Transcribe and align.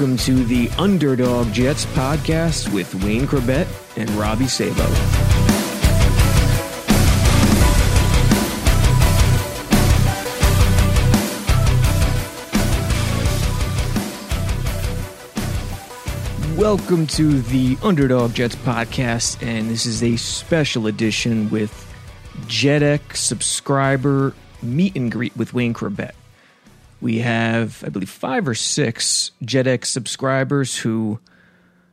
Welcome 0.00 0.16
to 0.16 0.44
the 0.46 0.70
Underdog 0.78 1.52
Jets 1.52 1.84
podcast 1.84 2.72
with 2.72 2.94
Wayne 3.04 3.26
Chrebet 3.26 3.66
and 3.98 4.08
Robbie 4.12 4.46
Sabo. 4.46 4.72
Welcome 16.58 17.06
to 17.08 17.42
the 17.42 17.76
Underdog 17.82 18.32
Jets 18.32 18.56
podcast, 18.56 19.46
and 19.46 19.68
this 19.68 19.84
is 19.84 20.02
a 20.02 20.16
special 20.16 20.86
edition 20.86 21.50
with 21.50 21.94
JetX 22.46 23.16
subscriber 23.16 24.32
meet 24.62 24.96
and 24.96 25.12
greet 25.12 25.36
with 25.36 25.52
Wayne 25.52 25.74
Chrebet. 25.74 26.12
We 27.00 27.20
have, 27.20 27.82
I 27.84 27.88
believe, 27.88 28.10
five 28.10 28.46
or 28.46 28.54
six 28.54 29.30
JetX 29.42 29.86
subscribers 29.86 30.78
who 30.78 31.18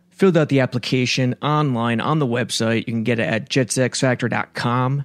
filled 0.10 0.36
out 0.36 0.50
the 0.50 0.60
application 0.60 1.36
online 1.42 2.02
on 2.02 2.20
the 2.20 2.28
website. 2.28 2.80
You 2.80 2.94
can 2.94 3.04
get 3.04 3.20
it 3.20 3.24
at 3.24 3.50
jetsxfactor.com 3.50 5.04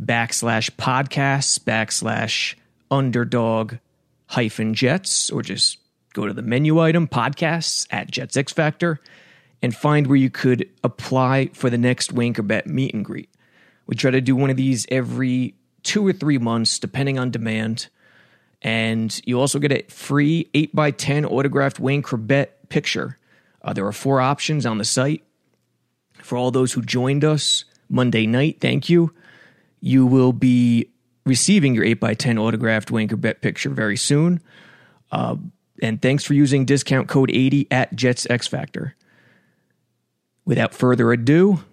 backslash 0.00 0.70
podcasts 0.70 1.58
backslash 1.58 2.54
underdog 2.90 3.74
hyphen 4.26 4.72
jets, 4.72 5.30
or 5.30 5.42
just 5.42 5.78
go 6.14 6.26
to 6.26 6.32
the 6.32 6.42
menu 6.42 6.78
item 6.80 7.06
podcasts 7.06 7.86
at 7.90 8.10
Jets 8.10 8.36
and 9.62 9.74
find 9.74 10.06
where 10.06 10.16
you 10.16 10.30
could 10.30 10.68
apply 10.82 11.50
for 11.52 11.70
the 11.70 11.78
next 11.78 12.12
Wayne 12.12 12.34
Chrebet 12.34 12.66
meet 12.66 12.94
and 12.94 13.04
greet. 13.04 13.30
We 13.86 13.94
try 13.94 14.10
to 14.10 14.20
do 14.20 14.34
one 14.34 14.50
of 14.50 14.56
these 14.56 14.86
every 14.90 15.54
two 15.82 16.06
or 16.06 16.12
three 16.12 16.38
months, 16.38 16.78
depending 16.78 17.18
on 17.18 17.30
demand. 17.30 17.88
And 18.62 19.20
you 19.24 19.40
also 19.40 19.58
get 19.58 19.72
a 19.72 19.82
free 19.88 20.48
8x10 20.54 21.28
autographed 21.30 21.80
Wayne 21.80 22.02
Chrebet 22.02 22.48
picture. 22.68 23.18
Uh, 23.60 23.72
there 23.72 23.86
are 23.86 23.92
four 23.92 24.20
options 24.20 24.64
on 24.64 24.78
the 24.78 24.84
site. 24.84 25.24
For 26.14 26.38
all 26.38 26.52
those 26.52 26.72
who 26.72 26.82
joined 26.82 27.24
us 27.24 27.64
Monday 27.88 28.26
night, 28.26 28.60
thank 28.60 28.88
you. 28.88 29.12
You 29.80 30.06
will 30.06 30.32
be 30.32 30.90
receiving 31.26 31.74
your 31.74 31.84
8x10 31.84 32.38
autographed 32.38 32.92
Wayne 32.92 33.08
Chrebet 33.08 33.40
picture 33.40 33.70
very 33.70 33.96
soon. 33.96 34.40
Uh, 35.10 35.36
and 35.82 36.00
thanks 36.00 36.22
for 36.22 36.34
using 36.34 36.64
discount 36.64 37.08
code 37.08 37.30
80 37.32 37.66
at 37.72 37.94
Jets 37.94 38.28
X 38.30 38.46
Factor. 38.46 38.94
Without 40.44 40.72
further 40.72 41.12
ado, 41.12 41.64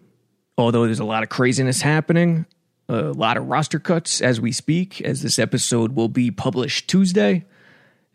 although 0.58 0.86
there's 0.86 1.00
a 1.00 1.06
lot 1.06 1.22
of 1.22 1.30
craziness 1.30 1.82
happening, 1.82 2.48
a 2.90 3.14
lot 3.14 3.38
of 3.38 3.48
roster 3.48 3.80
cuts 3.80 4.20
as 4.20 4.42
we 4.42 4.52
speak, 4.52 5.00
as 5.02 5.22
this 5.22 5.38
episode 5.38 5.96
will 5.96 6.10
be 6.10 6.32
published 6.32 6.90
Tuesday. 6.90 7.46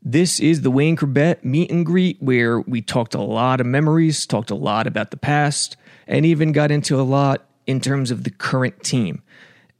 This 0.03 0.41
is 0.41 0.63
the 0.63 0.71
Wayne 0.71 0.97
Chrebet 0.97 1.45
meet 1.45 1.71
and 1.71 1.87
greet 1.87 2.21
where 2.21 2.61
we 2.61 2.83
talked 2.83 3.15
a 3.15 3.23
lot 3.23 3.61
of 3.61 3.67
memories, 3.67 4.27
talked 4.27 4.51
a 4.51 4.57
lot 4.57 4.87
about 4.87 5.13
the 5.13 5.17
past, 5.17 5.77
and 6.07 6.27
even 6.27 6.53
got 6.53 6.71
into 6.71 7.01
a 7.01 7.03
lot 7.03 7.49
in 7.67 7.81
terms 7.81 8.11
of 8.11 8.25
the 8.25 8.31
current 8.31 8.83
team. 8.83 9.23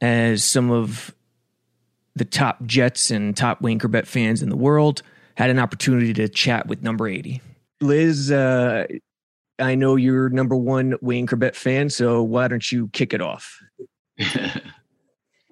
As 0.01 0.43
some 0.43 0.71
of 0.71 1.13
the 2.15 2.25
top 2.25 2.63
Jets 2.65 3.11
and 3.11 3.35
top 3.35 3.61
Wayne 3.61 3.79
Chrebet 3.79 4.07
fans 4.07 4.41
in 4.41 4.49
the 4.49 4.55
world 4.55 5.03
had 5.35 5.49
an 5.49 5.59
opportunity 5.59 6.13
to 6.13 6.29
chat 6.29 6.67
with 6.67 6.81
number 6.81 7.07
80. 7.07 7.41
Liz, 7.81 8.31
uh, 8.31 8.87
I 9.59 9.75
know 9.75 9.97
you're 9.97 10.29
number 10.29 10.55
one 10.55 10.95
Wayne 11.01 11.27
Corbett 11.27 11.55
fan, 11.55 11.89
so 11.89 12.23
why 12.23 12.47
don't 12.47 12.71
you 12.71 12.87
kick 12.93 13.13
it 13.13 13.21
off? 13.21 13.59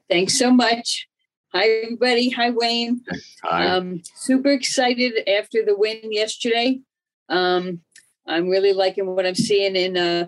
Thanks 0.10 0.38
so 0.38 0.52
much. 0.52 1.08
Hi, 1.54 1.68
everybody. 1.68 2.30
Hi, 2.32 2.50
Wayne. 2.50 3.02
Hi. 3.44 3.68
Um, 3.68 4.02
super 4.16 4.50
excited 4.50 5.28
after 5.30 5.64
the 5.64 5.78
win 5.78 6.12
yesterday. 6.12 6.82
Um, 7.30 7.82
I'm 8.28 8.50
really 8.50 8.74
liking 8.74 9.06
what 9.06 9.26
I'm 9.26 9.36
seeing 9.36 9.76
in 9.76 9.98
uh, 9.98 10.28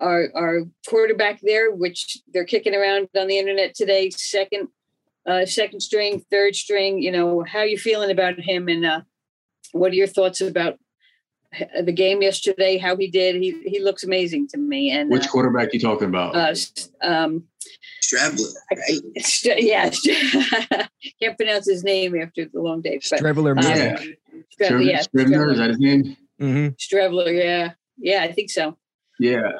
our 0.00 0.28
our 0.34 0.60
quarterback 0.88 1.40
there, 1.42 1.72
which 1.72 2.18
they're 2.32 2.44
kicking 2.44 2.74
around 2.74 3.08
on 3.16 3.28
the 3.28 3.38
internet 3.38 3.74
today. 3.74 4.10
Second, 4.10 4.68
uh, 5.26 5.46
second 5.46 5.80
string, 5.80 6.24
third 6.30 6.56
string. 6.56 7.00
You 7.00 7.12
know, 7.12 7.44
how 7.44 7.62
you 7.62 7.78
feeling 7.78 8.10
about 8.10 8.38
him, 8.40 8.68
and 8.68 8.84
uh, 8.84 9.00
what 9.72 9.92
are 9.92 9.96
your 9.96 10.06
thoughts 10.06 10.40
about 10.40 10.78
uh, 11.58 11.82
the 11.82 11.92
game 11.92 12.20
yesterday? 12.20 12.78
How 12.78 12.96
he 12.96 13.08
did? 13.08 13.36
He 13.36 13.62
he 13.64 13.80
looks 13.80 14.04
amazing 14.04 14.48
to 14.48 14.58
me. 14.58 14.90
And 14.90 15.10
Which 15.10 15.26
uh, 15.26 15.30
quarterback 15.30 15.72
you 15.72 15.80
talking 15.80 16.08
about? 16.08 16.34
uh, 16.34 16.54
um, 17.02 17.44
Traveler, 18.02 18.48
right? 18.70 19.00
St- 19.18 19.62
yeah, 19.62 19.90
can't 21.20 21.36
pronounce 21.36 21.66
his 21.66 21.82
name 21.84 22.20
after 22.20 22.44
the 22.44 22.60
long 22.60 22.80
day. 22.82 23.00
But 23.10 23.20
Streveler 23.20 23.56
uh, 23.58 23.68
Yeah. 23.68 23.96
Stre- 23.96 24.16
Scrib- 24.60 24.86
yeah, 24.86 25.00
Scribner, 25.02 25.50
is 25.50 25.58
that 25.58 25.70
his 25.70 25.78
name? 25.78 26.16
hmm 26.38 26.68
Strebler, 26.78 27.34
yeah, 27.34 27.72
yeah, 27.98 28.22
I 28.22 28.32
think 28.32 28.50
so. 28.50 28.76
Yeah. 29.18 29.52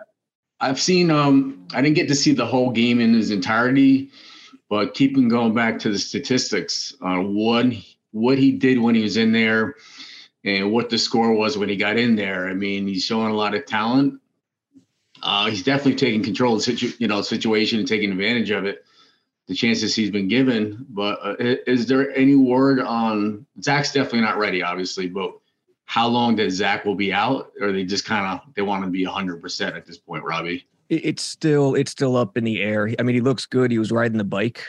I've 0.60 0.80
seen 0.80 1.10
um 1.10 1.66
I 1.74 1.82
didn't 1.82 1.96
get 1.96 2.08
to 2.08 2.14
see 2.14 2.32
the 2.32 2.46
whole 2.46 2.70
game 2.70 3.00
in 3.00 3.14
its 3.14 3.30
entirety, 3.30 4.10
but 4.70 4.94
keeping 4.94 5.28
going 5.28 5.54
back 5.54 5.78
to 5.80 5.90
the 5.90 5.98
statistics 5.98 6.94
on 7.02 7.34
what 7.34 7.66
what 8.12 8.38
he 8.38 8.52
did 8.52 8.78
when 8.78 8.94
he 8.94 9.02
was 9.02 9.16
in 9.16 9.32
there 9.32 9.74
and 10.44 10.70
what 10.72 10.88
the 10.88 10.98
score 10.98 11.32
was 11.34 11.58
when 11.58 11.68
he 11.68 11.76
got 11.76 11.98
in 11.98 12.16
there. 12.16 12.48
I 12.48 12.54
mean, 12.54 12.86
he's 12.86 13.04
showing 13.04 13.30
a 13.32 13.36
lot 13.36 13.54
of 13.54 13.66
talent. 13.66 14.20
Uh, 15.22 15.46
he's 15.50 15.62
definitely 15.62 15.94
taking 15.94 16.22
control 16.22 16.54
of 16.54 16.60
the 16.60 16.64
situ- 16.64 16.92
you 16.98 17.08
know 17.08 17.22
situation 17.22 17.78
and 17.78 17.88
taking 17.88 18.10
advantage 18.10 18.50
of 18.50 18.64
it. 18.64 18.84
The 19.48 19.54
chances 19.54 19.94
he's 19.94 20.10
been 20.10 20.26
given, 20.26 20.84
but 20.88 21.20
uh, 21.22 21.36
is 21.38 21.86
there 21.86 22.10
any 22.16 22.34
word 22.34 22.80
on 22.80 23.46
Zach's 23.62 23.92
definitely 23.92 24.22
not 24.22 24.38
ready, 24.38 24.62
obviously, 24.62 25.06
but 25.06 25.38
how 25.84 26.08
long 26.08 26.34
that 26.36 26.50
Zach 26.50 26.84
will 26.84 26.96
be 26.96 27.12
out, 27.12 27.52
or 27.60 27.70
they 27.70 27.84
just 27.84 28.04
kind 28.04 28.26
of 28.26 28.54
they 28.54 28.62
want 28.62 28.84
to 28.84 28.90
be 28.90 29.04
hundred 29.04 29.40
percent 29.40 29.76
at 29.76 29.86
this 29.86 29.98
point, 29.98 30.24
Robbie? 30.24 30.66
It's 30.88 31.22
still 31.22 31.74
it's 31.74 31.92
still 31.92 32.16
up 32.16 32.36
in 32.36 32.44
the 32.44 32.60
air. 32.60 32.90
I 32.98 33.02
mean, 33.02 33.14
he 33.14 33.20
looks 33.20 33.46
good. 33.46 33.70
He 33.70 33.78
was 33.78 33.92
riding 33.92 34.18
the 34.18 34.24
bike 34.24 34.64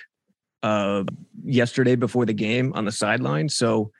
uh, 0.63 1.03
yesterday 1.43 1.95
before 1.95 2.25
the 2.25 2.33
game 2.33 2.73
on 2.73 2.85
the 2.85 2.91
sideline. 2.91 3.49
So 3.49 3.91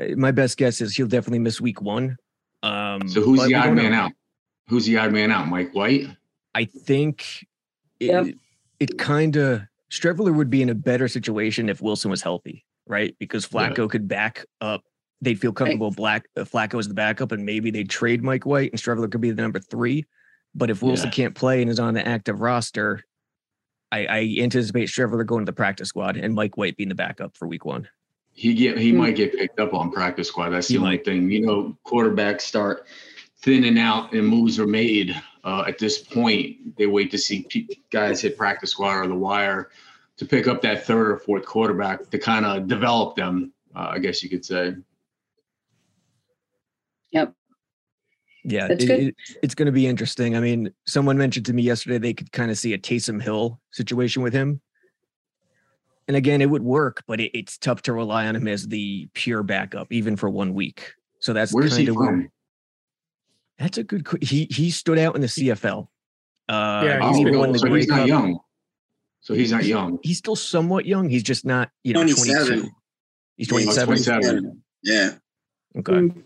uh, 0.00 0.16
my 0.16 0.30
best 0.30 0.56
guess 0.56 0.80
is 0.80 0.94
he'll 0.94 1.06
definitely 1.06 1.40
miss 1.40 1.60
week 1.60 1.80
one. 1.80 2.16
Um, 2.62 3.08
So 3.08 3.20
who's 3.20 3.44
the 3.46 3.54
odd 3.54 3.74
man 3.74 3.92
out? 3.92 4.12
Who's 4.68 4.86
the 4.86 4.96
odd 4.98 5.12
man 5.12 5.30
out? 5.30 5.48
Mike 5.48 5.74
White. 5.74 6.06
I 6.54 6.64
think 6.64 7.46
it, 8.00 8.06
Yep. 8.06 8.34
it 8.80 8.98
kind 8.98 9.36
of 9.36 9.62
Streveler 9.90 10.34
would 10.34 10.50
be 10.50 10.62
in 10.62 10.70
a 10.70 10.74
better 10.74 11.06
situation 11.08 11.68
if 11.68 11.80
Wilson 11.80 12.10
was 12.10 12.22
healthy, 12.22 12.64
right? 12.86 13.14
Because 13.18 13.48
Yeah. 13.52 13.68
Flacco 13.70 13.88
could 13.90 14.08
back 14.08 14.44
up. 14.60 14.82
They'd 15.20 15.38
feel 15.40 15.52
comfortable. 15.52 15.90
Black 15.90 16.26
uh, 16.36 16.40
Flacco 16.40 16.78
is 16.78 16.88
the 16.88 16.94
backup, 16.94 17.32
and 17.32 17.44
maybe 17.46 17.70
they'd 17.70 17.88
trade 17.88 18.22
Mike 18.22 18.44
White, 18.46 18.72
and 18.72 18.80
Streveler 18.80 19.10
could 19.10 19.20
be 19.20 19.30
the 19.30 19.40
number 19.40 19.58
three. 19.58 20.04
But 20.54 20.70
if 20.70 20.82
Wilson 20.82 21.06
Yeah. 21.06 21.12
can't 21.12 21.34
play 21.34 21.62
and 21.62 21.70
is 21.70 21.80
on 21.80 21.94
the 21.94 22.06
active 22.06 22.40
roster, 22.40 23.02
I, 23.92 24.06
I 24.06 24.36
anticipate 24.40 24.88
Streveler 24.88 25.24
going 25.26 25.44
to 25.44 25.50
the 25.50 25.54
practice 25.54 25.88
squad 25.88 26.16
and 26.16 26.34
Mike 26.34 26.56
White 26.56 26.76
being 26.76 26.88
the 26.88 26.94
backup 26.94 27.36
for 27.36 27.46
Week 27.46 27.64
One. 27.64 27.88
He 28.32 28.54
get 28.54 28.76
he 28.78 28.90
Hmm. 28.90 28.96
might 28.98 29.16
get 29.16 29.32
picked 29.36 29.60
up 29.60 29.72
on 29.74 29.92
practice 29.92 30.28
squad. 30.28 30.50
That's 30.50 30.66
the 30.68 30.74
He 30.74 30.78
only 30.78 30.90
might. 30.96 31.04
thing. 31.04 31.30
You 31.30 31.46
know, 31.46 31.78
quarterbacks 31.86 32.40
start 32.42 32.86
thinning 33.44 33.78
out 33.78 34.12
and 34.14 34.26
moves 34.26 34.58
are 34.58 34.66
made. 34.66 35.14
Uh, 35.44 35.64
at 35.68 35.78
this 35.78 35.98
point, 35.98 36.76
they 36.78 36.86
wait 36.86 37.10
to 37.10 37.18
see 37.18 37.42
pe- 37.42 37.66
guys 37.90 38.22
hit 38.22 38.38
practice 38.38 38.70
squad 38.70 39.00
or 39.00 39.06
the 39.06 39.14
wire 39.14 39.68
to 40.16 40.24
pick 40.24 40.48
up 40.48 40.62
that 40.62 40.86
third 40.86 41.10
or 41.10 41.18
fourth 41.18 41.44
quarterback 41.44 42.08
to 42.08 42.18
kind 42.18 42.46
of 42.46 42.66
develop 42.66 43.14
them. 43.16 43.52
Uh, 43.76 43.88
I 43.90 43.98
guess 43.98 44.22
you 44.22 44.30
could 44.30 44.44
say. 44.44 44.74
Yep. 47.10 47.34
Yeah, 48.44 48.68
That's 48.68 48.84
it- 48.84 48.86
good. 48.86 49.00
it- 49.00 49.14
it's 49.42 49.54
going 49.54 49.66
to 49.66 49.72
be 49.72 49.86
interesting. 49.86 50.36
I 50.36 50.40
mean, 50.40 50.72
someone 50.86 51.18
mentioned 51.18 51.44
to 51.46 51.52
me 51.52 51.62
yesterday 51.62 51.98
they 51.98 52.14
could 52.14 52.32
kind 52.32 52.50
of 52.50 52.56
see 52.56 52.72
a 52.72 52.78
Taysom 52.78 53.20
Hill 53.20 53.60
situation 53.72 54.22
with 54.22 54.32
him. 54.32 54.60
And 56.08 56.16
again, 56.16 56.40
it 56.42 56.50
would 56.50 56.62
work, 56.62 57.02
but 57.06 57.20
it, 57.20 57.30
it's 57.38 57.56
tough 57.58 57.82
to 57.82 57.92
rely 57.92 58.26
on 58.26 58.36
him 58.36 58.46
as 58.48 58.66
the 58.68 59.08
pure 59.14 59.42
backup, 59.42 59.90
even 59.90 60.16
for 60.16 60.28
one 60.28 60.52
week. 60.54 60.92
So 61.20 61.32
that's 61.32 61.52
Where's 61.52 61.76
he 61.76 61.86
kind 61.86 61.88
of 61.90 61.96
where 61.96 62.08
from? 62.08 62.30
That's 63.58 63.78
a 63.78 63.84
good. 63.84 64.04
que- 64.04 64.18
He 64.20 64.46
he 64.50 64.70
stood 64.70 64.98
out 64.98 65.14
in 65.14 65.20
the 65.20 65.28
CFL. 65.28 65.88
Uh, 66.48 66.82
Yeah, 66.84 67.00
he's 67.00 67.08
he's 67.10 67.20
even 67.20 67.32
been 67.32 67.40
won 67.40 67.52
the 67.52 67.58
so 67.58 67.68
Grey 67.68 67.80
he's 67.80 67.88
not 67.88 67.98
Cup. 68.00 68.08
young. 68.08 68.38
So 69.20 69.32
he's 69.34 69.52
not 69.52 69.64
young. 69.64 69.98
He's 70.02 70.18
still 70.18 70.36
somewhat 70.36 70.84
young. 70.84 71.08
He's 71.08 71.22
just 71.22 71.46
not, 71.46 71.70
you 71.82 71.94
know, 71.94 72.00
27. 72.02 72.46
22. 72.46 72.54
He's 73.36 73.50
Yeah, 73.50 73.58
he's 73.58 73.74
27. 73.74 73.86
27. 73.86 74.62
Yeah. 74.82 75.10
Okay. 75.78 75.92
Mm. 75.92 76.22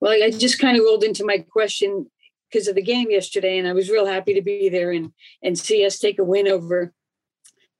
Well, 0.00 0.12
I 0.12 0.30
just 0.30 0.58
kind 0.58 0.76
of 0.76 0.84
rolled 0.84 1.04
into 1.04 1.24
my 1.24 1.38
question 1.38 2.10
because 2.50 2.66
of 2.68 2.74
the 2.74 2.82
game 2.82 3.10
yesterday, 3.10 3.58
and 3.58 3.68
I 3.68 3.72
was 3.72 3.88
real 3.90 4.06
happy 4.06 4.34
to 4.34 4.42
be 4.42 4.68
there 4.68 4.90
and 4.92 5.12
and 5.42 5.58
see 5.58 5.84
us 5.86 5.98
take 5.98 6.18
a 6.18 6.24
win 6.24 6.48
over 6.48 6.92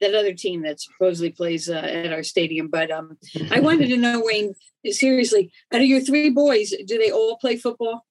that 0.03 0.15
other 0.15 0.35
team 0.35 0.63
that 0.63 0.81
supposedly 0.81 1.31
plays 1.31 1.71
uh, 1.71 1.75
at 1.75 2.13
our 2.13 2.23
stadium. 2.23 2.69
But 2.69 2.91
um, 2.91 3.17
I 3.51 3.61
wanted 3.61 3.89
to 3.89 3.97
know, 3.97 4.23
Wayne, 4.25 4.55
seriously, 4.85 5.51
out 5.73 5.81
of 5.81 5.87
your 5.87 6.01
three 6.01 6.29
boys, 6.31 6.75
do 6.87 6.99
they 6.99 7.11
all 7.11 7.37
play 7.39 7.57
football? 7.57 8.05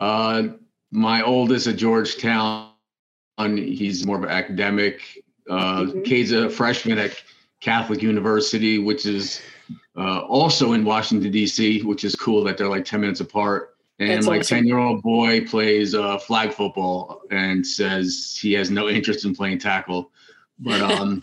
Uh, 0.00 0.48
my 0.90 1.22
oldest 1.22 1.66
at 1.66 1.76
Georgetown, 1.76 2.70
he's 3.38 4.06
more 4.06 4.16
of 4.16 4.24
an 4.24 4.30
academic. 4.30 5.02
Uh, 5.48 5.82
Mhm. 5.84 6.04
Kate's 6.04 6.32
a 6.32 6.50
freshman 6.50 6.98
at 6.98 7.22
Catholic 7.60 8.02
University, 8.02 8.78
which 8.78 9.06
is 9.06 9.40
uh, 9.96 10.20
also 10.20 10.72
in 10.72 10.84
Washington 10.84 11.30
D.C., 11.30 11.82
which 11.82 12.04
is 12.04 12.14
cool 12.14 12.44
that 12.44 12.56
they're 12.56 12.68
like 12.68 12.84
ten 12.84 13.00
minutes 13.00 13.20
apart. 13.20 13.74
And 13.98 14.10
That's 14.10 14.26
my 14.26 14.38
awesome. 14.38 14.58
ten-year-old 14.58 15.02
boy 15.02 15.44
plays 15.44 15.92
uh, 15.94 16.18
flag 16.18 16.52
football 16.52 17.22
and 17.32 17.66
says 17.66 18.38
he 18.40 18.52
has 18.52 18.70
no 18.70 18.88
interest 18.88 19.24
in 19.24 19.34
playing 19.34 19.58
tackle. 19.58 20.12
But 20.58 20.80
um, 20.80 21.20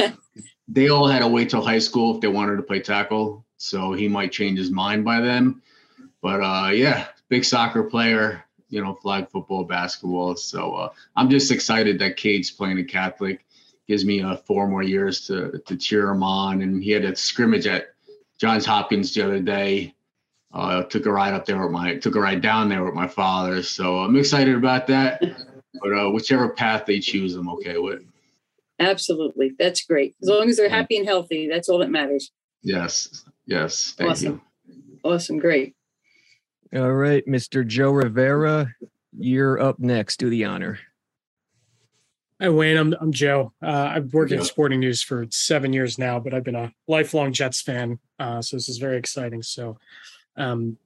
they 0.68 0.90
all 0.90 1.08
had 1.08 1.20
to 1.20 1.28
wait 1.28 1.50
till 1.50 1.64
high 1.64 1.80
school 1.80 2.16
if 2.16 2.22
they 2.22 2.28
wanted 2.28 2.58
to 2.58 2.64
play 2.64 2.80
tackle, 2.80 3.46
so 3.58 3.94
he 3.94 4.08
might 4.08 4.32
change 4.32 4.58
his 4.58 4.72
mind 4.72 5.04
by 5.04 5.20
then. 5.20 5.62
But 6.22 6.42
uh, 6.42 6.70
yeah, 6.72 7.08
big 7.30 7.46
soccer 7.46 7.84
player, 7.84 8.44
you 8.70 8.84
know, 8.84 8.96
flag 8.96 9.30
football, 9.30 9.64
basketball. 9.64 10.36
So 10.36 10.74
uh, 10.74 10.90
I'm 11.16 11.30
just 11.30 11.52
excited 11.52 12.00
that 12.00 12.18
Cade's 12.18 12.52
playing 12.52 12.80
a 12.80 12.84
Catholic. 12.84 13.46
Gives 13.88 14.04
me 14.04 14.24
uh, 14.24 14.38
four 14.38 14.68
more 14.68 14.82
years 14.82 15.28
to 15.28 15.62
to 15.68 15.78
cheer 15.78 16.10
him 16.10 16.24
on. 16.24 16.64
And 16.64 16.84
he 16.84 16.90
had 16.90 17.06
a 17.06 17.16
scrimmage 17.16 17.68
at 17.68 17.94
Johns 18.40 18.66
Hopkins 18.66 19.14
the 19.14 19.22
other 19.22 19.40
day. 19.40 19.94
Uh, 20.52 20.82
took 20.84 21.06
a 21.06 21.12
ride 21.12 21.36
up 21.36 21.46
there 21.46 21.62
with 21.62 21.72
my 21.72 21.96
took 21.98 22.16
a 22.16 22.20
ride 22.20 22.42
down 22.42 22.68
there 22.70 22.84
with 22.84 22.96
my 22.96 23.08
father. 23.08 23.62
So 23.62 24.00
I'm 24.00 24.16
excited 24.16 24.56
about 24.56 24.88
that. 24.88 25.22
But 25.82 25.94
uh, 25.94 26.10
whichever 26.10 26.50
path 26.50 26.88
they 26.88 27.00
choose, 27.00 27.36
I'm 27.36 27.50
okay 27.50 27.78
with. 27.78 28.02
Absolutely, 28.80 29.54
that's 29.58 29.86
great. 29.86 30.16
As 30.22 30.28
long 30.30 30.50
as 30.50 30.58
they're 30.58 30.70
happy 30.70 30.98
and 30.98 31.08
healthy, 31.08 31.48
that's 31.50 31.70
all 31.70 31.80
that 31.80 31.90
matters. 31.90 32.32
Yes, 32.62 33.24
yes, 33.46 33.94
thank 33.98 34.12
Awesome. 34.12 34.42
you. 34.68 35.02
Awesome, 35.04 35.38
great. 35.38 35.76
All 36.76 36.92
right, 36.94 37.26
Mr. 37.26 37.66
Joe 37.66 37.92
Rivera, 37.92 38.74
you're 39.18 39.62
up 39.62 39.80
next. 39.80 40.18
Do 40.18 40.30
the 40.30 40.46
honor. 40.46 40.80
Hi, 42.42 42.50
Wayne. 42.50 42.76
I'm, 42.76 42.94
I'm 43.00 43.14
Joe. 43.14 43.54
Uh, 43.64 43.92
I've 43.96 44.14
worked 44.14 44.34
in 44.34 44.44
sporting 44.44 44.82
news 44.82 45.02
for 45.02 45.26
seven 45.30 45.72
years 45.72 45.98
now, 45.98 46.20
but 46.20 46.34
I've 46.34 46.44
been 46.44 46.56
a 46.56 46.74
lifelong 46.86 47.32
Jets 47.32 47.62
fan. 47.62 47.98
Uh, 48.20 48.42
so 48.42 48.58
this 48.58 48.68
is 48.68 48.78
very 48.78 48.98
exciting. 48.98 49.42
So, 49.42 49.78
um, 50.36 50.78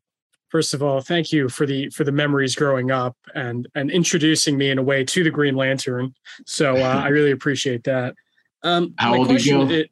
first 0.49 0.73
of 0.73 0.83
all, 0.83 1.01
thank 1.01 1.31
you 1.31 1.47
for 1.49 1.65
the 1.65 1.89
for 1.89 2.03
the 2.03 2.11
memories 2.11 2.55
growing 2.55 2.91
up 2.91 3.15
and 3.35 3.67
and 3.75 3.89
introducing 3.91 4.57
me 4.57 4.69
in 4.71 4.77
a 4.77 4.83
way 4.83 5.03
to 5.05 5.23
the 5.23 5.29
Green 5.31 5.55
Lantern. 5.55 6.13
So 6.45 6.75
uh, 6.75 6.79
I 7.05 7.07
really 7.09 7.31
appreciate 7.31 7.83
that. 7.85 8.15
Um, 8.63 8.93
How 8.97 9.11
my 9.11 9.17
old 9.17 9.27
are 9.27 9.33
you, 9.33 9.35
question 9.37 9.67
Joe? 9.69 9.73
is- 9.75 9.87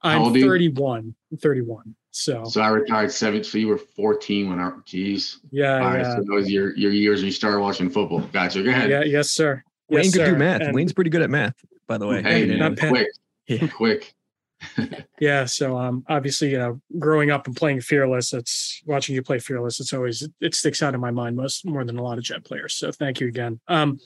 How 0.00 0.10
I'm 0.10 0.22
old 0.22 0.36
are 0.36 0.38
you? 0.38 0.46
31. 0.46 1.14
I'm 1.32 1.38
31. 1.38 1.94
So, 2.10 2.44
So 2.44 2.60
I 2.62 2.68
retired 2.68 3.12
seven. 3.12 3.44
So 3.44 3.58
you 3.58 3.68
were 3.68 3.78
14 3.78 4.48
when 4.48 4.58
I. 4.58 4.72
Geez. 4.84 5.40
yeah, 5.50 5.74
All 5.74 5.80
right. 5.80 6.00
yeah, 6.00 6.16
So 6.16 6.22
that 6.22 6.32
was 6.32 6.50
your 6.50 6.74
your 6.76 6.90
years 6.92 7.20
when 7.20 7.26
you 7.26 7.32
started 7.32 7.60
watching 7.60 7.90
football. 7.90 8.20
Gotcha. 8.32 8.62
Go 8.62 8.70
ahead. 8.70 8.90
yeah, 8.90 9.02
yes, 9.04 9.30
sir. 9.30 9.62
Wayne 9.90 10.04
Yes, 10.04 10.16
could 10.16 10.24
do 10.26 10.36
math. 10.36 10.60
And- 10.62 10.74
Wayne's 10.74 10.92
pretty 10.92 11.10
good 11.10 11.22
at 11.22 11.30
math, 11.30 11.54
by 11.86 11.96
the 11.98 12.06
way. 12.06 12.22
Hey, 12.22 12.40
Yeah, 12.44 12.56
man, 12.56 12.76
not 12.76 12.88
quick, 12.88 13.08
Yeah. 13.46 13.66
quick. 13.68 14.14
Yeah, 15.20 15.46
so 15.46 15.76
um, 15.76 16.04
obviously, 16.08 16.52
you 16.52 16.58
know, 16.58 16.80
growing 16.96 17.32
up 17.32 17.48
and 17.48 17.56
playing 17.56 17.80
Fearless, 17.80 18.32
it's 18.32 18.80
watching 18.86 19.16
you 19.16 19.22
play 19.22 19.40
Fearless. 19.40 19.80
It's 19.80 19.92
always 19.92 20.28
it 20.40 20.54
sticks 20.54 20.80
out 20.80 20.94
in 20.94 21.00
my 21.00 21.10
mind 21.10 21.34
most 21.34 21.66
more 21.66 21.84
than 21.84 21.98
a 21.98 22.02
lot 22.04 22.18
of 22.18 22.24
Jet 22.24 22.44
players. 22.44 22.74
So 22.74 22.92
thank 22.92 23.18
you 23.18 23.26
again. 23.26 23.58
Um, 23.66 23.98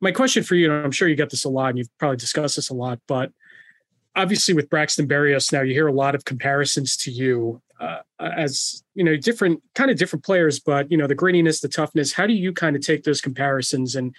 my 0.00 0.10
question 0.10 0.42
for 0.42 0.56
you, 0.56 0.72
and 0.72 0.84
I'm 0.84 0.90
sure 0.90 1.06
you 1.06 1.14
get 1.14 1.30
this 1.30 1.44
a 1.44 1.48
lot, 1.48 1.68
and 1.68 1.78
you've 1.78 1.98
probably 1.98 2.16
discussed 2.16 2.56
this 2.56 2.68
a 2.70 2.74
lot, 2.74 2.98
but 3.06 3.30
obviously 4.16 4.54
with 4.54 4.68
Braxton 4.70 5.06
Berrios 5.06 5.52
now, 5.52 5.62
you 5.62 5.72
hear 5.72 5.86
a 5.86 5.92
lot 5.92 6.14
of 6.14 6.24
comparisons 6.24 6.96
to 6.98 7.10
you 7.10 7.62
uh, 7.80 8.00
as 8.18 8.82
you 8.94 9.04
know 9.04 9.16
different 9.16 9.62
kind 9.74 9.90
of 9.90 9.96
different 9.96 10.24
players, 10.24 10.60
but 10.60 10.90
you 10.90 10.98
know 10.98 11.06
the 11.06 11.16
grittiness, 11.16 11.60
the 11.60 11.68
toughness. 11.68 12.12
How 12.12 12.26
do 12.26 12.34
you 12.34 12.52
kind 12.52 12.76
of 12.76 12.82
take 12.82 13.04
those 13.04 13.20
comparisons 13.20 13.94
and 13.94 14.14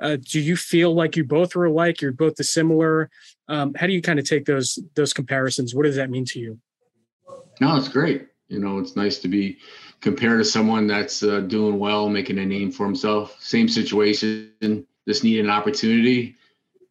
uh, 0.00 0.16
do 0.20 0.40
you 0.40 0.56
feel 0.56 0.94
like 0.94 1.16
you 1.16 1.24
both 1.24 1.56
are 1.56 1.64
alike? 1.64 2.00
You're 2.00 2.12
both 2.12 2.36
dissimilar. 2.36 3.10
Um, 3.48 3.74
how 3.74 3.86
do 3.86 3.92
you 3.92 4.02
kind 4.02 4.18
of 4.18 4.24
take 4.24 4.44
those 4.44 4.78
those 4.94 5.12
comparisons? 5.12 5.74
What 5.74 5.84
does 5.84 5.96
that 5.96 6.10
mean 6.10 6.24
to 6.26 6.38
you? 6.38 6.58
No, 7.60 7.76
it's 7.76 7.88
great. 7.88 8.28
You 8.48 8.60
know, 8.60 8.78
it's 8.78 8.94
nice 8.96 9.18
to 9.20 9.28
be 9.28 9.58
compared 10.00 10.38
to 10.38 10.44
someone 10.44 10.86
that's 10.86 11.22
uh, 11.22 11.40
doing 11.40 11.78
well, 11.78 12.08
making 12.08 12.38
a 12.38 12.46
name 12.46 12.70
for 12.70 12.84
himself. 12.84 13.36
Same 13.40 13.68
situation, 13.68 14.86
just 15.08 15.24
need 15.24 15.40
an 15.40 15.50
opportunity. 15.50 16.36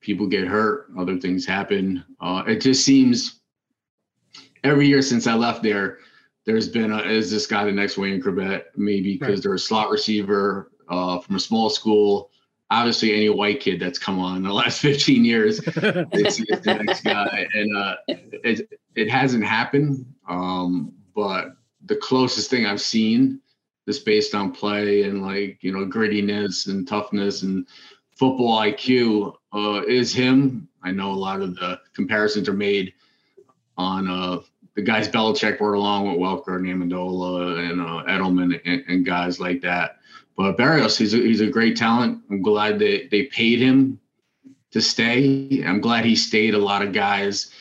People 0.02 0.28
get 0.28 0.48
hurt, 0.48 0.88
other 0.98 1.18
things 1.18 1.46
happen. 1.46 2.04
Uh, 2.19 2.44
it 2.48 2.60
just 2.60 2.84
seems 2.84 3.42
every 4.63 4.88
year 4.88 5.02
since 5.02 5.28
I 5.28 5.34
left 5.36 5.63
there, 5.63 6.00
there's 6.46 6.68
been 6.68 6.92
a, 6.92 7.00
is 7.00 7.31
this 7.31 7.48
guy 7.48 7.63
the 7.66 7.72
next 7.72 7.98
Wayne 7.98 8.22
Chrebet? 8.22 8.63
Maybe 8.75 9.13
because 9.13 9.36
Right. 9.36 9.44
they're 9.44 9.54
a 9.54 9.60
slot 9.60 9.90
receiver 9.90 10.72
uh, 10.90 11.19
from 11.19 11.36
a 11.36 11.40
small 11.40 11.69
school. 11.69 12.31
Obviously, 12.72 13.14
any 13.14 13.30
white 13.30 13.60
kid 13.60 13.80
that's 13.80 14.00
come 14.00 14.20
on 14.20 14.38
in 14.38 14.44
the 14.44 14.54
last 14.54 14.80
15 14.80 15.24
years 15.24 15.60
it's, 15.60 16.38
the 16.38 16.84
next 16.84 17.04
guy, 17.04 17.48
and 17.54 17.78
uh, 17.78 17.96
it 18.08 18.70
it 18.96 19.10
hasn't 19.10 19.44
happened. 19.44 20.06
Um, 20.28 20.94
but 21.14 21.56
the 21.86 21.96
closest 21.98 22.50
thing 22.50 22.66
I've 22.66 22.82
seen, 22.82 23.40
just 23.88 24.06
based 24.06 24.34
on 24.34 24.52
play 24.52 25.04
and 25.04 25.22
like 25.22 25.60
you 25.62 25.72
know 25.72 25.86
grittiness 25.86 26.68
and 26.68 26.88
toughness 26.88 27.44
and 27.44 27.68
football 28.18 28.60
IQ, 28.60 29.36
uh, 29.54 29.84
is 29.88 30.14
him. 30.14 30.68
I 30.84 30.92
know 30.92 31.12
a 31.12 31.14
lot 31.14 31.42
of 31.42 31.56
the 31.56 31.80
comparisons 31.94 32.50
are 32.50 32.54
made 32.54 32.94
on 33.78 34.07
uh, 34.07 34.40
the 34.76 34.81
guys 34.81 35.07
Belichick 35.07 35.57
brought 35.57 35.76
along 35.76 36.07
with 36.07 36.18
Welker 36.18 36.57
and 36.57 36.66
Amendola 36.66 37.69
and 37.69 37.81
uh, 37.81 38.04
Edelman 38.12 38.60
and, 38.66 38.84
and 38.88 39.06
guys 39.06 39.40
like 39.40 39.62
that. 39.62 39.98
But 40.37 40.57
Berrios, 40.57 40.97
he's 40.97 41.13
a, 41.13 41.18
he's 41.18 41.42
a 41.42 41.47
great 41.47 41.77
talent. 41.77 42.21
I'm 42.30 42.42
glad 42.42 42.80
they, 42.80 43.07
they 43.07 43.23
paid 43.23 43.59
him 43.59 43.99
to 44.71 44.81
stay. 44.81 45.63
I'm 45.65 45.80
glad 45.80 46.04
he 46.04 46.15
stayed. 46.15 46.54
A 46.54 46.59
lot 46.59 46.81
of 46.81 46.92
guys 46.92 47.51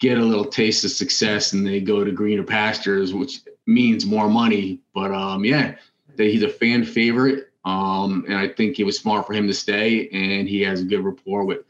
get 0.00 0.18
a 0.18 0.24
little 0.24 0.44
taste 0.44 0.84
of 0.84 0.90
success 0.90 1.52
and 1.52 1.66
they 1.66 1.80
go 1.80 2.04
to 2.04 2.10
greener 2.10 2.42
pastures, 2.42 3.14
which 3.14 3.40
means 3.66 4.04
more 4.04 4.28
money. 4.28 4.80
But 4.94 5.12
um, 5.12 5.44
yeah, 5.44 5.76
that 6.16 6.24
he's 6.24 6.42
a 6.42 6.48
fan 6.48 6.84
favorite. 6.84 7.50
Um, 7.64 8.24
and 8.28 8.36
I 8.36 8.48
think 8.48 8.78
it 8.78 8.84
was 8.84 8.98
smart 8.98 9.26
for 9.26 9.32
him 9.32 9.48
to 9.48 9.54
stay, 9.54 10.08
and 10.10 10.48
he 10.48 10.60
has 10.62 10.82
a 10.82 10.84
good 10.84 11.04
rapport 11.04 11.44
with 11.44 11.60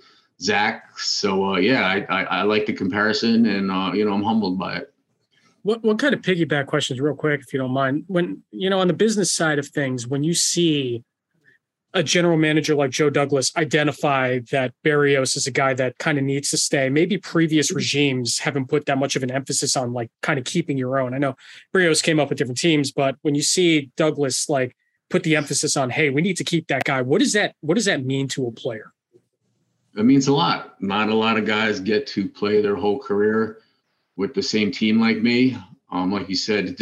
Zach. 0.40 0.98
So 0.98 1.52
uh, 1.54 1.56
yeah, 1.56 1.86
I, 1.86 2.00
I, 2.10 2.22
I 2.24 2.42
like 2.42 2.66
the 2.66 2.74
comparison, 2.74 3.46
and 3.46 3.70
uh, 3.70 3.92
you 3.94 4.04
know 4.04 4.12
I'm 4.12 4.22
humbled 4.22 4.58
by 4.58 4.76
it. 4.76 4.92
What 5.66 5.82
what 5.82 5.98
kind 5.98 6.14
of 6.14 6.20
piggyback 6.20 6.66
questions, 6.66 7.00
real 7.00 7.16
quick, 7.16 7.40
if 7.40 7.52
you 7.52 7.58
don't 7.58 7.72
mind? 7.72 8.04
When 8.06 8.44
you 8.52 8.70
know 8.70 8.78
on 8.78 8.86
the 8.86 8.94
business 8.94 9.32
side 9.32 9.58
of 9.58 9.66
things, 9.66 10.06
when 10.06 10.22
you 10.22 10.32
see 10.32 11.02
a 11.92 12.04
general 12.04 12.36
manager 12.36 12.76
like 12.76 12.92
Joe 12.92 13.10
Douglas 13.10 13.50
identify 13.56 14.38
that 14.52 14.74
Berrios 14.84 15.36
is 15.36 15.48
a 15.48 15.50
guy 15.50 15.74
that 15.74 15.98
kind 15.98 16.18
of 16.18 16.24
needs 16.24 16.50
to 16.50 16.56
stay, 16.56 16.88
maybe 16.88 17.18
previous 17.18 17.72
regimes 17.72 18.38
haven't 18.38 18.68
put 18.68 18.86
that 18.86 18.96
much 18.96 19.16
of 19.16 19.24
an 19.24 19.32
emphasis 19.32 19.76
on 19.76 19.92
like 19.92 20.08
kind 20.22 20.38
of 20.38 20.44
keeping 20.44 20.78
your 20.78 21.00
own. 21.00 21.14
I 21.14 21.18
know 21.18 21.34
Berrios 21.74 22.00
came 22.00 22.20
up 22.20 22.28
with 22.28 22.38
different 22.38 22.58
teams, 22.58 22.92
but 22.92 23.16
when 23.22 23.34
you 23.34 23.42
see 23.42 23.90
Douglas 23.96 24.48
like 24.48 24.76
put 25.10 25.24
the 25.24 25.34
emphasis 25.34 25.76
on, 25.76 25.90
hey, 25.90 26.10
we 26.10 26.22
need 26.22 26.36
to 26.36 26.44
keep 26.44 26.68
that 26.68 26.84
guy, 26.84 27.02
what 27.02 27.18
does 27.18 27.32
that 27.32 27.56
what 27.60 27.74
does 27.74 27.86
that 27.86 28.04
mean 28.04 28.28
to 28.28 28.46
a 28.46 28.52
player? 28.52 28.92
It 29.96 30.04
means 30.04 30.28
a 30.28 30.32
lot. 30.32 30.80
Not 30.80 31.08
a 31.08 31.14
lot 31.14 31.36
of 31.36 31.44
guys 31.44 31.80
get 31.80 32.06
to 32.08 32.28
play 32.28 32.62
their 32.62 32.76
whole 32.76 33.00
career 33.00 33.58
with 34.16 34.34
the 34.34 34.42
same 34.42 34.70
team 34.70 35.00
like 35.00 35.18
me. 35.18 35.56
Um, 35.90 36.10
like 36.12 36.28
you 36.28 36.34
said, 36.34 36.76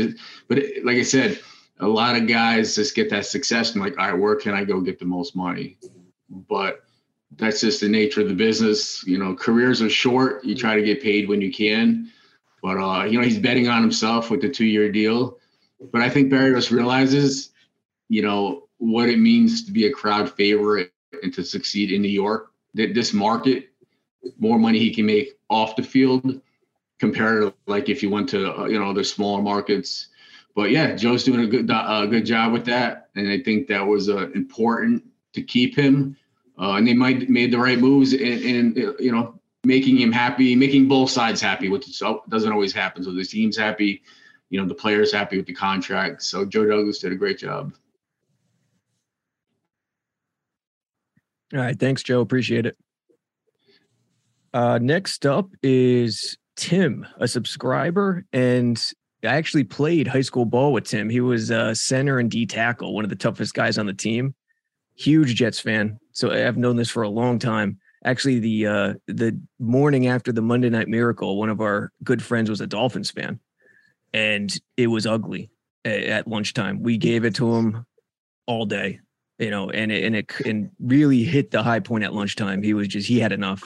but 0.49 0.59
it, 0.59 0.85
like 0.85 0.97
I 0.97 1.03
said, 1.03 1.39
a 1.81 1.87
lot 1.87 2.17
of 2.17 2.27
guys 2.27 2.75
just 2.75 2.95
get 2.95 3.11
that 3.11 3.27
success 3.27 3.73
and 3.73 3.83
like, 3.83 3.99
all 3.99 4.11
right, 4.11 4.19
where 4.19 4.37
can 4.37 4.55
I 4.55 4.65
go 4.65 4.81
get 4.81 4.99
the 4.99 5.05
most 5.05 5.37
money? 5.37 5.77
But 6.31 6.85
that's 7.37 7.61
just 7.61 7.81
the 7.81 7.89
nature 7.89 8.23
of 8.23 8.29
the 8.29 8.35
business. 8.35 9.05
You 9.07 9.19
know, 9.19 9.35
careers 9.35 9.83
are 9.83 9.91
short. 9.91 10.45
You 10.45 10.55
try 10.55 10.77
to 10.77 10.83
get 10.83 11.03
paid 11.03 11.29
when 11.29 11.41
you 11.41 11.53
can. 11.53 12.11
But 12.63 12.79
uh, 12.79 13.05
you 13.05 13.19
know, 13.19 13.25
he's 13.25 13.39
betting 13.39 13.69
on 13.69 13.83
himself 13.83 14.31
with 14.31 14.41
the 14.41 14.49
two-year 14.49 14.91
deal. 14.91 15.39
But 15.93 16.01
I 16.01 16.09
think 16.09 16.33
Berrios 16.33 16.71
realizes, 16.71 17.51
you 18.09 18.23
know, 18.23 18.69
what 18.79 19.11
it 19.11 19.19
means 19.19 19.65
to 19.65 19.73
be 19.73 19.87
a 19.87 19.93
crowd 19.93 20.33
favorite 20.33 20.93
and 21.23 21.35
to 21.35 21.45
succeed 21.45 21.93
in 21.93 22.01
New 22.01 22.09
York. 22.09 22.53
That 22.73 22.95
this 22.95 23.13
market, 23.13 23.69
more 24.39 24.59
money 24.59 24.79
he 24.79 24.95
can 24.95 25.07
make 25.07 25.39
off 25.51 25.77
the 25.77 25.83
field 25.83 26.41
compared 27.05 27.43
to 27.43 27.55
like 27.67 27.91
if 27.91 28.03
you 28.03 28.09
went 28.09 28.31
to 28.31 28.59
uh, 28.59 28.65
you 28.65 28.79
know 28.79 28.93
the 28.95 29.05
smaller 29.05 29.43
markets. 29.43 30.09
But 30.55 30.71
yeah, 30.71 30.95
Joe's 30.95 31.25
doing 31.25 31.41
a 31.41 31.47
good 31.47 31.71
uh, 31.71 32.07
good 32.07 32.25
job 32.25 32.53
with 32.53 32.65
that, 32.67 33.11
and 33.15 33.29
I 33.29 33.41
think 33.41 33.69
that 33.69 33.87
was 33.87 34.09
uh, 34.09 34.31
important 34.31 35.05
to 35.35 35.43
keep 35.43 35.77
him, 35.77 36.17
uh, 36.59 36.73
and 36.73 36.87
they 36.87 36.95
might 36.95 37.29
made 37.29 37.53
the 37.53 37.59
right 37.59 37.79
moves 37.79 38.15
in 38.15 38.75
you 38.99 39.13
know 39.13 39.39
making 39.65 39.99
him 39.99 40.13
happy, 40.13 40.57
making 40.57 40.89
both 40.89 41.11
sides 41.11 41.41
happy, 41.41 41.69
which 41.69 42.01
doesn't 42.29 42.53
always 42.53 42.73
happen. 42.73 43.03
So 43.03 43.13
the 43.13 43.25
team's 43.25 43.57
happy, 43.57 44.03
you 44.51 44.61
know, 44.61 44.69
the 44.69 44.75
players 44.75 45.11
happy 45.13 45.37
with 45.39 45.47
the 45.47 45.55
contract. 45.55 46.23
So 46.23 46.45
Joe 46.45 46.67
Douglas 46.67 46.99
did 46.99 47.13
a 47.13 47.17
great 47.17 47.39
job. 47.39 47.73
All 51.55 51.61
right, 51.61 51.79
thanks, 51.79 52.03
Joe. 52.03 52.21
Appreciate 52.21 52.67
it. 52.67 52.77
Uh, 54.53 54.79
next 54.81 55.27
up 55.27 55.49
is 55.63 56.37
Tim, 56.57 57.07
a 57.19 57.29
subscriber, 57.29 58.25
and 58.33 58.81
I 59.25 59.37
actually 59.37 59.65
played 59.65 60.07
high 60.07 60.21
school 60.21 60.45
ball 60.45 60.73
with 60.73 60.85
Tim. 60.85 61.09
He 61.09 61.21
was 61.21 61.51
uh, 61.51 61.75
center 61.75 62.19
and 62.19 62.31
D 62.31 62.47
tackle, 62.47 62.95
one 62.95 63.05
of 63.05 63.11
the 63.11 63.17
toughest 63.17 63.55
guys 63.55 63.79
on 63.79 63.87
the 63.87 63.95
team. 63.95 64.35
Huge 64.97 65.35
Jets 65.35 65.59
fan, 65.59 65.99
so 66.13 66.31
I've 66.31 66.57
known 66.57 66.77
this 66.77 66.91
for 66.91 67.03
a 67.03 67.09
long 67.09 67.39
time. 67.39 67.79
Actually, 68.05 68.39
the 68.39 68.67
uh, 68.67 68.95
the 69.09 69.41
morning 69.59 70.07
after 70.07 70.31
the 70.31 70.43
Monday 70.43 70.71
Night 70.71 70.89
Miracle, 70.89 71.39
one 71.39 71.49
of 71.49 71.61
our 71.61 71.91
good 72.05 72.23
friends 72.23 72.49
was 72.49 72.61
a 72.61 72.67
Dolphins 72.67 73.11
fan, 73.11 73.41
and 74.13 74.55
it 74.77 74.87
was 74.87 75.07
ugly 75.07 75.51
at 75.85 76.29
lunchtime. 76.29 76.83
We 76.83 76.97
gave 76.97 77.25
it 77.25 77.35
to 77.37 77.55
him 77.55 77.87
all 78.47 78.67
day, 78.67 79.01
you 79.39 79.51
know, 79.51 79.71
and 79.71 79.91
it, 79.91 80.05
and 80.05 80.17
it 80.17 80.33
and 80.47 80.71
really 80.79 81.25
hit 81.25 81.51
the 81.51 81.63
high 81.63 81.81
point 81.81 82.05
at 82.05 82.13
lunchtime. 82.13 82.63
He 82.63 82.75
was 82.75 82.89
just 82.89 83.09
he 83.09 83.19
had 83.19 83.33
enough. 83.33 83.63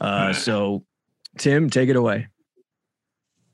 Uh, 0.00 0.32
so, 0.32 0.84
Tim, 1.38 1.70
take 1.70 1.88
it 1.88 1.96
away. 1.96 2.28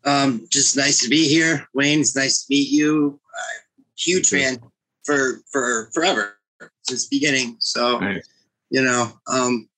Um, 0.05 0.47
just 0.51 0.77
nice 0.77 1.01
to 1.03 1.09
be 1.09 1.29
here, 1.29 1.69
Wayne. 1.75 2.01
It's 2.01 2.17
nice 2.17 2.45
to 2.45 2.47
meet 2.51 2.71
you. 2.71 3.21
Uh, 3.27 3.83
huge 3.97 4.29
fan 4.29 4.59
for 5.05 5.43
for 5.51 5.91
forever 5.93 6.39
since 6.83 7.07
beginning. 7.07 7.57
So, 7.61 7.99
nice. 7.99 8.27
you 8.71 8.83
know, 8.83 9.13
um, 9.27 9.69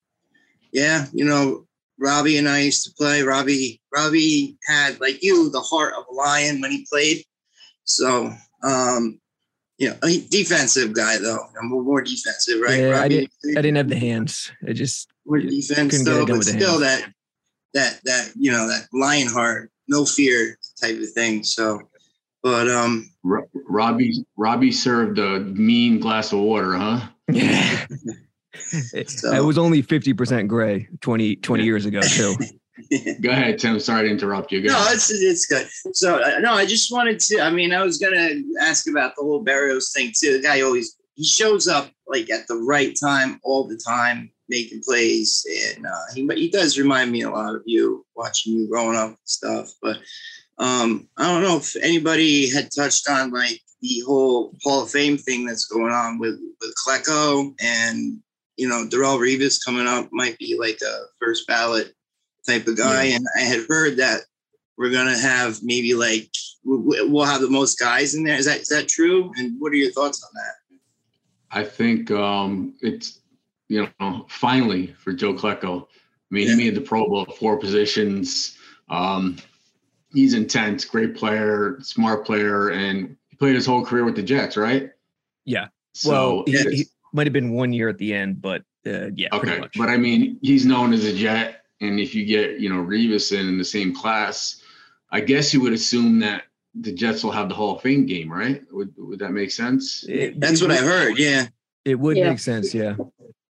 yeah, 0.73 1.07
you 1.13 1.25
know, 1.25 1.67
Robbie 1.99 2.39
and 2.39 2.49
I 2.49 2.61
used 2.61 2.85
to 2.85 2.95
play. 2.95 3.23
Robbie, 3.23 3.81
Robbie 3.95 4.57
had 4.67 5.01
like 5.01 5.23
you 5.23 5.51
the 5.51 5.61
heart 5.61 5.95
of 5.97 6.05
a 6.11 6.15
lion 6.15 6.61
when 6.61 6.71
he 6.71 6.87
played. 6.91 7.25
So, 7.85 8.33
um, 8.63 9.21
you 9.79 9.89
know, 9.89 9.97
a 10.05 10.21
defensive 10.29 10.93
guy 10.93 11.19
though. 11.19 11.47
I'm 11.61 11.71
more 11.71 12.03
defensive, 12.03 12.61
right? 12.61 12.79
Yeah, 12.79 12.91
Robbie, 12.91 13.05
I 13.05 13.09
didn't. 13.09 13.33
I 13.59 13.63
didn't 13.63 13.77
have 13.77 13.89
the 13.89 13.99
hands. 13.99 14.53
I 14.67 14.73
just 14.73 15.11
more 15.27 15.39
defense 15.39 16.05
though, 16.05 16.27
but 16.27 16.45
still 16.45 16.79
that 16.81 17.13
that 17.75 18.01
that 18.05 18.33
you 18.37 18.51
know 18.51 18.67
that 18.69 18.87
lion 18.93 19.29
heart, 19.29 19.71
no 19.89 20.05
fear 20.05 20.59
type 20.81 20.99
of 20.99 21.11
thing. 21.11 21.45
So, 21.45 21.81
but 22.43 22.69
um, 22.69 23.11
Robbie 23.23 24.25
Robbie 24.37 24.73
served 24.73 25.19
a 25.19 25.41
mean 25.41 26.01
glass 26.01 26.33
of 26.33 26.41
water, 26.41 26.75
huh? 26.75 27.01
Yeah. 27.31 27.87
so, 29.07 29.33
I 29.33 29.41
was 29.41 29.59
only 29.59 29.83
50% 29.83 30.49
gray 30.49 30.89
20, 31.01 31.37
20 31.37 31.65
years 31.65 31.87
ago 31.87 32.01
too. 32.01 32.35
Go 33.21 33.31
ahead, 33.31 33.59
Tim. 33.59 33.79
Sorry 33.79 34.09
to 34.09 34.11
interrupt 34.11 34.53
you. 34.53 34.63
Go 34.63 34.69
no, 34.69 34.81
ahead. 34.81 34.95
it's 34.95 35.11
it's 35.11 35.47
good. 35.47 35.69
So 35.95 36.23
uh, 36.23 36.39
no, 36.41 36.55
I 36.55 36.67
just 36.67 36.91
wanted 36.91 37.21
to. 37.21 37.41
I 37.41 37.51
mean, 37.51 37.73
I 37.73 37.83
was 37.83 37.99
gonna 37.99 38.31
ask 38.61 38.89
about 38.89 39.15
the 39.17 39.23
whole 39.23 39.45
Berrios 39.45 39.93
thing 39.93 40.13
too. 40.19 40.39
The 40.39 40.43
guy 40.43 40.63
always 40.63 40.97
he 41.21 41.27
shows 41.27 41.69
up 41.69 41.91
like 42.07 42.31
at 42.31 42.49
the 42.49 42.57
right 42.57 42.97
time 42.99 43.39
all 43.45 43.69
the 43.69 43.77
time, 43.77 44.31
making 44.49 44.81
plays, 44.83 45.47
and 45.77 45.85
uh, 45.85 46.07
he 46.15 46.27
he 46.35 46.49
does 46.49 46.79
remind 46.79 47.13
me 47.13 47.21
a 47.21 47.31
lot 47.31 47.55
of 47.55 47.63
you 47.67 48.07
watching 48.17 48.55
you 48.55 48.67
growing 48.71 48.97
up 48.97 49.11
and 49.11 49.19
stuff. 49.25 49.71
But 49.83 49.99
um, 50.57 51.09
I 51.19 51.27
don't 51.27 51.43
know 51.43 51.59
if 51.59 51.77
anybody 51.77 52.49
had 52.49 52.71
touched 52.75 53.07
on 53.11 53.33
like 53.33 53.61
the 53.83 54.03
whole 54.07 54.57
Hall 54.63 54.83
of 54.83 54.91
Fame 54.91 55.19
thing 55.19 55.45
that's 55.45 55.67
going 55.67 55.93
on 55.93 56.19
with 56.19 56.41
with 56.63 56.75
Klecko 56.87 57.53
and 57.61 58.19
you 58.57 58.67
know 58.67 58.87
Darrelle 58.89 59.21
Revis 59.21 59.63
coming 59.63 59.87
up 59.87 60.09
might 60.13 60.39
be 60.39 60.57
like 60.59 60.79
a 60.83 61.01
first 61.21 61.47
ballot 61.47 61.93
type 62.49 62.67
of 62.67 62.79
guy. 62.79 63.05
Yeah. 63.05 63.17
And 63.17 63.27
I 63.39 63.43
had 63.43 63.67
heard 63.69 63.99
that 63.99 64.23
we're 64.79 64.91
gonna 64.91 65.19
have 65.19 65.59
maybe 65.63 65.93
like 65.93 66.31
we'll 66.65 67.27
have 67.27 67.43
the 67.43 67.51
most 67.51 67.79
guys 67.79 68.15
in 68.15 68.25
there. 68.25 68.39
Is 68.39 68.47
that 68.47 68.61
is 68.61 68.69
that 68.69 68.89
true? 68.89 69.31
And 69.37 69.61
what 69.61 69.73
are 69.73 69.77
your 69.77 69.93
thoughts 69.93 70.25
on 70.25 70.31
that? 70.33 70.55
I 71.51 71.65
think 71.65 72.11
um, 72.11 72.75
it's 72.81 73.21
you 73.69 73.89
know 74.01 74.27
finally 74.29 74.89
for 74.99 75.13
Joe 75.13 75.35
Klecko. 75.35 75.83
I 75.83 75.87
mean, 76.35 76.47
yeah. 76.47 76.55
he 76.55 76.65
made 76.65 76.75
the 76.75 76.81
Pro 76.81 77.09
Bowl 77.09 77.25
four 77.39 77.57
positions. 77.59 78.57
Um, 78.89 79.37
he's 80.13 80.35
intense, 80.35 80.85
great 80.85 81.17
player, 81.17 81.79
smart 81.81 82.25
player, 82.25 82.71
and 82.71 83.17
he 83.29 83.37
played 83.37 83.55
his 83.55 83.67
whole 83.67 83.85
career 83.85 84.05
with 84.05 84.17
the 84.17 84.23
Jets, 84.23 84.57
right? 84.57 84.91
Yeah. 85.45 85.69
So 85.93 86.11
well, 86.11 86.45
he, 86.47 86.77
he 86.77 86.87
might 87.13 87.27
have 87.27 87.33
been 87.33 87.53
one 87.53 87.73
year 87.73 87.89
at 87.89 87.99
the 87.99 88.15
end, 88.15 88.41
but 88.41 88.63
uh, 88.87 89.11
yeah. 89.15 89.29
Okay, 89.33 89.63
but 89.77 89.89
I 89.89 89.97
mean, 89.97 90.39
he's 90.43 90.65
known 90.65 90.93
as 90.93 91.05
a 91.05 91.13
Jet 91.13 91.61
and 91.81 91.99
if 91.99 92.15
you 92.15 92.25
get, 92.25 92.61
you 92.61 92.69
know, 92.69 92.83
Revis 92.83 93.37
in 93.39 93.59
the 93.59 93.65
same 93.65 93.95
class, 93.95 94.63
I 95.11 95.21
guess 95.21 95.53
you 95.53 95.61
would 95.63 95.73
assume 95.73 96.19
that 96.21 96.45
the 96.75 96.93
Jets 96.93 97.25
will 97.25 97.33
have 97.33 97.49
the 97.49 97.55
Hall 97.55 97.77
of 97.77 97.83
Fame 97.83 98.07
game, 98.07 98.31
right? 98.31 98.63
Would 98.73 98.95
would 98.97 99.19
that 99.21 99.33
make 99.33 99.51
sense? 99.51 100.05
It, 100.09 100.39
That's 100.39 100.63
what 100.63 100.71
I 100.71 100.77
heard. 100.77 101.19
Yeah, 101.19 101.49
it 101.85 101.97
would 101.97 102.17
yeah. 102.17 102.31
make 102.31 102.39
sense. 102.39 102.75
Yeah. 102.75 102.97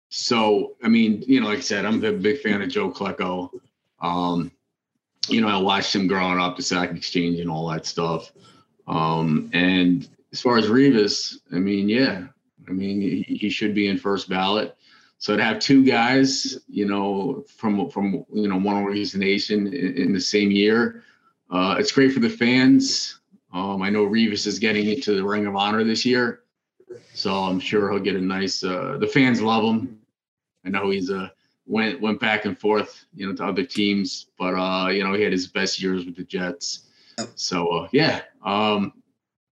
So 0.08 0.76
I 0.82 0.88
mean, 0.88 1.22
you 1.26 1.40
know, 1.40 1.48
like 1.48 1.58
I 1.58 1.62
said, 1.62 1.84
I'm 1.84 2.04
a 2.04 2.12
big 2.12 2.40
fan 2.40 2.62
of 2.62 2.68
Joe 2.68 2.90
Klecko. 2.90 3.50
Um, 4.00 4.52
you 5.28 5.40
know, 5.40 5.48
I 5.48 5.56
watched 5.56 5.94
him 5.94 6.06
growing 6.06 6.38
up, 6.38 6.56
the 6.56 6.62
sack 6.62 6.90
exchange 6.94 7.40
and 7.40 7.50
all 7.50 7.68
that 7.70 7.86
stuff. 7.86 8.32
Um, 8.86 9.50
and 9.52 10.08
as 10.32 10.40
far 10.40 10.58
as 10.58 10.66
Revis, 10.66 11.38
I 11.52 11.56
mean, 11.56 11.88
yeah, 11.88 12.26
I 12.68 12.70
mean, 12.70 13.00
he, 13.00 13.22
he 13.22 13.50
should 13.50 13.74
be 13.74 13.88
in 13.88 13.98
first 13.98 14.28
ballot. 14.28 14.76
So 15.18 15.36
to 15.36 15.42
have 15.42 15.58
two 15.58 15.84
guys, 15.84 16.58
you 16.68 16.86
know, 16.86 17.44
from 17.56 17.88
from 17.90 18.24
you 18.32 18.48
know 18.48 18.56
one 18.56 18.76
organization 18.76 19.66
in, 19.68 19.94
in 19.96 20.12
the 20.12 20.20
same 20.20 20.50
year, 20.50 21.02
uh, 21.50 21.76
it's 21.78 21.92
great 21.92 22.12
for 22.12 22.20
the 22.20 22.30
fans. 22.30 23.20
Um, 23.52 23.82
I 23.82 23.90
know 23.90 24.06
Revis 24.06 24.46
is 24.46 24.58
getting 24.58 24.88
into 24.88 25.14
the 25.14 25.24
Ring 25.24 25.46
of 25.46 25.56
Honor 25.56 25.84
this 25.84 26.04
year, 26.04 26.42
so 27.14 27.32
I'm 27.32 27.60
sure 27.60 27.90
he'll 27.90 28.00
get 28.02 28.16
a 28.16 28.20
nice. 28.20 28.62
Uh, 28.62 28.98
the 28.98 29.06
fans 29.06 29.40
love 29.40 29.64
him. 29.64 30.00
I 30.64 30.70
know 30.70 30.90
he's 30.90 31.10
a 31.10 31.18
uh, 31.18 31.28
went 31.66 32.00
went 32.00 32.20
back 32.20 32.44
and 32.44 32.58
forth, 32.58 33.04
you 33.14 33.26
know, 33.26 33.34
to 33.34 33.44
other 33.44 33.64
teams, 33.64 34.26
but 34.38 34.54
uh, 34.54 34.88
you 34.88 35.04
know 35.04 35.14
he 35.14 35.22
had 35.22 35.32
his 35.32 35.46
best 35.46 35.80
years 35.80 36.04
with 36.04 36.16
the 36.16 36.24
Jets. 36.24 36.80
So 37.34 37.68
uh, 37.68 37.88
yeah, 37.92 38.22
um, 38.44 38.92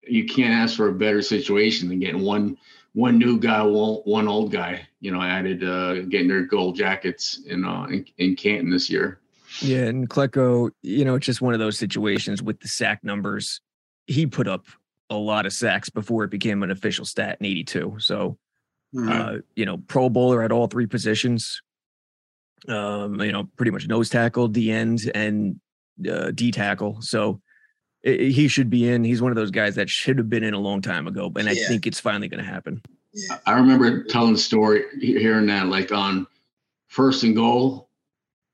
you 0.03 0.27
can't 0.27 0.55
ask 0.55 0.77
for 0.77 0.89
a 0.89 0.95
better 0.95 1.23
situation 1.23 1.89
than 1.89 2.01
getting 2.01 2.23
one 2.23 2.57
one 2.95 3.19
new 3.19 3.39
guy, 3.39 3.63
one 3.63 4.27
old 4.27 4.51
guy, 4.51 4.87
you 5.01 5.13
know, 5.13 5.23
added 5.23 5.63
uh, 5.63 6.03
getting 6.03 6.27
their 6.29 6.43
gold 6.43 6.75
jackets 6.75 7.41
in, 7.47 7.65
uh, 7.65 7.85
in, 7.85 8.05
in 8.19 8.35
Canton 8.35 8.71
this 8.71 8.91
year. 8.91 9.21
Yeah, 9.61 9.85
and 9.85 10.09
Klecko, 10.09 10.71
you 10.83 11.05
know, 11.05 11.17
it's 11.17 11.27
just 11.27 11.41
one 11.41 11.55
of 11.55 11.61
those 11.61 11.79
situations 11.79 12.43
with 12.43 12.61
the 12.61 12.69
sack 12.69 13.03
numbers. 13.03 13.61
He 14.07 14.27
put 14.27 14.47
up 14.49 14.67
a 15.11 15.17
lot 15.17 15.47
of 15.47 15.53
sacks 15.53 15.89
before 15.89 16.25
it 16.25 16.31
became 16.31 16.63
an 16.63 16.71
official 16.71 17.05
stat 17.05 17.39
in 17.41 17.47
'82. 17.47 17.97
So, 17.99 18.39
mm-hmm. 18.95 19.09
uh, 19.09 19.39
you 19.57 19.67
know, 19.67 19.79
Pro 19.79 20.09
Bowler 20.09 20.43
at 20.43 20.53
all 20.53 20.67
three 20.67 20.87
positions. 20.87 21.61
Um, 22.69 23.21
you 23.21 23.33
know, 23.33 23.49
pretty 23.57 23.71
much 23.71 23.87
nose 23.87 24.11
tackle, 24.11 24.49
D 24.49 24.71
end, 24.71 25.11
and 25.15 25.61
uh, 26.11 26.31
D 26.33 26.51
tackle. 26.51 27.01
So 27.01 27.41
he 28.03 28.49
should 28.49 28.71
be 28.71 28.89
in. 28.89 29.05
He's 29.05 29.21
one 29.21 29.33
of 29.33 29.37
those 29.37 29.51
guys 29.51 29.75
that 29.75 29.91
should 29.91 30.19
have 30.19 30.31
been 30.31 30.45
in 30.45 30.55
a 30.55 30.59
long 30.59 30.83
time 30.83 31.07
ago, 31.07 31.33
and 31.37 31.49
I 31.49 31.55
think 31.55 31.87
it's 31.87 32.01
finally 32.01 32.29
going 32.29 32.43
to 32.43 32.49
happen. 32.49 32.83
I 33.47 33.53
remember 33.53 34.05
telling 34.05 34.35
the 34.35 34.39
story, 34.39 34.85
hearing 35.01 35.47
that 35.47 35.67
like 35.67 35.91
on 35.93 36.27
first 36.89 37.25
and 37.25 37.35
goal, 37.35 37.88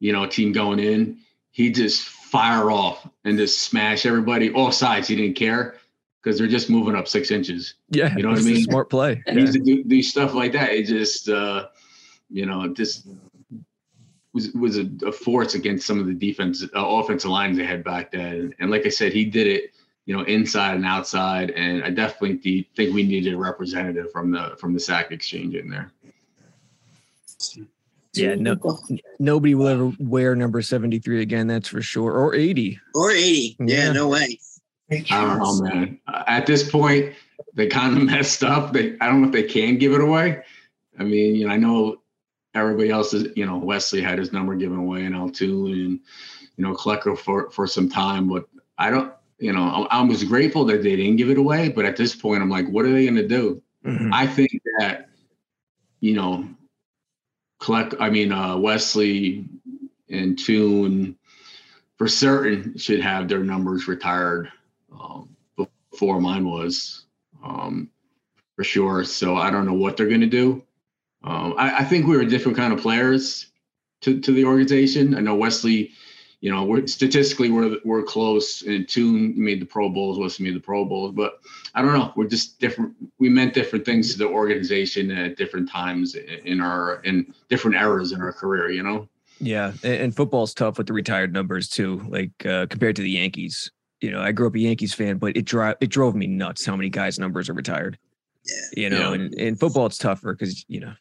you 0.01 0.13
know, 0.13 0.27
team 0.27 0.53
going 0.53 0.79
in, 0.79 1.19
he 1.51 1.71
just 1.71 2.03
fire 2.03 2.71
off 2.71 3.09
and 3.25 3.39
just 3.39 3.63
smash 3.63 4.07
everybody 4.07 4.53
all 4.53 4.73
sides. 4.73 5.09
He 5.09 5.17
didn't 5.17 5.37
care 5.37 5.77
because 6.23 6.39
they're 6.39 6.49
just 6.49 6.71
moving 6.71 6.97
up 6.97 7.07
six 7.07 7.31
inches. 7.31 7.75
Yeah, 7.91 8.15
you 8.17 8.23
know 8.23 8.31
what 8.31 8.39
I 8.39 8.43
mean. 8.43 8.65
Smart 8.65 8.91
play. 8.91 9.23
And 9.27 9.37
yeah. 9.37 9.41
he 9.41 9.41
used 9.41 9.53
to 9.55 9.61
do, 9.61 9.85
do 9.85 10.03
stuff 10.03 10.35
like 10.35 10.53
that. 10.53 10.73
It 10.73 10.87
just, 10.87 11.29
uh, 11.29 11.69
you 12.31 12.47
know, 12.47 12.69
just 12.69 13.07
was 14.33 14.51
was 14.53 14.79
a, 14.79 14.91
a, 15.07 15.13
force 15.13 15.55
against 15.55 15.87
some 15.87 16.01
of 16.01 16.07
the 16.07 16.13
defense 16.13 16.63
uh, 16.63 16.69
offensive 16.75 17.31
lines 17.31 17.57
they 17.57 17.65
had 17.65 17.85
back 17.85 18.11
then. 18.11 18.53
And 18.59 18.71
like 18.71 18.85
I 18.85 18.89
said, 18.89 19.13
he 19.13 19.25
did 19.25 19.47
it, 19.47 19.71
you 20.07 20.17
know, 20.17 20.25
inside 20.25 20.75
and 20.75 20.85
outside. 20.85 21.51
And 21.53 21.85
I 21.85 21.91
definitely 21.91 22.67
think 22.75 22.95
we 22.95 23.05
needed 23.05 23.33
a 23.33 23.39
representative 23.39 24.11
from 24.11 24.33
the 24.33 24.57
from 24.59 24.75
the 24.75 24.81
sack 24.81 25.13
exchange 25.13 25.55
in 25.55 25.71
there. 25.71 25.93
Yeah, 28.15 28.35
no, 28.37 28.57
nobody 29.19 29.55
will 29.55 29.69
ever 29.69 29.93
wear 29.99 30.35
number 30.35 30.63
seventy 30.63 30.99
three 30.99 31.23
again. 31.23 31.47
That's 31.47 31.69
for 31.69 31.83
sure, 31.83 32.13
or 32.13 32.35
eighty, 32.35 32.81
or 32.95 33.11
eighty. 33.11 33.57
Yeah, 33.61 33.87
yeah 33.87 33.93
no 33.93 34.09
way. 34.09 34.39
I 34.91 35.03
don't 35.03 35.39
know, 35.39 35.61
man. 35.63 35.99
At 36.09 36.47
this 36.47 36.71
point, 36.71 37.15
they 37.55 37.67
kind 37.67 37.97
of 37.97 38.03
messed 38.11 38.45
up. 38.45 38.73
They, 38.73 38.97
I 39.01 39.07
don't 39.07 39.21
know 39.21 39.29
if 39.29 39.33
they 39.33 39.43
can 39.43 39.79
give 39.79 39.93
it 39.93 40.01
away. 40.01 40.43
I 40.99 41.03
mean, 41.03 41.35
you 41.35 41.47
know, 41.47 41.53
I 41.53 41.57
know 41.57 42.03
everybody 42.55 42.91
else 42.91 43.13
is, 43.15 43.29
you 43.35 43.47
know, 43.47 43.57
Wesley 43.57 44.01
had 44.01 44.19
his 44.19 44.33
number 44.33 44.55
given 44.55 44.79
away 44.79 45.05
in 45.05 45.13
L2 45.13 45.43
and, 45.73 46.01
you 46.57 46.65
know, 46.65 46.73
Klecko 46.73 47.19
for, 47.19 47.51
for 47.51 47.67
some 47.67 47.89
time, 47.89 48.29
but 48.29 48.49
I 48.79 48.91
don't, 48.91 49.13
you 49.39 49.53
know, 49.53 49.87
I, 49.91 49.99
I, 49.99 50.03
was 50.03 50.23
grateful 50.23 50.65
that 50.67 50.85
they 50.85 50.95
didn't 50.95 51.17
give 51.17 51.31
it 51.31 51.39
away, 51.39 51.69
but 51.69 51.85
at 51.85 51.97
this 51.97 52.15
point, 52.15 52.43
I'm 52.43 52.51
like, 52.51 52.69
what 52.69 52.85
are 52.85 52.93
they 52.93 53.03
going 53.03 53.17
to 53.17 53.27
do? 53.27 53.61
Mm-hmm. 53.85 54.15
I 54.15 54.29
think 54.29 54.53
that 54.79 55.09
you 56.05 56.15
know, 56.15 56.47
collect. 57.61 57.95
I 58.01 58.11
mean, 58.11 58.33
uh, 58.33 58.57
Wesley 58.57 59.47
and 60.11 60.39
Toon 60.39 61.17
for 61.97 62.09
certain 62.09 62.77
should 62.77 63.01
have 63.01 63.29
their 63.29 63.45
numbers 63.45 63.89
retired 63.89 64.51
um, 64.93 65.37
before 65.91 66.21
mine 66.21 66.45
was, 66.45 67.07
um, 67.43 67.91
for 68.57 68.65
sure. 68.65 69.05
So 69.05 69.37
I 69.37 69.51
don't 69.51 69.67
know 69.67 69.75
what 69.75 69.97
they're 69.97 70.09
going 70.09 70.21
to 70.21 70.27
do. 70.27 70.63
Um, 71.23 71.55
I, 71.57 71.79
I, 71.79 71.85
think 71.85 72.07
we 72.07 72.17
were 72.17 72.23
a 72.23 72.29
different 72.29 72.59
kind 72.59 72.73
of 72.73 72.81
players 72.81 73.47
to, 74.03 74.21
to 74.21 74.33
the 74.33 74.45
organization. 74.45 75.15
I 75.17 75.21
know 75.21 75.35
Wesley, 75.35 75.93
you 76.45 76.51
know, 76.51 76.63
we're 76.63 76.87
statistically 76.87 77.51
we're 77.51 77.79
we're 77.87 78.03
close, 78.03 78.61
and 78.61 78.87
Toon 78.87 79.33
made 79.35 79.63
the 79.63 79.65
Pro 79.65 79.89
Bowls, 79.89 80.19
Wesley 80.19 80.45
made 80.45 80.55
the 80.55 80.61
Pro 80.61 80.85
Bowls, 80.85 81.13
but 81.13 81.41
I 81.75 81.81
don't 81.81 81.95
know. 81.95 82.13
We're 82.17 82.29
just 82.29 82.61
different. 82.61 82.95
We 83.19 83.31
meant 83.31 83.55
different 83.55 83.87
things 83.87 84.13
to 84.13 84.19
the 84.19 84.29
organization 84.29 85.11
at 85.11 85.39
different 85.39 85.71
times 85.71 86.15
in 86.15 86.61
our 86.61 86.97
in 86.97 87.33
different 87.49 87.79
eras 87.79 88.13
in 88.13 88.21
our 88.21 88.31
career. 88.31 88.71
You 88.71 88.83
know. 88.83 89.09
Yeah, 89.41 89.73
and, 89.83 90.15
football's 90.15 90.53
tough 90.53 90.77
with 90.77 90.87
the 90.87 90.93
retired 90.93 91.33
numbers 91.33 91.67
too. 91.67 92.05
Like 92.11 92.33
uh, 92.45 92.67
compared 92.67 92.97
to 92.97 93.03
the 93.03 93.11
Yankees, 93.11 93.73
you 94.03 94.11
know, 94.11 94.21
I 94.21 94.31
grew 94.33 94.47
up 94.47 94.55
a 94.55 94.61
Yankees 94.61 94.93
fan, 94.93 95.17
but 95.17 95.39
it 95.39 95.47
drove 95.47 95.77
it 95.81 95.89
drove 95.89 96.15
me 96.15 96.27
nuts 96.27 96.67
how 96.67 96.77
many 96.77 96.91
guys' 96.91 97.19
numbers 97.19 97.49
are 97.49 97.55
retired. 97.55 97.97
Yeah, 98.45 98.83
you 98.83 98.91
know, 98.91 99.15
yeah. 99.15 99.15
and 99.15 99.35
in 99.35 99.57
football 99.57 99.87
it's 99.87 99.97
tougher 99.97 100.35
because 100.35 100.63
you 100.69 100.81
know 100.81 100.93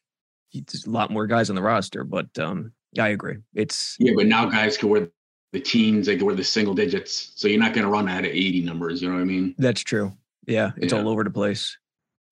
there's 0.54 0.86
a 0.86 0.90
lot 0.90 1.12
more 1.12 1.28
guys 1.28 1.50
on 1.50 1.58
the 1.58 1.62
roster. 1.62 2.06
But 2.06 2.28
um, 2.40 2.72
I 2.98 3.10
agree, 3.10 3.40
it's 3.54 3.98
yeah. 4.00 4.14
But 4.16 4.28
now 4.28 4.46
guys 4.46 4.78
can 4.78 4.88
wear 4.88 5.10
the 5.54 5.62
teens, 5.62 6.08
they 6.08 6.18
can 6.18 6.26
wear 6.26 6.36
the 6.36 6.44
single 6.44 6.74
digits, 6.74 7.32
so 7.36 7.48
you're 7.48 7.60
not 7.60 7.74
going 7.74 7.86
to 7.86 7.90
run 7.90 8.10
out 8.10 8.26
of 8.26 8.32
80 8.32 8.62
numbers. 8.62 9.02
You 9.02 9.08
know 9.08 9.16
what 9.16 9.22
I 9.22 9.26
mean? 9.26 9.56
That's 9.58 9.82
true. 9.82 10.12
Yeah, 10.46 10.72
it's 10.76 10.92
yeah. 10.92 11.00
all 11.00 11.08
over 11.08 11.24
the 11.24 11.30
place. 11.30 11.78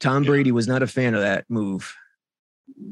Tom 0.02 0.24
Brady 0.24 0.52
was 0.52 0.68
not 0.68 0.84
a 0.84 0.88
fan 0.88 1.14
of 1.14 1.22
that 1.22 1.46
move 1.48 1.96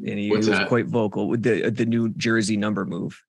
and 0.06 0.20
he, 0.20 0.32
was 0.32 0.48
that? 0.48 0.68
quite 0.68 0.88
vocal 0.88 1.28
with 1.28 1.44
the 1.44 1.70
the 1.70 1.86
New 1.86 2.10
Jersey 2.10 2.58
number 2.58 2.86
move 2.86 3.24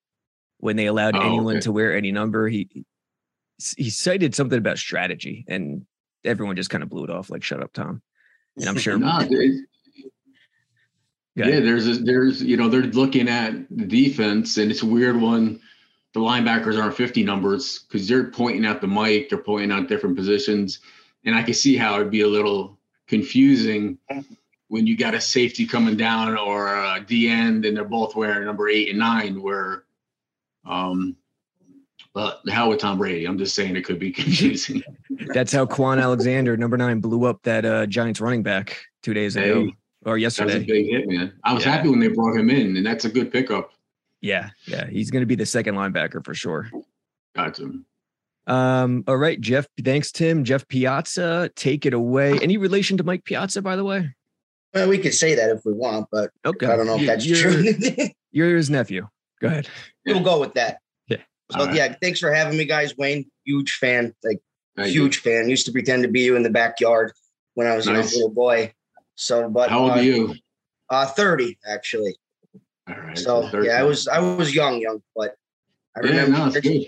when 0.59 0.76
they 0.76 0.87
allowed 0.87 1.16
oh, 1.16 1.21
anyone 1.21 1.57
okay. 1.57 1.62
to 1.62 1.73
wear 1.73 1.97
any 1.97 2.12
number. 2.12 2.49
He 2.49 2.69
he 3.76 3.90
cited 3.90 4.35
something 4.35 4.59
about 4.59 4.78
strategy, 4.78 5.45
and 5.49 5.87
everyone 6.25 6.57
just 6.57 6.71
kind 6.71 6.83
of 6.83 6.88
blew 6.88 7.04
it 7.04 7.11
off 7.11 7.30
like, 7.30 7.42
"Shut 7.42 7.62
up, 7.62 7.73
Tom." 7.73 8.02
And 8.57 8.69
I'm 8.69 8.78
sure. 8.78 8.99
yeah, 11.35 11.61
there's 11.61 11.87
a, 11.87 11.95
there's 11.95 12.42
you 12.42 12.57
know 12.57 12.69
they're 12.69 12.83
looking 12.83 13.28
at 13.28 13.52
the 13.71 13.87
defense, 13.87 14.57
and 14.57 14.71
it's 14.71 14.83
a 14.83 14.87
weird 14.87 15.21
one. 15.21 15.61
The 16.12 16.21
linebackers 16.21 16.81
aren't 16.81 16.97
50 16.97 17.23
numbers 17.23 17.81
because 17.81 18.09
they're 18.09 18.31
pointing 18.31 18.67
out 18.67 18.81
the 18.81 18.88
mic, 18.88 19.29
they're 19.29 19.38
pointing 19.38 19.71
out 19.71 19.88
different 19.88 20.17
positions, 20.17 20.81
and 21.25 21.35
I 21.35 21.43
can 21.43 21.55
see 21.55 21.76
how 21.76 21.97
it'd 21.97 22.11
be 22.11 22.23
a 22.23 22.29
little 22.29 22.79
confusing 23.07 23.99
when 24.71 24.87
you 24.87 24.97
got 24.97 25.14
a 25.14 25.21
safety 25.21 25.67
coming 25.67 25.97
down 25.97 26.38
or 26.38 26.69
a 26.69 27.05
D 27.07 27.29
end 27.29 27.64
and 27.64 27.76
they're 27.76 27.85
both 27.85 28.14
wearing 28.14 28.45
number 28.45 28.69
eight 28.69 28.88
and 28.88 29.00
nine, 29.00 29.43
where, 29.43 29.83
um, 30.64 31.17
but 32.14 32.40
the 32.45 32.52
hell 32.52 32.69
with 32.69 32.79
Tom 32.79 32.99
Brady. 32.99 33.26
I'm 33.26 33.37
just 33.37 33.57
saying 33.57 33.75
it 33.75 33.85
could 33.85 33.99
be 33.99 34.12
confusing. 34.12 34.83
That's 35.35 35.52
how 35.52 35.67
Kwon 35.67 36.00
Alexander, 36.00 36.57
number 36.57 36.76
nine, 36.76 37.00
blew 37.00 37.25
up 37.25 37.43
that 37.43 37.64
uh, 37.64 37.87
Giants 37.87 38.21
running 38.21 38.45
back 38.45 38.81
two 39.02 39.12
days 39.12 39.35
ago 39.35 39.64
hey, 39.64 39.75
or 40.07 40.19
yesterday. 40.19 40.52
That's 40.52 40.64
a 40.64 40.67
big 40.67 40.87
hit, 40.87 41.09
man. 41.09 41.33
I 41.43 41.52
was 41.52 41.64
yeah. 41.64 41.73
happy 41.73 41.88
when 41.88 41.99
they 41.99 42.09
brought 42.09 42.37
him 42.37 42.49
in, 42.49 42.76
and 42.76 42.87
that's 42.87 43.05
a 43.05 43.11
good 43.11 43.33
pickup. 43.33 43.73
Yeah, 44.21 44.50
yeah, 44.67 44.87
he's 44.87 45.11
going 45.11 45.23
to 45.23 45.27
be 45.27 45.35
the 45.35 45.47
second 45.47 45.75
linebacker 45.75 46.25
for 46.25 46.35
sure. 46.35 46.71
Gotcha. 47.35 47.71
Um, 48.47 49.04
all 49.06 49.17
right, 49.17 49.41
Jeff. 49.41 49.67
Thanks, 49.83 50.13
Tim. 50.13 50.45
Jeff 50.45 50.67
Piazza, 50.69 51.50
take 51.56 51.87
it 51.87 51.95
away. 51.95 52.39
Any 52.41 52.56
relation 52.56 52.97
to 52.97 53.04
Mike 53.04 53.25
Piazza, 53.25 53.63
by 53.63 53.76
the 53.76 53.85
way? 53.85 54.15
Well, 54.75 54.89
we 54.89 54.99
could 54.99 55.15
say 55.15 55.35
that 55.35 55.50
if 55.50 55.61
we 55.65 55.73
want, 55.73 56.06
but 56.13 56.30
okay. 56.45 56.67
I 56.67 56.76
don't 56.76 56.87
know 56.87 56.97
if 56.97 57.06
that's 57.06 57.26
you're, 57.26 57.52
true. 57.52 57.75
you're 58.30 58.56
his 58.56 58.71
nephew. 58.71 59.09
Go 59.41 59.49
ahead. 59.49 59.69
We'll 60.06 60.21
go 60.21 60.39
with 60.39 60.54
that. 60.54 60.78
Yeah. 61.09 61.19
So 61.50 61.67
right. 61.67 61.75
yeah, 61.75 61.95
thanks 62.00 62.21
for 62.21 62.33
having 62.33 62.59
me, 62.59 62.65
guys. 62.65 62.97
Wayne, 62.97 63.28
huge 63.45 63.75
fan, 63.75 64.15
like 64.23 64.41
Thank 64.76 64.91
huge 64.91 65.17
you. 65.17 65.23
fan. 65.23 65.49
Used 65.49 65.67
to 65.67 65.73
pretend 65.73 66.02
to 66.02 66.09
be 66.09 66.21
you 66.21 66.37
in 66.37 66.43
the 66.43 66.50
backyard 66.50 67.13
when 67.54 67.67
I 67.67 67.75
was 67.75 67.87
nice. 67.87 68.13
a 68.13 68.17
little 68.17 68.30
boy. 68.30 68.73
So, 69.17 69.49
but 69.49 69.71
how 69.71 69.80
old 69.80 69.91
uh, 69.93 69.95
are 69.95 70.02
you? 70.02 70.35
Uh, 70.89 71.06
thirty 71.06 71.59
actually. 71.67 72.17
All 72.91 73.03
right. 73.03 73.19
So 73.19 73.63
yeah, 73.63 73.79
I 73.79 73.83
was 73.83 74.09
I 74.09 74.19
was 74.19 74.55
young, 74.55 74.81
young, 74.81 75.03
but 75.15 75.37
I 75.97 76.05
yeah, 76.05 76.23
remember 76.25 76.61
no, 76.61 76.87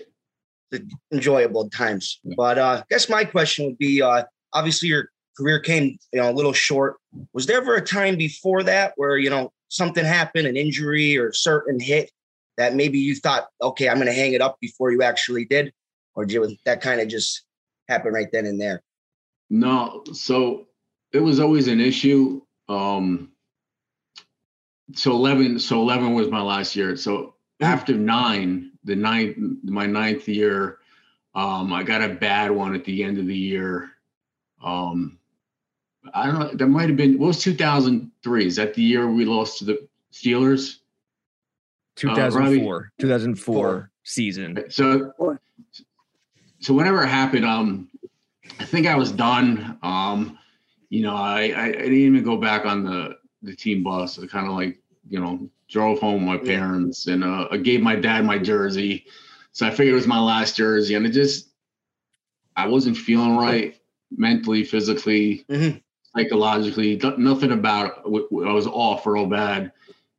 the 0.71 0.89
enjoyable 1.13 1.69
times. 1.71 2.21
Yeah. 2.25 2.35
But 2.37 2.59
uh, 2.59 2.81
I 2.81 2.85
guess 2.91 3.09
my 3.09 3.25
question 3.25 3.67
would 3.67 3.79
be: 3.79 4.03
uh, 4.03 4.25
obviously, 4.53 4.89
you're 4.89 5.11
career 5.37 5.61
came 5.61 5.97
you 6.13 6.21
know 6.21 6.31
a 6.31 6.33
little 6.33 6.53
short. 6.53 6.97
Was 7.33 7.47
there 7.47 7.59
ever 7.59 7.77
a 7.77 7.83
time 7.83 8.17
before 8.17 8.63
that 8.65 8.93
where 8.97 9.17
you 9.19 9.31
know 9.31 9.53
something 9.69 10.05
happened, 10.05 10.47
an 10.47 10.57
injury 10.57 11.17
or 11.17 11.33
certain 11.33 11.81
hit 11.81 12.11
that 12.59 12.75
maybe 12.75 12.99
you 12.99 13.15
thought, 13.15 13.47
okay, 13.63 13.89
I'm 13.89 13.97
going 13.97 14.07
to 14.07 14.13
hang 14.13 14.35
it 14.35 14.43
up 14.43 14.59
before 14.61 14.93
you 14.93 15.03
actually 15.03 15.47
did, 15.47 15.73
or 16.15 16.27
did 16.27 16.59
that 16.67 16.83
kind 16.83 17.01
of 17.01 17.09
just 17.09 17.45
happen 17.89 18.13
right 18.13 18.29
then 18.33 18.47
and 18.47 18.61
there? 18.61 18.83
No, 19.49 20.05
so 20.13 20.67
it 21.13 21.21
was 21.21 21.41
always 21.41 21.69
an 21.69 21.81
issue. 21.81 22.43
Um, 22.69 23.33
so 24.95 25.13
11, 25.13 25.59
so 25.59 25.81
11 25.81 26.15
was 26.15 26.29
my 26.29 26.41
last 26.41 26.77
year. 26.77 26.97
So 26.97 27.35
after 27.61 27.95
nine, 27.95 28.73
the 28.85 28.97
ninth, 28.97 29.37
my 29.65 29.87
ninth 29.87 30.29
year, 30.29 30.79
um, 31.35 31.73
I 31.73 31.83
got 31.83 32.03
a 32.03 32.09
bad 32.09 32.51
one 32.51 32.75
at 32.75 32.85
the 32.85 33.03
end 33.03 33.19
of 33.19 33.27
the 33.27 33.37
year. 33.37 33.91
Um, 34.63 35.19
I 36.13 36.27
don't 36.27 36.39
know. 36.39 36.51
That 36.53 36.67
might 36.67 36.89
have 36.89 36.97
been 36.97 37.19
what 37.19 37.29
was 37.29 37.43
2003? 37.43 38.47
Is 38.47 38.57
that 38.57 38.75
the 38.75 38.83
year 38.83 39.11
we 39.11 39.25
lost 39.25 39.59
to 39.59 39.65
the 39.65 39.89
Steelers? 40.13 40.79
2004, 41.97 42.77
uh, 42.77 43.03
2004 43.03 43.55
Four. 43.55 43.91
season. 44.03 44.65
So, 44.71 45.13
so 46.61 46.75
whenever 46.75 47.03
it 47.03 47.09
happened, 47.09 47.45
um, 47.45 47.89
I 48.59 48.65
think 48.65 48.87
I 48.87 48.97
was 48.97 49.13
done. 49.13 49.79
Um, 49.83 50.39
you 50.89 51.03
know, 51.03 51.15
I, 51.15 51.53
I, 51.57 51.65
I 51.67 51.73
didn't 51.73 51.95
even 51.95 52.25
go 52.25 52.37
back 52.37 52.67
on 52.67 52.85
the 52.85 53.17
the 53.43 53.55
team 53.55 53.83
bus. 53.83 54.19
I 54.19 54.27
kind 54.27 54.47
of 54.47 54.55
like 54.55 54.82
you 55.09 55.21
know 55.21 55.49
drove 55.69 56.01
home 56.01 56.27
with 56.27 56.41
my 56.41 56.47
parents 56.47 57.07
and 57.07 57.25
uh, 57.25 57.49
I 57.51 57.57
gave 57.57 57.81
my 57.81 57.97
dad 57.97 58.25
my 58.25 58.39
jersey. 58.39 59.07
So 59.53 59.67
I 59.67 59.71
figured 59.71 59.93
it 59.93 59.97
was 59.97 60.07
my 60.07 60.21
last 60.21 60.57
jersey, 60.57 60.95
and 60.95 61.07
it 61.07 61.11
just 61.11 61.49
I 62.57 62.67
wasn't 62.67 62.97
feeling 62.97 63.37
right 63.37 63.77
mentally, 64.11 64.65
physically. 64.65 65.45
Mm-hmm 65.49 65.79
psychologically. 66.15 67.01
Nothing 67.19 67.53
about 67.53 68.03
it. 68.07 68.47
I 68.47 68.53
was 68.53 68.67
off 68.67 69.07
real 69.07 69.27
bad. 69.27 69.73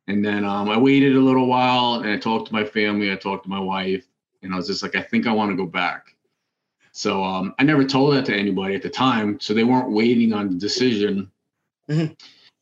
And 0.06 0.24
then 0.24 0.44
um, 0.44 0.68
I 0.68 0.78
waited 0.78 1.16
a 1.16 1.20
little 1.20 1.46
while 1.46 2.00
and 2.00 2.10
I 2.10 2.18
talked 2.18 2.48
to 2.48 2.52
my 2.52 2.64
family. 2.64 3.10
I 3.10 3.16
talked 3.16 3.44
to 3.44 3.50
my 3.50 3.60
wife, 3.60 4.04
and 4.42 4.52
I 4.52 4.56
was 4.56 4.66
just 4.66 4.82
like, 4.82 4.96
I 4.96 5.02
think 5.02 5.26
I 5.26 5.32
want 5.32 5.50
to 5.50 5.56
go 5.56 5.66
back. 5.66 6.14
So 6.92 7.24
um, 7.24 7.54
I 7.58 7.64
never 7.64 7.84
told 7.84 8.14
that 8.14 8.26
to 8.26 8.36
anybody 8.36 8.74
at 8.74 8.82
the 8.82 8.90
time. 8.90 9.40
So 9.40 9.54
they 9.54 9.64
weren't 9.64 9.90
waiting 9.90 10.32
on 10.32 10.50
the 10.50 10.56
decision. 10.56 11.30
Mm-hmm. 11.88 12.12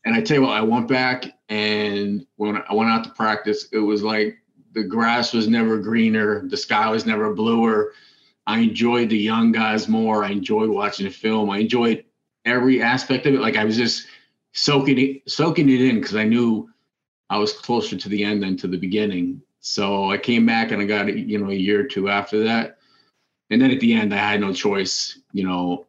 And 0.04 0.14
I 0.14 0.20
tell 0.20 0.38
you 0.38 0.42
what, 0.42 0.56
I 0.56 0.62
went 0.62 0.88
back 0.88 1.26
and 1.48 2.26
when 2.36 2.56
I 2.56 2.74
went 2.74 2.90
out 2.90 3.04
to 3.04 3.10
practice, 3.10 3.68
it 3.72 3.78
was 3.78 4.02
like 4.02 4.36
the 4.72 4.82
grass 4.82 5.32
was 5.32 5.48
never 5.48 5.78
greener, 5.78 6.48
the 6.48 6.56
sky 6.56 6.88
was 6.90 7.06
never 7.06 7.32
bluer. 7.34 7.92
I 8.46 8.60
enjoyed 8.60 9.10
the 9.10 9.18
young 9.18 9.52
guys 9.52 9.88
more. 9.88 10.24
I 10.24 10.30
enjoyed 10.30 10.70
watching 10.70 11.06
the 11.06 11.12
film. 11.12 11.50
I 11.50 11.58
enjoyed 11.58 12.04
every 12.44 12.82
aspect 12.82 13.26
of 13.26 13.34
it. 13.34 13.40
Like 13.40 13.56
I 13.56 13.64
was 13.64 13.76
just 13.76 14.06
soaking 14.52 14.98
it, 14.98 15.30
soaking 15.30 15.68
it 15.68 15.80
in 15.80 15.96
because 15.96 16.16
I 16.16 16.24
knew 16.24 16.68
I 17.30 17.38
was 17.38 17.52
closer 17.52 17.96
to 17.96 18.08
the 18.08 18.24
end 18.24 18.42
than 18.42 18.56
to 18.58 18.66
the 18.66 18.76
beginning. 18.76 19.42
So 19.60 20.10
I 20.10 20.18
came 20.18 20.44
back 20.44 20.72
and 20.72 20.82
I 20.82 20.84
got 20.84 21.16
you 21.16 21.38
know 21.38 21.50
a 21.50 21.54
year 21.54 21.80
or 21.80 21.84
two 21.84 22.08
after 22.08 22.42
that, 22.44 22.78
and 23.50 23.62
then 23.62 23.70
at 23.70 23.80
the 23.80 23.92
end 23.92 24.12
I 24.12 24.18
had 24.18 24.40
no 24.40 24.52
choice. 24.52 25.18
You 25.32 25.44
know, 25.44 25.86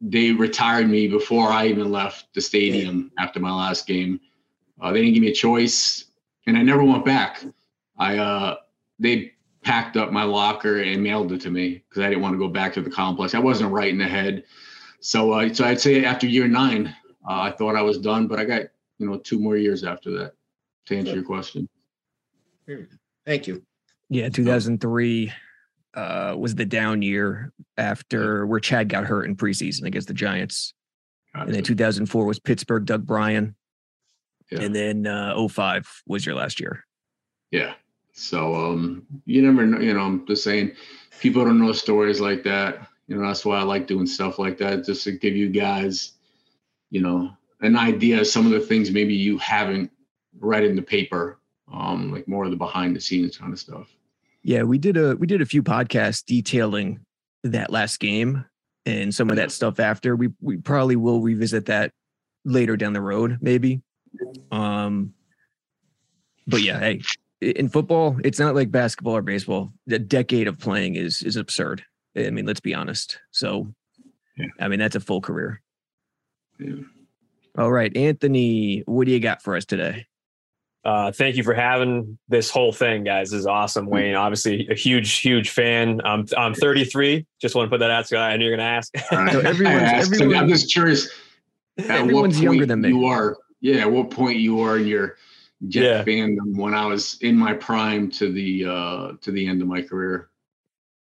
they 0.00 0.32
retired 0.32 0.88
me 0.88 1.08
before 1.08 1.48
I 1.48 1.66
even 1.66 1.90
left 1.90 2.32
the 2.34 2.40
stadium 2.40 3.12
after 3.18 3.38
my 3.38 3.52
last 3.52 3.86
game. 3.86 4.20
Uh, 4.80 4.92
they 4.92 5.00
didn't 5.00 5.14
give 5.14 5.22
me 5.22 5.30
a 5.30 5.34
choice, 5.34 6.06
and 6.46 6.56
I 6.56 6.62
never 6.62 6.82
went 6.82 7.04
back. 7.04 7.44
I 7.98 8.16
uh, 8.16 8.56
they 8.98 9.32
packed 9.62 9.98
up 9.98 10.10
my 10.10 10.22
locker 10.22 10.80
and 10.80 11.02
mailed 11.02 11.32
it 11.32 11.40
to 11.42 11.50
me 11.50 11.84
because 11.88 12.02
I 12.02 12.08
didn't 12.08 12.22
want 12.22 12.32
to 12.34 12.38
go 12.38 12.48
back 12.48 12.72
to 12.74 12.80
the 12.80 12.90
complex. 12.90 13.34
I 13.34 13.38
wasn't 13.38 13.72
right 13.72 13.90
in 13.90 13.98
the 13.98 14.08
head. 14.08 14.44
So, 15.00 15.32
uh, 15.32 15.52
so 15.52 15.64
I'd 15.64 15.80
say 15.80 16.04
after 16.04 16.26
year 16.26 16.48
nine, 16.48 16.94
uh, 17.28 17.40
I 17.42 17.50
thought 17.50 17.76
I 17.76 17.82
was 17.82 17.98
done, 17.98 18.26
but 18.26 18.38
I 18.38 18.44
got 18.44 18.62
you 18.98 19.08
know 19.08 19.18
two 19.18 19.38
more 19.38 19.56
years 19.56 19.84
after 19.84 20.10
that. 20.18 20.34
To 20.86 20.96
answer 20.96 21.14
your 21.14 21.24
question. 21.24 21.68
Thank 23.26 23.46
you. 23.46 23.62
Yeah, 24.08 24.28
2003 24.28 25.30
uh, 25.94 26.34
was 26.38 26.54
the 26.54 26.64
down 26.64 27.02
year 27.02 27.52
after 27.76 28.46
where 28.46 28.60
Chad 28.60 28.88
got 28.88 29.04
hurt 29.04 29.24
in 29.24 29.36
preseason 29.36 29.84
against 29.84 30.08
the 30.08 30.14
Giants. 30.14 30.74
Gotcha. 31.34 31.46
And 31.46 31.54
then 31.54 31.62
2004 31.62 32.24
was 32.24 32.38
Pittsburgh, 32.38 32.84
Doug 32.84 33.06
Brien. 33.06 33.54
Yeah. 34.50 34.60
And 34.62 34.74
then 34.74 35.06
uh, 35.06 35.48
05 35.48 36.02
was 36.06 36.26
your 36.26 36.34
last 36.34 36.60
year. 36.60 36.84
Yeah. 37.50 37.74
So 38.12 38.54
um, 38.54 39.06
you 39.24 39.42
never 39.42 39.64
know, 39.64 39.78
you 39.78 39.94
know, 39.94 40.00
I'm 40.00 40.26
just 40.26 40.44
saying 40.44 40.72
people 41.20 41.44
don't 41.44 41.60
know 41.60 41.72
stories 41.72 42.20
like 42.20 42.42
that 42.44 42.86
you 43.06 43.16
know 43.16 43.26
that's 43.26 43.44
why 43.44 43.58
i 43.58 43.62
like 43.62 43.88
doing 43.88 44.06
stuff 44.06 44.38
like 44.38 44.56
that 44.56 44.86
just 44.86 45.02
to 45.02 45.10
give 45.10 45.36
you 45.36 45.50
guys 45.50 46.12
you 46.90 47.02
know 47.02 47.30
an 47.60 47.76
idea 47.76 48.20
of 48.20 48.26
some 48.26 48.46
of 48.46 48.52
the 48.52 48.60
things 48.60 48.90
maybe 48.90 49.14
you 49.14 49.36
haven't 49.38 49.90
read 50.38 50.64
in 50.64 50.76
the 50.76 50.82
paper, 50.82 51.38
um, 51.72 52.12
like 52.12 52.26
more 52.26 52.44
of 52.44 52.50
the 52.50 52.56
behind 52.56 52.96
the 52.96 53.00
scenes 53.00 53.36
kind 53.36 53.52
of 53.52 53.58
stuff. 53.58 53.88
Yeah, 54.42 54.62
we 54.62 54.78
did 54.78 54.96
a 54.96 55.16
we 55.16 55.26
did 55.26 55.42
a 55.42 55.46
few 55.46 55.62
podcasts 55.62 56.24
detailing 56.24 57.00
that 57.44 57.70
last 57.70 58.00
game 58.00 58.44
and 58.86 59.14
some 59.14 59.30
of 59.30 59.36
that 59.36 59.52
stuff 59.52 59.80
after. 59.80 60.16
We 60.16 60.30
we 60.40 60.56
probably 60.56 60.96
will 60.96 61.20
revisit 61.20 61.66
that 61.66 61.92
later 62.44 62.76
down 62.76 62.92
the 62.92 63.00
road, 63.00 63.38
maybe. 63.40 63.82
Um 64.50 65.14
but 66.46 66.62
yeah, 66.62 66.80
hey, 66.80 67.02
in 67.40 67.68
football, 67.68 68.18
it's 68.24 68.38
not 68.38 68.54
like 68.54 68.70
basketball 68.70 69.16
or 69.16 69.22
baseball. 69.22 69.72
The 69.86 69.98
decade 69.98 70.48
of 70.48 70.58
playing 70.58 70.96
is 70.96 71.22
is 71.22 71.36
absurd. 71.36 71.84
I 72.16 72.30
mean, 72.30 72.46
let's 72.46 72.60
be 72.60 72.74
honest. 72.74 73.20
So 73.30 73.72
yeah. 74.36 74.46
I 74.58 74.68
mean, 74.68 74.78
that's 74.78 74.96
a 74.96 75.00
full 75.00 75.20
career. 75.20 75.60
Yeah. 76.58 76.76
All 77.58 77.70
right, 77.70 77.94
Anthony, 77.96 78.84
what 78.86 79.06
do 79.06 79.12
you 79.12 79.20
got 79.20 79.42
for 79.42 79.56
us 79.56 79.64
today? 79.64 80.06
Uh, 80.84 81.12
thank 81.12 81.36
you 81.36 81.42
for 81.42 81.52
having 81.52 82.18
this 82.28 82.48
whole 82.50 82.72
thing, 82.72 83.04
guys. 83.04 83.30
This 83.30 83.40
is 83.40 83.46
awesome, 83.46 83.86
mm. 83.86 83.90
Wayne. 83.90 84.14
Obviously, 84.14 84.66
a 84.68 84.74
huge, 84.74 85.18
huge 85.18 85.50
fan. 85.50 86.00
I'm 86.04 86.26
I'm 86.36 86.54
33. 86.54 87.26
Just 87.40 87.54
want 87.54 87.66
to 87.66 87.70
put 87.70 87.80
that 87.80 87.90
out. 87.90 88.08
So 88.08 88.16
I 88.16 88.36
knew 88.36 88.46
you're 88.46 88.56
going 88.56 88.66
to 88.66 88.72
ask. 88.72 88.96
so 89.10 89.40
everyone's, 89.40 90.12
everyone, 90.12 90.36
I'm 90.36 90.48
just 90.48 90.72
curious. 90.72 91.08
Everyone's 91.78 92.40
younger 92.40 92.66
than 92.66 92.80
me. 92.80 92.88
You 92.88 93.04
are, 93.06 93.36
yeah. 93.60 93.82
At 93.82 93.92
what 93.92 94.10
point 94.10 94.38
you 94.38 94.60
are 94.60 94.78
in 94.78 94.86
your 94.86 95.16
Jet 95.68 95.82
yeah. 95.82 96.04
fandom 96.04 96.56
when 96.56 96.72
I 96.72 96.86
was 96.86 97.18
in 97.20 97.36
my 97.36 97.52
prime 97.52 98.10
to 98.12 98.32
the 98.32 98.64
uh 98.64 99.12
to 99.20 99.30
the 99.30 99.46
end 99.46 99.60
of 99.60 99.68
my 99.68 99.82
career? 99.82 100.30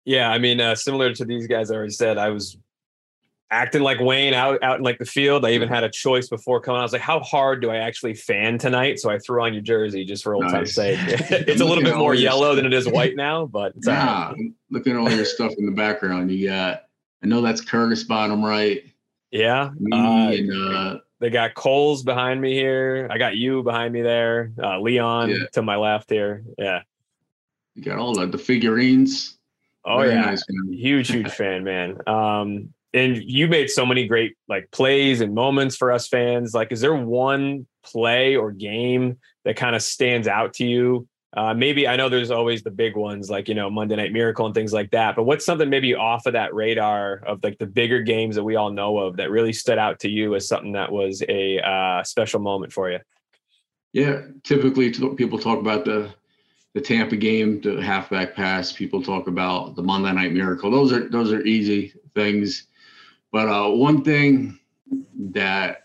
Yeah, 0.05 0.31
I 0.31 0.39
mean, 0.39 0.59
uh, 0.59 0.73
similar 0.73 1.13
to 1.13 1.25
these 1.25 1.47
guys 1.47 1.69
I 1.69 1.75
already 1.75 1.91
said, 1.91 2.17
I 2.17 2.29
was 2.29 2.57
acting 3.49 3.81
like 3.81 3.99
Wayne 3.99 4.33
out 4.33 4.61
out 4.63 4.77
in 4.77 4.83
like 4.83 4.99
the 4.99 5.05
field. 5.05 5.45
I 5.45 5.51
even 5.51 5.69
had 5.69 5.83
a 5.83 5.89
choice 5.89 6.27
before 6.27 6.59
coming. 6.59 6.79
I 6.79 6.83
was 6.83 6.93
like, 6.93 7.01
how 7.01 7.19
hard 7.19 7.61
do 7.61 7.69
I 7.69 7.77
actually 7.77 8.13
fan 8.13 8.57
tonight? 8.57 8.99
So 8.99 9.09
I 9.09 9.19
threw 9.19 9.43
on 9.43 9.53
your 9.53 9.61
jersey 9.61 10.05
just 10.05 10.23
for 10.23 10.33
old 10.33 10.43
nice. 10.43 10.53
time's 10.53 10.75
sake. 10.75 10.99
it's 11.47 11.61
a 11.61 11.65
little 11.65 11.83
bit 11.83 11.97
more 11.97 12.13
yellow 12.13 12.55
than 12.55 12.65
it 12.65 12.73
is 12.73 12.87
white 12.87 13.15
now, 13.15 13.45
but 13.45 13.73
it's 13.75 13.87
yeah. 13.87 14.33
Looking 14.69 14.93
at 14.93 14.99
all 14.99 15.11
your 15.11 15.25
stuff 15.25 15.53
in 15.57 15.65
the 15.65 15.71
background, 15.71 16.31
you 16.31 16.47
got. 16.49 16.83
I 17.23 17.27
know 17.27 17.41
that's 17.41 17.61
Curtis 17.61 18.03
bottom 18.03 18.43
right. 18.45 18.83
Yeah. 19.31 19.71
Me 19.79 19.91
uh, 19.91 20.31
and 20.31 20.75
uh, 20.75 20.99
they 21.19 21.29
got 21.29 21.55
Coles 21.55 22.03
behind 22.03 22.39
me 22.39 22.53
here. 22.53 23.07
I 23.09 23.17
got 23.17 23.35
you 23.35 23.63
behind 23.63 23.93
me 23.93 24.01
there. 24.01 24.51
Uh, 24.61 24.79
Leon 24.79 25.29
yeah. 25.29 25.37
to 25.53 25.61
my 25.61 25.75
left 25.75 26.09
here. 26.09 26.43
Yeah. 26.57 26.81
You 27.75 27.83
got 27.83 27.97
all 27.97 28.13
the, 28.13 28.27
the 28.27 28.37
figurines. 28.37 29.37
Oh 29.85 29.99
Very 29.99 30.11
yeah, 30.11 30.21
nice, 30.21 30.43
huge, 30.69 31.09
huge 31.09 31.31
fan, 31.31 31.63
man. 31.63 31.97
Um, 32.07 32.73
and 32.97 33.17
you 33.17 33.47
made 33.47 33.69
so 33.69 33.85
many 33.85 34.07
great 34.07 34.35
like 34.47 34.69
plays 34.71 35.21
and 35.21 35.33
moments 35.33 35.75
for 35.75 35.91
us 35.91 36.07
fans. 36.07 36.53
Like, 36.53 36.71
is 36.71 36.81
there 36.81 36.95
one 36.95 37.67
play 37.83 38.35
or 38.35 38.51
game 38.51 39.17
that 39.45 39.55
kind 39.55 39.75
of 39.75 39.81
stands 39.81 40.27
out 40.27 40.53
to 40.55 40.65
you? 40.65 41.07
Uh, 41.35 41.53
maybe 41.53 41.87
I 41.87 41.97
know 41.97 42.09
there's 42.09 42.31
always 42.31 42.63
the 42.63 42.71
big 42.71 42.95
ones 42.95 43.29
like 43.29 43.47
you 43.47 43.53
know 43.53 43.69
Monday 43.69 43.95
Night 43.95 44.13
Miracle 44.13 44.45
and 44.45 44.55
things 44.55 44.73
like 44.73 44.91
that. 44.91 45.15
But 45.15 45.23
what's 45.23 45.45
something 45.45 45.69
maybe 45.69 45.93
off 45.93 46.25
of 46.25 46.33
that 46.33 46.53
radar 46.53 47.21
of 47.25 47.43
like 47.43 47.57
the 47.57 47.67
bigger 47.67 48.01
games 48.01 48.35
that 48.35 48.43
we 48.43 48.55
all 48.55 48.71
know 48.71 48.97
of 48.97 49.17
that 49.17 49.29
really 49.29 49.53
stood 49.53 49.77
out 49.77 49.99
to 50.01 50.09
you 50.09 50.35
as 50.35 50.47
something 50.47 50.71
that 50.71 50.91
was 50.91 51.21
a 51.27 51.59
uh, 51.59 52.03
special 52.03 52.39
moment 52.39 52.71
for 52.71 52.89
you? 52.89 52.99
Yeah, 53.93 54.21
typically 54.43 54.91
people 55.15 55.37
talk 55.37 55.59
about 55.59 55.85
the 55.85 56.13
the 56.73 56.81
Tampa 56.81 57.15
game, 57.15 57.59
the 57.61 57.81
halfback 57.81 58.35
pass. 58.35 58.71
People 58.71 59.01
talk 59.01 59.27
about 59.27 59.75
the 59.75 59.81
Monday 59.81 60.13
Night 60.13 60.31
Miracle. 60.31 60.71
Those 60.71 60.93
are 60.93 61.09
those 61.09 61.33
are 61.33 61.41
easy 61.41 61.93
things. 62.15 62.66
But 63.37 63.49
uh, 63.49 63.69
one 63.69 64.03
thing 64.03 64.57
that 65.29 65.83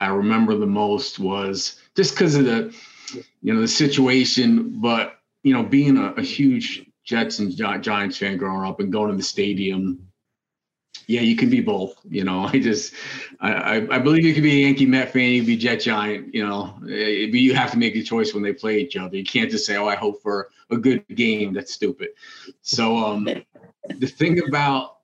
I 0.00 0.06
remember 0.06 0.54
the 0.54 0.68
most 0.68 1.18
was 1.18 1.80
just 1.96 2.14
because 2.14 2.36
of 2.36 2.44
the, 2.44 2.72
you 3.42 3.52
know, 3.52 3.60
the 3.60 3.66
situation. 3.66 4.80
But 4.80 5.18
you 5.42 5.52
know, 5.52 5.64
being 5.64 5.96
a, 5.96 6.12
a 6.12 6.22
huge 6.22 6.86
Jets 7.02 7.40
and 7.40 7.50
Giants 7.82 8.18
fan 8.18 8.36
growing 8.36 8.64
up 8.64 8.78
and 8.78 8.92
going 8.92 9.10
to 9.10 9.16
the 9.16 9.22
stadium, 9.24 10.12
yeah, 11.08 11.22
you 11.22 11.34
can 11.34 11.50
be 11.50 11.60
both. 11.60 11.96
You 12.08 12.22
know, 12.22 12.44
I 12.52 12.60
just, 12.60 12.94
I, 13.40 13.78
I 13.90 13.98
believe 13.98 14.24
you 14.24 14.32
can 14.32 14.44
be 14.44 14.62
a 14.62 14.66
Yankee 14.66 14.86
Met 14.86 15.12
fan, 15.12 15.30
you 15.30 15.40
can 15.40 15.46
be 15.48 15.56
Jet 15.56 15.80
Giant. 15.80 16.32
You 16.32 16.46
know, 16.46 16.66
eh, 16.84 17.26
but 17.32 17.40
you 17.40 17.52
have 17.56 17.72
to 17.72 17.78
make 17.78 17.96
a 17.96 18.02
choice 18.04 18.32
when 18.32 18.44
they 18.44 18.52
play 18.52 18.78
each 18.78 18.96
other. 18.96 19.16
You 19.16 19.24
can't 19.24 19.50
just 19.50 19.66
say, 19.66 19.76
"Oh, 19.76 19.88
I 19.88 19.96
hope 19.96 20.22
for 20.22 20.50
a 20.70 20.76
good 20.76 21.04
game." 21.16 21.52
That's 21.52 21.74
stupid. 21.74 22.10
So, 22.60 22.96
um, 22.96 23.28
the 23.88 24.06
thing 24.06 24.40
about 24.46 24.98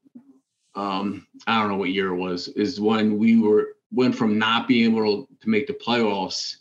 um, 0.79 1.27
I 1.49 1.59
don't 1.59 1.71
know 1.71 1.77
what 1.77 1.91
year 1.91 2.15
it 2.15 2.17
was, 2.17 2.47
is 2.49 2.81
when 2.81 3.19
we 3.19 3.41
were 3.41 3.71
went 3.91 4.15
from 4.15 4.39
not 4.39 4.69
being 4.69 4.93
able 4.93 5.29
to 5.41 5.49
make 5.49 5.67
the 5.67 5.73
playoffs, 5.73 6.57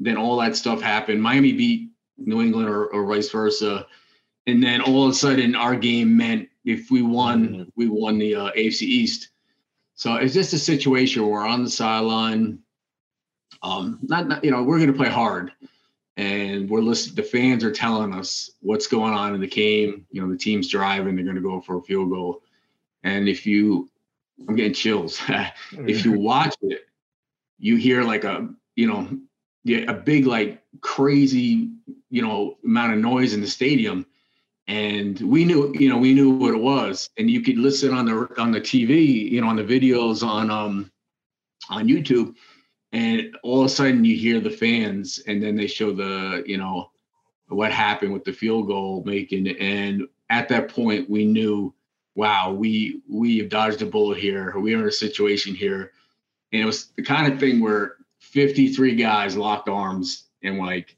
then 0.00 0.16
all 0.16 0.36
that 0.38 0.56
stuff 0.56 0.82
happened. 0.82 1.22
Miami 1.22 1.52
beat 1.52 1.90
New 2.18 2.40
England 2.40 2.68
or, 2.68 2.86
or 2.86 3.06
vice 3.06 3.30
versa. 3.30 3.86
And 4.48 4.60
then 4.60 4.80
all 4.80 5.04
of 5.04 5.10
a 5.10 5.14
sudden 5.14 5.54
our 5.54 5.76
game 5.76 6.16
meant 6.16 6.48
if 6.64 6.90
we 6.90 7.02
won, 7.02 7.48
mm-hmm. 7.48 7.62
we 7.76 7.88
won 7.88 8.18
the 8.18 8.34
uh, 8.34 8.50
AFC 8.52 8.82
East. 8.82 9.28
So 9.94 10.16
it's 10.16 10.34
just 10.34 10.54
a 10.54 10.58
situation 10.58 11.22
where 11.22 11.30
we're 11.30 11.46
on 11.46 11.62
the 11.62 11.70
sideline. 11.70 12.58
Um, 13.62 14.00
not, 14.02 14.26
not 14.26 14.44
you 14.44 14.50
know, 14.50 14.64
we're 14.64 14.78
going 14.78 14.90
to 14.90 14.98
play 14.98 15.08
hard, 15.08 15.52
and 16.16 16.68
we're 16.68 16.80
listening. 16.80 17.14
The 17.14 17.22
fans 17.22 17.62
are 17.62 17.70
telling 17.70 18.12
us 18.12 18.50
what's 18.60 18.88
going 18.88 19.12
on 19.12 19.36
in 19.36 19.40
the 19.40 19.46
game. 19.46 20.04
You 20.10 20.22
know, 20.22 20.32
the 20.32 20.38
team's 20.38 20.66
driving; 20.66 21.14
they're 21.14 21.24
going 21.24 21.36
to 21.36 21.42
go 21.42 21.60
for 21.60 21.76
a 21.76 21.82
field 21.82 22.10
goal. 22.10 22.42
And 23.04 23.28
if 23.28 23.46
you, 23.46 23.90
I'm 24.48 24.56
getting 24.56 24.74
chills. 24.74 25.20
if 25.72 26.04
you 26.04 26.12
watch 26.18 26.54
it, 26.62 26.82
you 27.58 27.76
hear 27.76 28.02
like 28.02 28.24
a, 28.24 28.48
you 28.76 28.86
know, 28.86 29.18
a 29.86 29.94
big 29.94 30.26
like 30.26 30.62
crazy, 30.80 31.70
you 32.10 32.22
know, 32.22 32.58
amount 32.64 32.94
of 32.94 32.98
noise 32.98 33.34
in 33.34 33.40
the 33.40 33.46
stadium. 33.46 34.06
And 34.68 35.20
we 35.20 35.44
knew, 35.44 35.74
you 35.74 35.88
know, 35.88 35.98
we 35.98 36.14
knew 36.14 36.30
what 36.30 36.54
it 36.54 36.60
was. 36.60 37.10
And 37.18 37.30
you 37.30 37.42
could 37.42 37.58
listen 37.58 37.92
on 37.92 38.06
the 38.06 38.28
on 38.40 38.52
the 38.52 38.60
TV, 38.60 39.30
you 39.30 39.40
know, 39.40 39.48
on 39.48 39.56
the 39.56 39.64
videos 39.64 40.26
on 40.26 40.50
um 40.50 40.90
on 41.68 41.88
YouTube, 41.88 42.34
and 42.92 43.36
all 43.42 43.60
of 43.60 43.66
a 43.66 43.68
sudden 43.68 44.04
you 44.04 44.16
hear 44.16 44.40
the 44.40 44.50
fans, 44.50 45.20
and 45.26 45.42
then 45.42 45.56
they 45.56 45.66
show 45.66 45.92
the, 45.92 46.42
you 46.46 46.58
know, 46.58 46.90
what 47.48 47.72
happened 47.72 48.12
with 48.12 48.24
the 48.24 48.32
field 48.32 48.66
goal 48.66 49.02
making. 49.04 49.48
And 49.48 50.06
at 50.30 50.48
that 50.48 50.68
point, 50.68 51.08
we 51.08 51.24
knew 51.24 51.74
wow, 52.14 52.52
we 52.52 53.02
we 53.08 53.38
have 53.38 53.48
dodged 53.48 53.82
a 53.82 53.86
bullet 53.86 54.18
here. 54.18 54.58
We 54.58 54.74
are 54.74 54.80
in 54.80 54.88
a 54.88 54.92
situation 54.92 55.54
here. 55.54 55.92
And 56.52 56.62
it 56.62 56.66
was 56.66 56.88
the 56.96 57.02
kind 57.02 57.32
of 57.32 57.40
thing 57.40 57.60
where 57.60 57.96
53 58.20 58.94
guys 58.96 59.36
locked 59.36 59.68
arms 59.68 60.24
and 60.42 60.58
like 60.58 60.96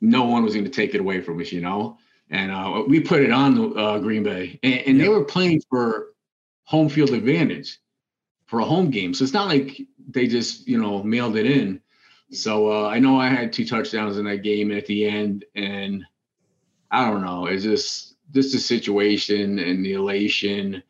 no 0.00 0.24
one 0.24 0.44
was 0.44 0.54
going 0.54 0.64
to 0.64 0.70
take 0.70 0.94
it 0.94 1.00
away 1.00 1.20
from 1.20 1.40
us, 1.40 1.52
you 1.52 1.60
know. 1.60 1.98
And 2.30 2.50
uh, 2.50 2.84
we 2.86 3.00
put 3.00 3.22
it 3.22 3.30
on 3.30 3.78
uh, 3.78 3.98
Green 3.98 4.22
Bay, 4.22 4.58
and, 4.62 4.80
and 4.80 5.00
they 5.00 5.08
were 5.08 5.24
playing 5.24 5.62
for 5.68 6.08
home 6.64 6.88
field 6.88 7.10
advantage 7.10 7.78
for 8.46 8.60
a 8.60 8.64
home 8.64 8.90
game. 8.90 9.12
So 9.12 9.24
it's 9.24 9.34
not 9.34 9.48
like 9.48 9.82
they 10.08 10.26
just 10.26 10.66
you 10.66 10.80
know 10.80 11.02
mailed 11.02 11.36
it 11.36 11.46
in. 11.46 11.80
So 12.30 12.72
uh, 12.72 12.88
I 12.88 12.98
know 12.98 13.20
I 13.20 13.28
had 13.28 13.52
two 13.52 13.66
touchdowns 13.66 14.16
in 14.16 14.24
that 14.24 14.38
game 14.38 14.72
at 14.72 14.86
the 14.86 15.04
end, 15.04 15.44
and 15.54 16.04
I 16.90 17.08
don't 17.10 17.22
know. 17.22 17.46
It's 17.46 17.64
just 17.64 18.11
just 18.32 18.52
the 18.52 18.58
situation 18.58 19.58
and 19.58 19.84
the 19.84 19.94
elation 19.94 20.82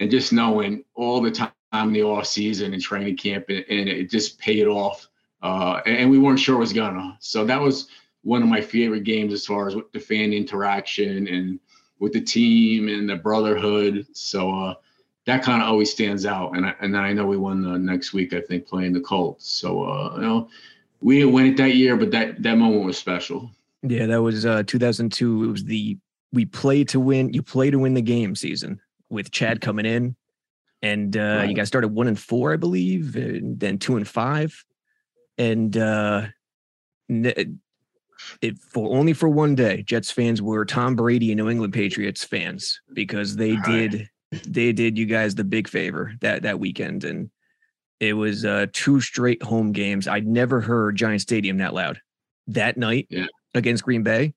and 0.00 0.10
just 0.10 0.32
knowing 0.32 0.84
all 0.94 1.20
the 1.20 1.30
time 1.30 1.50
in 1.72 1.92
the 1.92 2.02
off 2.02 2.26
season 2.26 2.72
and 2.72 2.82
training 2.82 3.16
camp 3.16 3.46
and, 3.48 3.64
and 3.68 3.88
it 3.88 4.10
just 4.10 4.38
paid 4.38 4.66
off. 4.66 5.08
Uh, 5.42 5.80
and 5.86 6.10
we 6.10 6.18
weren't 6.18 6.40
sure 6.40 6.56
it 6.56 6.60
was 6.60 6.72
gonna. 6.72 7.16
So 7.20 7.44
that 7.44 7.60
was 7.60 7.88
one 8.22 8.42
of 8.42 8.48
my 8.48 8.60
favorite 8.60 9.04
games 9.04 9.32
as 9.32 9.46
far 9.46 9.68
as 9.68 9.76
with 9.76 9.90
the 9.92 10.00
fan 10.00 10.32
interaction 10.32 11.28
and 11.28 11.60
with 11.98 12.12
the 12.12 12.20
team 12.20 12.88
and 12.88 13.08
the 13.08 13.16
brotherhood. 13.16 14.06
So 14.12 14.50
uh, 14.50 14.74
that 15.26 15.42
kind 15.42 15.62
of 15.62 15.68
always 15.68 15.90
stands 15.90 16.26
out. 16.26 16.56
And 16.56 16.66
I, 16.66 16.74
and 16.80 16.94
then 16.94 17.02
I 17.02 17.12
know 17.12 17.26
we 17.26 17.36
won 17.36 17.62
the 17.62 17.78
next 17.78 18.12
week, 18.12 18.32
I 18.32 18.40
think, 18.40 18.66
playing 18.66 18.92
the 18.92 19.00
Colts. 19.00 19.48
So 19.48 19.84
uh, 19.84 20.14
you 20.16 20.22
know, 20.22 20.48
we 21.00 21.18
didn't 21.18 21.34
win 21.34 21.46
it 21.46 21.56
that 21.58 21.74
year, 21.74 21.96
but 21.96 22.10
that 22.12 22.42
that 22.42 22.56
moment 22.56 22.84
was 22.84 22.98
special. 22.98 23.50
Yeah, 23.82 24.06
that 24.06 24.22
was 24.22 24.44
uh, 24.44 24.62
2002. 24.66 25.44
It 25.44 25.46
was 25.46 25.64
the 25.64 25.98
we 26.32 26.44
play 26.44 26.84
to 26.84 27.00
win. 27.00 27.32
You 27.32 27.42
play 27.42 27.70
to 27.70 27.78
win 27.78 27.94
the 27.94 28.02
game 28.02 28.34
season 28.34 28.80
with 29.08 29.30
Chad 29.30 29.60
coming 29.60 29.86
in, 29.86 30.16
and 30.82 31.16
uh, 31.16 31.38
right. 31.38 31.48
you 31.48 31.54
guys 31.54 31.68
started 31.68 31.88
one 31.88 32.08
and 32.08 32.18
four, 32.18 32.52
I 32.52 32.56
believe, 32.56 33.16
and 33.16 33.58
then 33.58 33.78
two 33.78 33.96
and 33.96 34.06
five, 34.06 34.64
and 35.38 35.76
uh, 35.76 36.26
it 37.08 38.58
for 38.58 38.96
only 38.96 39.12
for 39.12 39.28
one 39.28 39.54
day. 39.54 39.82
Jets 39.82 40.10
fans 40.10 40.42
were 40.42 40.64
Tom 40.64 40.96
Brady 40.96 41.30
and 41.32 41.38
New 41.38 41.48
England 41.48 41.72
Patriots 41.72 42.24
fans 42.24 42.80
because 42.92 43.36
they 43.36 43.56
did 43.56 44.08
they 44.46 44.72
did 44.72 44.98
you 44.98 45.06
guys 45.06 45.34
the 45.34 45.44
big 45.44 45.68
favor 45.68 46.12
that 46.20 46.42
that 46.42 46.58
weekend, 46.58 47.04
and 47.04 47.30
it 48.00 48.14
was 48.14 48.44
uh, 48.44 48.66
two 48.72 49.00
straight 49.00 49.42
home 49.42 49.72
games. 49.72 50.08
I'd 50.08 50.26
never 50.26 50.60
heard 50.60 50.96
Giant 50.96 51.22
Stadium 51.22 51.58
that 51.58 51.74
loud 51.74 52.00
that 52.48 52.76
night 52.76 53.06
yeah. 53.10 53.26
against 53.54 53.84
Green 53.84 54.02
Bay. 54.02 54.34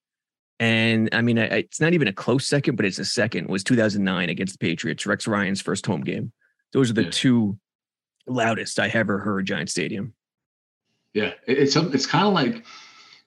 And 0.60 1.10
I 1.14 1.22
mean, 1.22 1.38
it's 1.38 1.80
not 1.80 1.94
even 1.94 2.08
a 2.08 2.14
close 2.14 2.46
second, 2.46 2.76
but 2.76 2.86
it's 2.86 3.00
a 3.00 3.06
second. 3.06 3.46
It 3.46 3.50
was 3.50 3.64
2009 3.64 4.30
against 4.30 4.60
the 4.60 4.66
Patriots, 4.66 5.06
Rex 5.06 5.26
Ryan's 5.26 5.62
first 5.62 5.86
home 5.86 6.02
game. 6.02 6.34
Those 6.74 6.90
are 6.90 6.94
the 6.94 7.06
yeah. 7.06 7.12
two 7.12 7.58
loudest 8.28 8.80
I 8.80 8.88
ever 8.90 9.20
heard 9.20 9.46
Giant 9.46 9.70
Stadium. 9.70 10.14
Yeah, 11.14 11.34
it's 11.48 11.76
it's 11.76 12.06
kind 12.06 12.28
of 12.28 12.34
like 12.34 12.66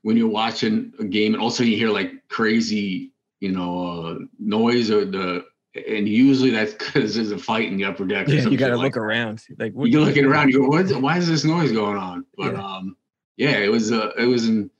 when 0.02 0.16
you're 0.16 0.28
watching 0.28 0.92
a 0.98 1.04
game 1.04 1.34
and 1.34 1.42
also 1.42 1.64
you 1.64 1.76
hear 1.76 1.88
like 1.88 2.12
crazy, 2.28 3.12
you 3.40 3.50
know, 3.50 3.86
uh, 3.86 4.18
noise 4.38 4.90
or 4.90 5.04
the 5.04 5.44
and 5.74 6.06
usually 6.06 6.50
that's 6.50 6.72
because 6.72 7.14
there's 7.14 7.32
a 7.32 7.38
fight 7.38 7.68
in 7.68 7.76
the 7.76 7.84
upper 7.84 8.04
deck. 8.04 8.28
Yeah, 8.28 8.42
you 8.42 8.56
got 8.56 8.68
to 8.68 8.76
look 8.76 8.96
around. 8.96 9.42
Like 9.58 9.72
you're 9.74 10.02
looking 10.02 10.26
around, 10.26 10.50
you 10.50 10.70
go, 10.70 10.98
why 11.00 11.16
is 11.16 11.26
this 11.26 11.44
noise 11.44 11.72
going 11.72 11.96
on? 11.96 12.26
But 12.36 12.52
yeah. 12.52 12.62
um, 12.62 12.96
yeah, 13.36 13.56
it 13.58 13.70
was 13.70 13.90
uh, 13.90 14.10
it 14.18 14.26
was 14.26 14.46
an, 14.46 14.70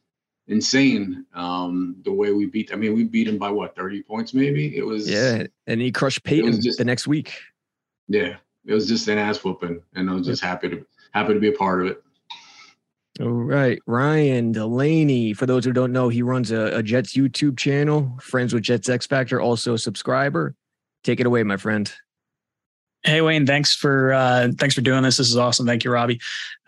insane 0.52 1.26
um, 1.34 1.96
the 2.04 2.12
way 2.12 2.32
we 2.32 2.46
beat. 2.46 2.72
I 2.72 2.76
mean, 2.76 2.94
we 2.94 3.04
beat 3.04 3.26
him 3.26 3.38
by 3.38 3.50
what 3.50 3.74
30 3.74 4.02
points, 4.02 4.34
maybe. 4.34 4.76
It 4.76 4.86
was 4.86 5.10
yeah, 5.10 5.46
and 5.66 5.80
he 5.80 5.90
crushed 5.90 6.22
Peyton 6.22 6.60
just, 6.60 6.78
the 6.78 6.84
next 6.84 7.06
week. 7.06 7.34
Yeah, 8.08 8.36
it 8.64 8.74
was 8.74 8.86
just 8.86 9.08
an 9.08 9.18
ass 9.18 9.42
whooping, 9.42 9.82
and 9.94 10.10
I 10.10 10.14
was 10.14 10.26
just 10.26 10.42
happy 10.42 10.68
to 10.68 10.86
happy 11.12 11.34
to 11.34 11.40
be 11.40 11.48
a 11.48 11.52
part 11.52 11.82
of 11.82 11.88
it. 11.88 12.02
All 13.20 13.28
right, 13.28 13.78
Ryan 13.86 14.52
Delaney. 14.52 15.32
For 15.32 15.46
those 15.46 15.64
who 15.64 15.72
don't 15.72 15.92
know, 15.92 16.08
he 16.08 16.22
runs 16.22 16.50
a, 16.50 16.78
a 16.78 16.82
Jets 16.82 17.14
YouTube 17.14 17.58
channel, 17.58 18.16
Friends 18.20 18.54
with 18.54 18.62
Jets 18.62 18.88
X 18.88 19.06
Factor, 19.06 19.40
also 19.40 19.74
a 19.74 19.78
subscriber. 19.78 20.54
Take 21.04 21.20
it 21.20 21.26
away, 21.26 21.42
my 21.42 21.56
friend. 21.56 21.92
Hey 23.04 23.20
Wayne, 23.20 23.46
thanks 23.46 23.74
for 23.74 24.12
uh, 24.12 24.48
thanks 24.58 24.74
for 24.74 24.80
doing 24.80 25.02
this. 25.02 25.16
This 25.16 25.28
is 25.28 25.36
awesome. 25.36 25.66
Thank 25.66 25.84
you, 25.84 25.90
Robbie. 25.90 26.20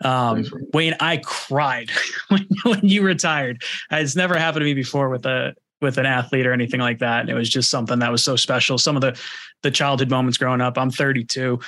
Um, 0.03 0.45
Wayne, 0.73 0.95
I 0.99 1.17
cried 1.17 1.89
when, 2.27 2.47
when 2.63 2.81
you 2.83 3.03
retired. 3.03 3.63
It's 3.91 4.15
never 4.15 4.37
happened 4.37 4.61
to 4.61 4.65
me 4.65 4.73
before 4.73 5.09
with 5.09 5.25
a 5.25 5.55
with 5.81 5.97
an 5.97 6.05
athlete 6.05 6.45
or 6.45 6.51
anything 6.51 6.79
like 6.79 6.99
that. 6.99 7.21
And 7.21 7.29
it 7.29 7.35
was 7.35 7.49
just 7.49 7.69
something 7.69 7.99
that 7.99 8.11
was 8.11 8.23
so 8.23 8.35
special. 8.35 8.77
Some 8.77 8.95
of 8.95 9.01
the 9.01 9.19
the 9.63 9.71
childhood 9.71 10.09
moments 10.09 10.37
growing 10.37 10.61
up. 10.61 10.77
I'm 10.77 10.91
32, 10.91 11.59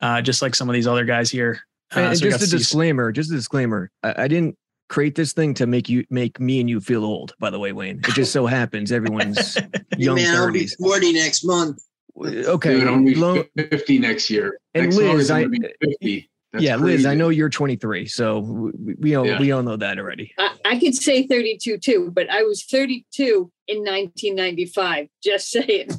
uh, 0.00 0.22
just 0.22 0.42
like 0.42 0.54
some 0.54 0.68
of 0.68 0.74
these 0.74 0.86
other 0.86 1.04
guys 1.04 1.30
here. 1.30 1.60
Uh, 1.94 2.00
and 2.00 2.18
so 2.18 2.30
just 2.30 2.42
a 2.42 2.56
disclaimer, 2.56 3.12
just 3.12 3.30
a 3.30 3.34
disclaimer. 3.34 3.90
I, 4.02 4.24
I, 4.24 4.28
didn't 4.28 4.56
create 4.88 5.14
this 5.14 5.32
thing 5.32 5.54
to 5.54 5.66
make 5.66 5.88
you 5.88 6.04
make 6.10 6.40
me 6.40 6.60
and 6.60 6.68
you 6.68 6.80
feel 6.80 7.04
old. 7.04 7.34
By 7.38 7.50
the 7.50 7.58
way, 7.58 7.72
Wayne, 7.72 7.98
it 7.98 8.14
just 8.14 8.32
so 8.32 8.46
happens 8.46 8.90
everyone's 8.90 9.56
young 9.96 10.16
Man, 10.16 10.34
30s. 10.34 10.40
I'll 10.40 10.52
be 10.52 10.66
40 10.66 11.12
next 11.12 11.44
month. 11.44 11.84
Okay, 12.16 12.78
Dude, 12.78 12.88
I'm 12.88 13.04
Lo- 13.04 13.44
50 13.56 13.98
next 13.98 14.30
year. 14.30 14.58
And 14.74 14.86
next 14.86 14.96
Liz, 14.96 15.30
I, 15.30 15.46
50. 15.80 16.30
yeah, 16.58 16.76
crazy. 16.76 16.84
Liz, 16.84 17.06
I 17.06 17.14
know 17.14 17.28
you're 17.28 17.48
23, 17.48 18.06
so 18.06 18.38
we, 18.38 18.94
we 18.94 19.14
all 19.14 19.26
yeah. 19.26 19.40
we 19.40 19.50
all 19.50 19.62
know 19.62 19.76
that 19.76 19.98
already. 19.98 20.32
I, 20.38 20.54
I 20.64 20.78
could 20.78 20.94
say 20.94 21.26
32 21.26 21.78
too, 21.78 22.12
but 22.14 22.30
I 22.30 22.42
was 22.42 22.64
32 22.64 23.50
in 23.66 23.78
1995. 23.78 25.08
Just 25.22 25.50
saying. 25.50 25.90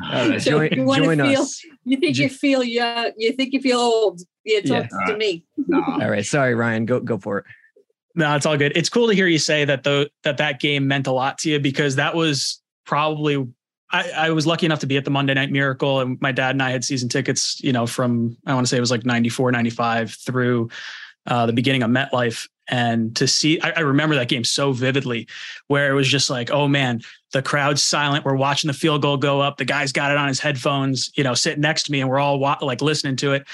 Right, 0.00 0.40
so 0.40 0.50
join, 0.52 0.72
you 0.72 0.84
want 0.84 1.04
join 1.04 1.18
to 1.18 1.24
feel, 1.24 1.42
us. 1.42 1.62
You 1.84 1.98
think 1.98 2.16
you 2.16 2.28
feel 2.28 2.64
young, 2.64 3.12
you 3.16 3.32
think 3.32 3.52
you 3.52 3.60
feel 3.60 3.78
old. 3.78 4.20
Yeah, 4.44 4.60
talk 4.60 4.88
yeah. 4.90 5.12
to 5.12 5.16
me. 5.16 5.44
All 5.72 6.10
right, 6.10 6.24
sorry, 6.24 6.54
Ryan. 6.54 6.86
Go 6.86 7.00
go 7.00 7.18
for 7.18 7.38
it. 7.38 7.44
No, 8.14 8.34
it's 8.34 8.44
all 8.44 8.56
good. 8.56 8.72
It's 8.76 8.88
cool 8.88 9.06
to 9.06 9.14
hear 9.14 9.28
you 9.28 9.38
say 9.38 9.64
that 9.64 9.84
though 9.84 10.06
that 10.24 10.38
that 10.38 10.58
game 10.58 10.88
meant 10.88 11.06
a 11.06 11.12
lot 11.12 11.38
to 11.38 11.50
you 11.50 11.60
because 11.60 11.96
that 11.96 12.14
was 12.14 12.60
probably 12.84 13.46
I, 13.92 14.10
I, 14.10 14.30
was 14.30 14.46
lucky 14.46 14.66
enough 14.66 14.78
to 14.80 14.86
be 14.86 14.96
at 14.96 15.04
the 15.04 15.10
Monday 15.10 15.34
Night 15.34 15.50
Miracle, 15.50 16.00
and 16.00 16.20
my 16.20 16.32
dad 16.32 16.50
and 16.50 16.62
I 16.62 16.70
had 16.70 16.84
season 16.84 17.08
tickets, 17.08 17.60
you 17.62 17.72
know, 17.72 17.86
from 17.86 18.36
I 18.46 18.54
want 18.54 18.66
to 18.66 18.70
say 18.70 18.76
it 18.76 18.80
was 18.80 18.90
like 18.90 19.04
94, 19.04 19.50
95 19.50 20.12
through 20.12 20.70
uh, 21.26 21.46
the 21.46 21.52
beginning 21.52 21.82
of 21.82 21.90
MetLife. 21.90 22.48
And 22.68 23.16
to 23.16 23.26
see, 23.26 23.60
I, 23.60 23.72
I, 23.76 23.80
remember 23.80 24.14
that 24.14 24.28
game 24.28 24.44
so 24.44 24.72
vividly, 24.72 25.26
where 25.66 25.90
it 25.90 25.94
was 25.94 26.06
just 26.06 26.30
like, 26.30 26.52
oh 26.52 26.68
man, 26.68 27.00
the 27.32 27.42
crowd's 27.42 27.84
silent. 27.84 28.24
We're 28.24 28.36
watching 28.36 28.68
the 28.68 28.74
field 28.74 29.02
goal 29.02 29.16
go 29.16 29.40
up. 29.40 29.56
The 29.56 29.64
guy's 29.64 29.90
got 29.90 30.12
it 30.12 30.18
on 30.18 30.28
his 30.28 30.38
headphones, 30.38 31.10
you 31.16 31.24
know, 31.24 31.34
sitting 31.34 31.60
next 31.60 31.84
to 31.84 31.92
me, 31.92 32.00
and 32.00 32.08
we're 32.08 32.20
all 32.20 32.38
wa- 32.38 32.58
like 32.60 32.80
listening 32.80 33.16
to 33.16 33.32
it. 33.32 33.46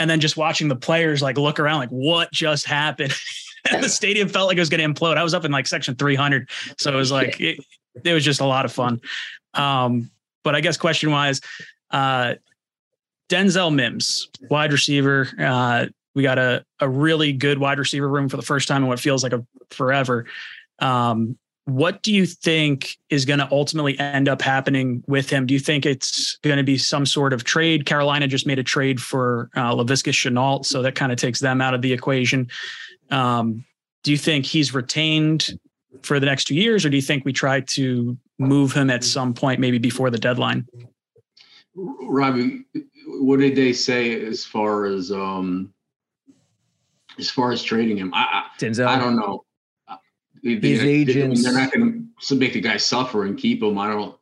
And 0.00 0.10
then 0.10 0.18
just 0.18 0.36
watching 0.36 0.66
the 0.66 0.76
players 0.76 1.22
like 1.22 1.38
look 1.38 1.60
around, 1.60 1.78
like, 1.78 1.90
what 1.90 2.32
just 2.32 2.66
happened? 2.66 3.14
the 3.70 3.88
stadium 3.88 4.28
felt 4.28 4.48
like 4.48 4.56
it 4.56 4.60
was 4.60 4.68
going 4.68 4.82
to 4.82 5.00
implode. 5.00 5.16
I 5.16 5.22
was 5.22 5.34
up 5.34 5.44
in 5.44 5.52
like 5.52 5.68
section 5.68 5.94
300. 5.94 6.50
So 6.76 6.92
it 6.92 6.96
was 6.96 7.12
like, 7.12 7.40
it, 7.40 7.60
it 8.04 8.12
was 8.12 8.24
just 8.24 8.40
a 8.40 8.44
lot 8.44 8.64
of 8.64 8.72
fun. 8.72 9.00
Um, 9.54 10.10
but 10.42 10.54
I 10.54 10.60
guess 10.60 10.76
question 10.76 11.10
wise, 11.10 11.40
uh, 11.90 12.34
Denzel 13.28 13.74
Mims, 13.74 14.28
wide 14.50 14.72
receiver. 14.72 15.28
Uh, 15.38 15.86
we 16.14 16.22
got 16.22 16.38
a, 16.38 16.64
a 16.80 16.88
really 16.88 17.32
good 17.32 17.58
wide 17.58 17.78
receiver 17.78 18.08
room 18.08 18.28
for 18.28 18.36
the 18.36 18.42
first 18.42 18.68
time 18.68 18.82
in 18.82 18.88
what 18.88 19.00
feels 19.00 19.22
like 19.22 19.32
a 19.32 19.44
forever. 19.70 20.26
Um, 20.78 21.38
what 21.66 22.02
do 22.02 22.12
you 22.12 22.26
think 22.26 22.98
is 23.08 23.24
going 23.24 23.38
to 23.38 23.48
ultimately 23.50 23.98
end 23.98 24.28
up 24.28 24.42
happening 24.42 25.02
with 25.06 25.30
him? 25.30 25.46
Do 25.46 25.54
you 25.54 25.60
think 25.60 25.86
it's 25.86 26.36
going 26.42 26.58
to 26.58 26.62
be 26.62 26.76
some 26.76 27.06
sort 27.06 27.32
of 27.32 27.44
trade? 27.44 27.86
Carolina 27.86 28.26
just 28.28 28.46
made 28.46 28.58
a 28.58 28.62
trade 28.62 29.00
for 29.00 29.48
uh, 29.56 29.74
Laviska 29.74 30.12
Shenault, 30.12 30.66
so 30.66 30.82
that 30.82 30.94
kind 30.94 31.10
of 31.10 31.16
takes 31.16 31.40
them 31.40 31.62
out 31.62 31.72
of 31.72 31.80
the 31.80 31.92
equation. 31.92 32.48
Um, 33.10 33.64
do 34.02 34.10
you 34.10 34.18
think 34.18 34.44
he's 34.44 34.74
retained 34.74 35.58
for 36.02 36.20
the 36.20 36.26
next 36.26 36.44
two 36.44 36.54
years, 36.54 36.84
or 36.84 36.90
do 36.90 36.96
you 36.96 37.02
think 37.02 37.24
we 37.24 37.32
try 37.32 37.60
to 37.60 38.18
move 38.38 38.72
him 38.72 38.90
at 38.90 39.04
some 39.04 39.34
point, 39.34 39.60
maybe 39.60 39.78
before 39.78 40.10
the 40.10 40.18
deadline? 40.18 40.66
Robbie, 41.74 42.64
what 43.06 43.40
did 43.40 43.56
they 43.56 43.72
say 43.72 44.24
as 44.24 44.44
far 44.44 44.86
as 44.86 45.10
um 45.10 45.72
as 47.18 47.30
far 47.30 47.52
as 47.52 47.62
trading 47.62 47.96
him? 47.96 48.12
I 48.14 48.46
Denzel. 48.58 48.86
I 48.86 48.98
don't 48.98 49.16
know. 49.16 49.44
His 50.42 50.60
they, 50.60 50.88
agents. 50.88 51.42
They're 51.42 51.52
not 51.52 51.72
going 51.72 52.10
to 52.20 52.34
make 52.36 52.52
the 52.52 52.60
guy 52.60 52.76
suffer 52.76 53.24
and 53.24 53.38
keep 53.38 53.62
him. 53.62 53.78
I 53.78 53.88
don't. 53.88 54.16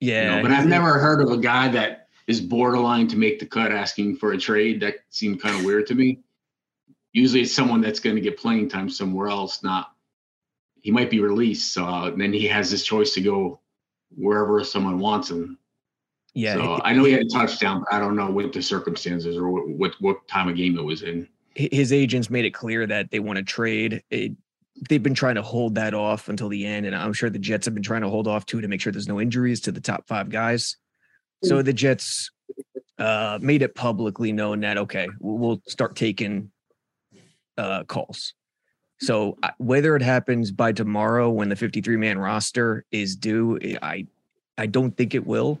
Yeah, 0.00 0.22
you 0.22 0.36
know, 0.36 0.42
but 0.42 0.50
I've 0.50 0.66
never 0.66 0.98
heard 0.98 1.20
of 1.20 1.30
a 1.30 1.38
guy 1.38 1.68
that 1.68 2.08
is 2.26 2.40
borderline 2.40 3.08
to 3.08 3.16
make 3.16 3.38
the 3.38 3.46
cut 3.46 3.72
asking 3.72 4.16
for 4.16 4.32
a 4.32 4.38
trade. 4.38 4.80
That 4.80 4.96
seemed 5.10 5.40
kind 5.40 5.56
of 5.56 5.64
weird 5.64 5.86
to 5.88 5.94
me. 5.94 6.20
Usually, 7.12 7.42
it's 7.42 7.54
someone 7.54 7.80
that's 7.80 8.00
going 8.00 8.16
to 8.16 8.22
get 8.22 8.36
playing 8.36 8.68
time 8.68 8.90
somewhere 8.90 9.28
else, 9.28 9.62
not 9.62 9.95
he 10.86 10.92
might 10.92 11.10
be 11.10 11.18
released. 11.18 11.74
So 11.74 11.84
uh, 11.84 12.10
then 12.14 12.32
he 12.32 12.46
has 12.46 12.70
this 12.70 12.84
choice 12.84 13.12
to 13.14 13.20
go 13.20 13.58
wherever 14.16 14.62
someone 14.62 15.00
wants 15.00 15.28
him. 15.28 15.58
Yeah. 16.32 16.54
So 16.54 16.74
it, 16.76 16.82
I 16.84 16.92
know 16.92 17.02
he 17.02 17.10
had 17.10 17.22
a 17.22 17.28
touchdown, 17.28 17.80
but 17.80 17.92
I 17.92 17.98
don't 17.98 18.14
know 18.14 18.30
what 18.30 18.52
the 18.52 18.62
circumstances 18.62 19.36
or 19.36 19.50
what, 19.50 19.68
what, 19.68 19.94
what 19.98 20.28
time 20.28 20.48
of 20.48 20.54
game 20.54 20.78
it 20.78 20.84
was 20.84 21.02
in. 21.02 21.26
His 21.56 21.92
agents 21.92 22.30
made 22.30 22.44
it 22.44 22.52
clear 22.52 22.86
that 22.86 23.10
they 23.10 23.18
want 23.18 23.36
to 23.36 23.42
trade. 23.42 24.04
It, 24.10 24.30
they've 24.88 25.02
been 25.02 25.12
trying 25.12 25.34
to 25.34 25.42
hold 25.42 25.74
that 25.74 25.92
off 25.92 26.28
until 26.28 26.48
the 26.48 26.64
end, 26.64 26.86
and 26.86 26.94
I'm 26.94 27.12
sure 27.12 27.30
the 27.30 27.38
Jets 27.40 27.64
have 27.64 27.74
been 27.74 27.82
trying 27.82 28.02
to 28.02 28.08
hold 28.08 28.28
off 28.28 28.46
too 28.46 28.60
to 28.60 28.68
make 28.68 28.80
sure 28.80 28.92
there's 28.92 29.08
no 29.08 29.20
injuries 29.20 29.60
to 29.62 29.72
the 29.72 29.80
top 29.80 30.06
five 30.06 30.28
guys. 30.28 30.76
So 31.42 31.56
mm. 31.56 31.64
the 31.64 31.72
Jets 31.72 32.30
uh, 32.96 33.40
made 33.42 33.62
it 33.62 33.74
publicly 33.74 34.30
known 34.30 34.60
that 34.60 34.78
okay, 34.78 35.08
we'll 35.18 35.60
start 35.66 35.96
taking 35.96 36.52
uh, 37.58 37.82
calls. 37.82 38.34
So 39.00 39.36
whether 39.58 39.94
it 39.94 40.02
happens 40.02 40.50
by 40.50 40.72
tomorrow 40.72 41.30
when 41.30 41.48
the 41.48 41.56
53 41.56 41.96
man 41.96 42.18
roster 42.18 42.84
is 42.90 43.14
due, 43.16 43.58
eh, 43.60 43.76
I 43.82 44.06
I 44.58 44.66
don't 44.66 44.96
think 44.96 45.14
it 45.14 45.26
will. 45.26 45.60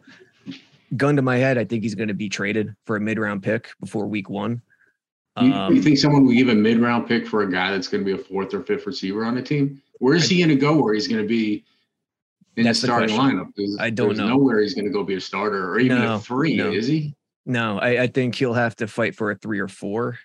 Gun 0.96 1.16
to 1.16 1.22
my 1.22 1.36
head, 1.36 1.58
I 1.58 1.64
think 1.64 1.82
he's 1.82 1.94
going 1.94 2.08
to 2.08 2.14
be 2.14 2.28
traded 2.28 2.74
for 2.86 2.96
a 2.96 3.00
mid 3.00 3.18
round 3.18 3.42
pick 3.42 3.70
before 3.80 4.06
week 4.06 4.30
one. 4.30 4.62
You, 5.38 5.52
um, 5.52 5.74
you 5.74 5.82
think 5.82 5.98
someone 5.98 6.24
would 6.24 6.36
give 6.36 6.48
a 6.48 6.54
mid 6.54 6.78
round 6.78 7.06
pick 7.06 7.26
for 7.26 7.42
a 7.42 7.50
guy 7.50 7.72
that's 7.72 7.88
going 7.88 8.04
to 8.04 8.16
be 8.16 8.18
a 8.18 8.24
fourth 8.24 8.54
or 8.54 8.62
fifth 8.62 8.86
receiver 8.86 9.24
on 9.24 9.34
the 9.34 9.42
team? 9.42 9.82
Where 9.98 10.14
is 10.14 10.24
I, 10.24 10.34
he 10.34 10.38
going 10.38 10.48
to 10.50 10.56
go? 10.56 10.80
Where 10.80 10.94
he's 10.94 11.08
going 11.08 11.20
to 11.20 11.28
be 11.28 11.64
in 12.56 12.64
the 12.64 12.74
starting 12.74 13.14
the 13.14 13.22
lineup? 13.22 13.52
There's, 13.54 13.76
I 13.78 13.90
don't 13.90 14.16
know. 14.16 14.28
Nowhere 14.28 14.60
he's 14.60 14.74
going 14.74 14.86
to 14.86 14.92
go 14.92 15.04
be 15.04 15.14
a 15.14 15.20
starter 15.20 15.70
or 15.70 15.78
even 15.78 15.98
no, 15.98 16.14
a 16.14 16.18
three. 16.18 16.56
No. 16.56 16.70
Is 16.70 16.86
he? 16.86 17.14
No, 17.44 17.78
I, 17.78 18.02
I 18.02 18.06
think 18.06 18.34
he'll 18.34 18.54
have 18.54 18.76
to 18.76 18.88
fight 18.88 19.14
for 19.14 19.30
a 19.30 19.36
three 19.36 19.60
or 19.60 19.68
four. 19.68 20.18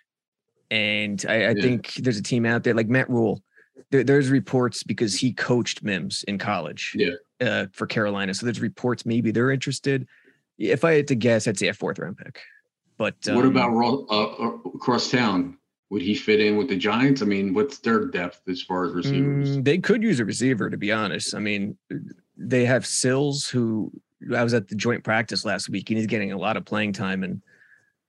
And 0.71 1.23
I, 1.27 1.33
I 1.33 1.37
yeah. 1.49 1.61
think 1.61 1.93
there's 1.95 2.17
a 2.17 2.23
team 2.23 2.45
out 2.45 2.63
there 2.63 2.73
like 2.73 2.87
Matt 2.87 3.09
Rhule. 3.09 3.43
There, 3.91 4.03
there's 4.03 4.29
reports 4.29 4.83
because 4.83 5.13
he 5.15 5.33
coached 5.33 5.83
Mims 5.83 6.23
in 6.23 6.37
college 6.37 6.95
yeah. 6.95 7.15
uh, 7.41 7.65
for 7.73 7.85
Carolina. 7.85 8.33
So 8.33 8.45
there's 8.45 8.61
reports 8.61 9.05
maybe 9.05 9.31
they're 9.31 9.51
interested. 9.51 10.07
If 10.57 10.85
I 10.85 10.93
had 10.93 11.07
to 11.09 11.15
guess, 11.15 11.47
I'd 11.47 11.59
say 11.59 11.67
a 11.67 11.73
fourth 11.73 11.99
round 11.99 12.17
pick. 12.17 12.41
But 12.97 13.15
um, 13.27 13.35
what 13.35 13.45
about 13.45 13.73
uh, 14.09 14.23
uh, 14.23 14.57
across 14.73 15.11
town? 15.11 15.57
Would 15.89 16.01
he 16.01 16.15
fit 16.15 16.39
in 16.39 16.55
with 16.55 16.69
the 16.69 16.77
Giants? 16.77 17.21
I 17.21 17.25
mean, 17.25 17.53
what's 17.53 17.79
their 17.79 18.05
depth 18.05 18.47
as 18.47 18.61
far 18.61 18.85
as 18.85 18.93
receivers? 18.93 19.57
Mm, 19.57 19.65
they 19.65 19.77
could 19.77 20.01
use 20.01 20.21
a 20.21 20.25
receiver, 20.25 20.69
to 20.69 20.77
be 20.77 20.89
honest. 20.89 21.35
I 21.35 21.39
mean, 21.39 21.77
they 22.37 22.63
have 22.63 22.85
Sills, 22.85 23.49
who 23.49 23.91
I 24.33 24.41
was 24.41 24.53
at 24.53 24.69
the 24.69 24.75
joint 24.75 25.03
practice 25.03 25.43
last 25.43 25.67
week, 25.67 25.89
and 25.89 25.97
he's 25.97 26.07
getting 26.07 26.31
a 26.31 26.37
lot 26.37 26.55
of 26.55 26.63
playing 26.63 26.93
time, 26.93 27.23
and 27.23 27.41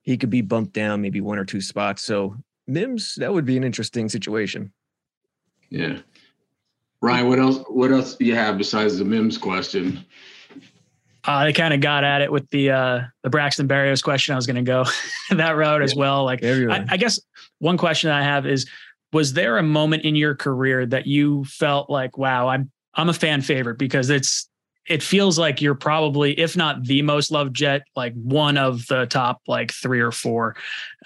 he 0.02 0.16
could 0.16 0.30
be 0.30 0.42
bumped 0.42 0.74
down 0.74 1.00
maybe 1.00 1.20
one 1.20 1.38
or 1.38 1.44
two 1.44 1.60
spots. 1.60 2.02
So 2.02 2.36
Mims, 2.66 3.14
that 3.16 3.32
would 3.32 3.44
be 3.44 3.56
an 3.56 3.64
interesting 3.64 4.08
situation. 4.08 4.72
Yeah. 5.70 5.98
Ryan, 7.00 7.28
what 7.28 7.38
else? 7.38 7.58
What 7.68 7.90
else 7.90 8.14
do 8.14 8.24
you 8.24 8.34
have 8.34 8.58
besides 8.58 8.98
the 8.98 9.04
Mims 9.04 9.36
question? 9.36 10.04
Uh, 11.26 11.46
I 11.46 11.52
kind 11.52 11.72
of 11.72 11.80
got 11.80 12.04
at 12.04 12.20
it 12.20 12.30
with 12.30 12.48
the 12.50 12.70
uh, 12.70 13.00
the 13.22 13.30
Braxton 13.30 13.68
Berrios 13.68 14.02
question. 14.02 14.32
I 14.32 14.36
was 14.36 14.46
going 14.46 14.56
to 14.56 14.62
go 14.62 14.84
that 15.30 15.56
route 15.56 15.80
yeah. 15.80 15.84
as 15.84 15.94
well. 15.94 16.24
Like, 16.24 16.44
I, 16.44 16.84
I, 16.88 16.96
guess 16.96 17.20
one 17.58 17.76
question 17.76 18.10
I 18.10 18.22
have 18.22 18.46
is: 18.46 18.68
Was 19.12 19.32
there 19.32 19.58
a 19.58 19.62
moment 19.62 20.04
in 20.04 20.14
your 20.14 20.34
career 20.34 20.86
that 20.86 21.06
you 21.06 21.44
felt 21.44 21.90
like, 21.90 22.18
"Wow, 22.18 22.48
I'm 22.48 22.70
I'm 22.94 23.08
a 23.08 23.14
fan 23.14 23.40
favorite"? 23.40 23.78
Because 23.78 24.10
it's 24.10 24.48
it 24.86 25.02
feels 25.02 25.38
like 25.38 25.62
you're 25.62 25.74
probably, 25.74 26.38
if 26.38 26.56
not 26.56 26.84
the 26.84 27.02
most 27.02 27.30
loved 27.30 27.54
Jet, 27.54 27.82
like 27.94 28.14
one 28.14 28.56
of 28.56 28.86
the 28.88 29.06
top 29.06 29.40
like 29.46 29.72
three 29.72 30.00
or 30.00 30.10
four. 30.10 30.56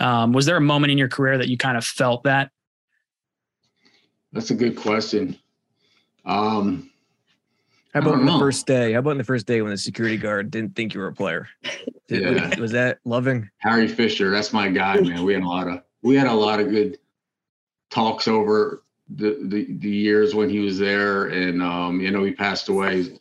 Um, 0.01 0.33
was 0.33 0.47
there 0.47 0.57
a 0.57 0.61
moment 0.61 0.93
in 0.93 0.99
your 0.99 1.09
career 1.09 1.39
that 1.39 1.49
you 1.49 1.59
kind 1.59 1.77
of 1.77 1.85
felt 1.85 2.25
that? 2.25 2.51
That's 4.33 4.51
a 4.51 4.55
good 4.55 4.77
question. 4.77 5.39
Um, 6.25 6.91
How 7.95 8.01
about 8.01 8.15
on 8.15 8.27
the 8.27 8.39
first 8.39 8.67
day? 8.67 8.93
How 8.93 8.99
about 8.99 9.13
in 9.13 9.19
the 9.19 9.25
first 9.25 9.47
day 9.47 9.63
when 9.63 9.71
the 9.71 9.79
security 9.79 10.17
guard 10.17 10.51
didn't 10.51 10.75
think 10.75 10.95
you 10.95 11.01
were 11.01 11.09
a 11.09 11.13
player? 11.13 11.49
Did, 12.09 12.23
yeah. 12.23 12.61
Was 12.61 12.73
that 12.73 12.99
loving? 13.05 13.51
Harry 13.59 13.89
Fisher, 13.89 14.31
that's 14.31 14.53
my 14.53 14.69
guy, 14.69 15.01
man. 15.01 15.25
We 15.25 15.35
had 15.35 15.43
a 15.43 15.49
lot 15.49 15.69
of 15.69 15.83
we 16.03 16.17
had 16.17 16.27
a 16.27 16.33
lot 16.33 16.61
of 16.61 16.71
good 16.71 16.99
talks 17.91 18.29
over 18.29 18.83
the 19.09 19.39
the, 19.45 19.67
the 19.79 19.91
years 19.91 20.35
when 20.35 20.51
he 20.51 20.61
was 20.61 20.79
there, 20.79 21.27
and 21.27 21.63
um, 21.63 22.01
you 22.01 22.11
know 22.11 22.25
he 22.25 22.33
passed 22.33 22.69
away. 22.69 23.19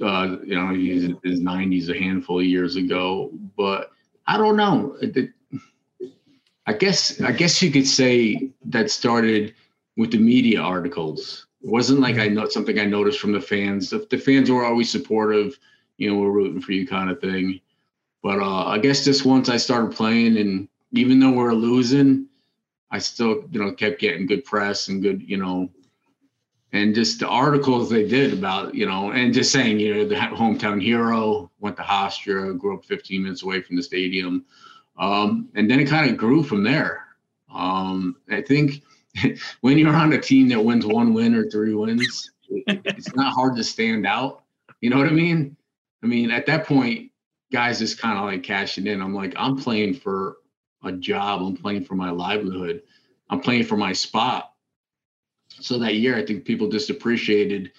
Uh, 0.00 0.36
you 0.44 0.54
know 0.54 0.74
he's 0.74 1.04
in 1.04 1.18
his 1.24 1.40
nineties 1.40 1.88
a 1.88 1.98
handful 1.98 2.38
of 2.40 2.44
years 2.44 2.76
ago, 2.76 3.30
but 3.56 3.92
I 4.26 4.36
don't 4.36 4.56
know. 4.56 4.96
I 6.66 6.72
guess 6.72 7.20
I 7.20 7.32
guess 7.32 7.62
you 7.62 7.70
could 7.70 7.86
say 7.86 8.50
that 8.66 8.90
started 8.90 9.54
with 9.96 10.10
the 10.10 10.18
media 10.18 10.60
articles. 10.60 11.46
It 11.62 11.70
wasn't 11.70 12.00
like 12.00 12.18
I 12.18 12.28
know 12.28 12.48
something 12.48 12.78
I 12.78 12.84
noticed 12.84 13.20
from 13.20 13.32
the 13.32 13.40
fans. 13.40 13.90
The, 13.90 14.06
the 14.10 14.18
fans 14.18 14.50
were 14.50 14.64
always 14.64 14.90
supportive, 14.90 15.58
you 15.96 16.10
know, 16.10 16.20
we're 16.20 16.30
rooting 16.30 16.60
for 16.60 16.72
you 16.72 16.86
kind 16.86 17.10
of 17.10 17.20
thing. 17.20 17.60
But 18.22 18.40
uh, 18.40 18.66
I 18.66 18.78
guess 18.78 19.04
just 19.04 19.24
once 19.24 19.48
I 19.48 19.56
started 19.56 19.92
playing, 19.92 20.36
and 20.36 20.68
even 20.92 21.18
though 21.20 21.32
we're 21.32 21.52
losing, 21.54 22.26
I 22.90 22.98
still, 22.98 23.44
you 23.50 23.60
know, 23.60 23.72
kept 23.72 24.00
getting 24.00 24.26
good 24.26 24.44
press 24.44 24.88
and 24.88 25.02
good, 25.02 25.22
you 25.22 25.36
know, 25.38 25.70
and 26.76 26.94
just 26.94 27.20
the 27.20 27.28
articles 27.28 27.88
they 27.88 28.06
did 28.06 28.32
about, 28.32 28.74
you 28.74 28.86
know, 28.86 29.10
and 29.10 29.32
just 29.32 29.50
saying, 29.50 29.80
you 29.80 29.94
know, 29.94 30.06
the 30.06 30.14
hometown 30.14 30.82
hero 30.82 31.50
went 31.58 31.76
to 31.76 31.82
Hofstra, 31.82 32.56
grew 32.58 32.76
up 32.76 32.84
15 32.84 33.22
minutes 33.22 33.42
away 33.42 33.62
from 33.62 33.76
the 33.76 33.82
stadium. 33.82 34.44
Um, 34.98 35.48
and 35.54 35.70
then 35.70 35.80
it 35.80 35.86
kind 35.88 36.10
of 36.10 36.16
grew 36.16 36.42
from 36.42 36.62
there. 36.62 37.04
Um, 37.52 38.16
I 38.30 38.42
think 38.42 38.82
when 39.60 39.78
you're 39.78 39.94
on 39.94 40.12
a 40.12 40.20
team 40.20 40.48
that 40.48 40.62
wins 40.62 40.86
one 40.86 41.14
win 41.14 41.34
or 41.34 41.48
three 41.50 41.74
wins, 41.74 42.30
it's 42.50 43.14
not 43.14 43.32
hard 43.32 43.56
to 43.56 43.64
stand 43.64 44.06
out. 44.06 44.42
You 44.80 44.90
know 44.90 44.98
what 44.98 45.08
I 45.08 45.12
mean? 45.12 45.56
I 46.02 46.06
mean, 46.06 46.30
at 46.30 46.46
that 46.46 46.66
point, 46.66 47.10
guys 47.52 47.78
just 47.78 47.98
kind 47.98 48.18
of 48.18 48.24
like 48.24 48.42
cashing 48.42 48.86
in. 48.86 49.00
I'm 49.00 49.14
like, 49.14 49.34
I'm 49.36 49.56
playing 49.56 49.94
for 49.94 50.36
a 50.84 50.92
job. 50.92 51.42
I'm 51.42 51.56
playing 51.56 51.84
for 51.84 51.94
my 51.94 52.10
livelihood. 52.10 52.82
I'm 53.30 53.40
playing 53.40 53.64
for 53.64 53.76
my 53.76 53.92
spot. 53.92 54.52
So 55.60 55.78
that 55.78 55.94
year, 55.94 56.16
I 56.16 56.24
think 56.24 56.44
people 56.44 56.68
just 56.68 56.90
appreciated, 56.90 57.72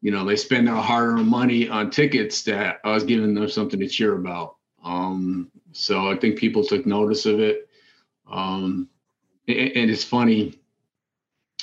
you 0.00 0.10
know, 0.10 0.24
they 0.24 0.36
spend 0.36 0.66
their 0.66 0.74
hard-earned 0.74 1.28
money 1.28 1.68
on 1.68 1.90
tickets 1.90 2.42
that 2.44 2.80
I 2.84 2.92
was 2.92 3.04
giving 3.04 3.34
them 3.34 3.48
something 3.48 3.80
to 3.80 3.88
cheer 3.88 4.14
about. 4.14 4.56
Um, 4.84 5.50
so 5.72 6.10
I 6.10 6.16
think 6.16 6.38
people 6.38 6.64
took 6.64 6.86
notice 6.86 7.26
of 7.26 7.40
it. 7.40 7.68
Um, 8.30 8.88
and, 9.46 9.58
and 9.58 9.90
it's 9.90 10.04
funny, 10.04 10.58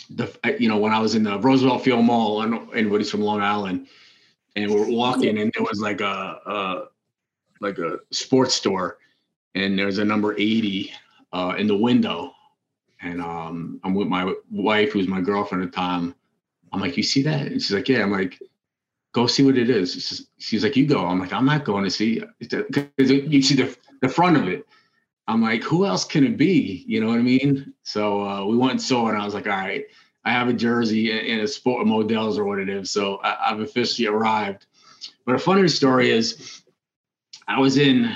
the 0.10 0.32
you 0.60 0.70
know 0.70 0.78
when 0.78 0.93
I 0.93 1.00
was 1.00 1.15
in 1.15 1.24
the 1.24 1.38
Roosevelt 1.39 1.84
Field 1.84 2.06
Mall, 2.06 2.41
and 2.43 2.74
anybody's 2.74 3.12
from 3.12 3.22
Long 3.22 3.41
Island, 3.41 3.88
and 4.56 4.72
we're 4.72 4.89
walking, 4.89 5.38
and 5.39 5.52
there 5.54 5.63
was 5.63 5.82
like 5.82 6.00
a, 6.02 6.39
a 6.46 6.84
like 7.60 7.78
a 7.78 7.98
sports 8.12 8.56
store, 8.56 9.00
and 9.56 9.78
there's 9.78 9.98
a 9.98 10.06
number 10.06 10.34
eighty 10.34 10.93
uh, 11.34 11.56
in 11.58 11.67
the 11.67 11.76
window, 11.76 12.32
and 13.02 13.22
um, 13.22 13.80
I'm 13.84 13.94
with 13.94 14.08
my 14.08 14.34
wife, 14.52 14.92
who's 14.92 15.08
my 15.08 15.22
girlfriend 15.22 15.64
at 15.64 15.72
the 15.72 15.76
time. 15.76 16.16
I'm 16.74 16.82
like, 16.82 16.98
you 16.98 17.04
see 17.04 17.22
that? 17.24 17.48
And 17.48 17.62
she's 17.62 17.72
like, 17.72 17.88
yeah. 17.88 18.02
I'm 18.02 18.12
like, 18.12 18.40
go 19.14 19.28
see 19.28 19.44
what 19.44 19.58
it 19.58 19.70
is. 19.70 20.28
She's, 20.38 20.64
like, 20.64 20.76
you 20.76 20.86
go. 20.86 21.06
I'm 21.06 21.20
like, 21.20 21.34
I'm 21.34 21.46
not 21.46 21.64
going 21.64 21.84
to 21.84 21.92
see. 21.92 22.22
You 22.40 23.42
see 23.42 23.56
the 23.56 23.78
the 24.02 24.10
front 24.10 24.38
of 24.38 24.48
it. 24.48 24.66
I'm 25.28 25.42
like, 25.42 25.64
who 25.64 25.86
else 25.86 26.06
can 26.06 26.26
it 26.26 26.38
be? 26.38 26.86
You 26.88 27.02
know 27.02 27.08
what 27.08 27.20
I 27.20 27.24
mean? 27.24 27.74
So 27.84 28.26
uh, 28.26 28.46
we 28.46 28.58
went 28.58 28.72
and 28.72 28.82
saw 28.82 29.08
it, 29.08 29.14
and 29.14 29.22
I 29.22 29.26
was 29.26 29.34
like, 29.34 29.48
all 29.48 29.58
right, 29.58 29.86
I 30.24 30.32
have 30.32 30.48
a 30.48 30.54
jersey 30.54 31.12
and 31.12 31.42
a 31.42 31.48
sport 31.48 31.86
models 31.86 32.38
or 32.38 32.46
what 32.46 32.60
it 32.60 32.70
is. 32.70 32.92
So 32.92 33.20
I, 33.24 33.50
have 33.50 33.60
officially 33.60 34.08
arrived. 34.08 34.66
But 35.26 35.36
a 35.36 35.40
funny 35.40 35.68
story 35.68 36.12
is, 36.12 36.62
I 37.48 37.60
was 37.60 37.78
in 37.78 38.14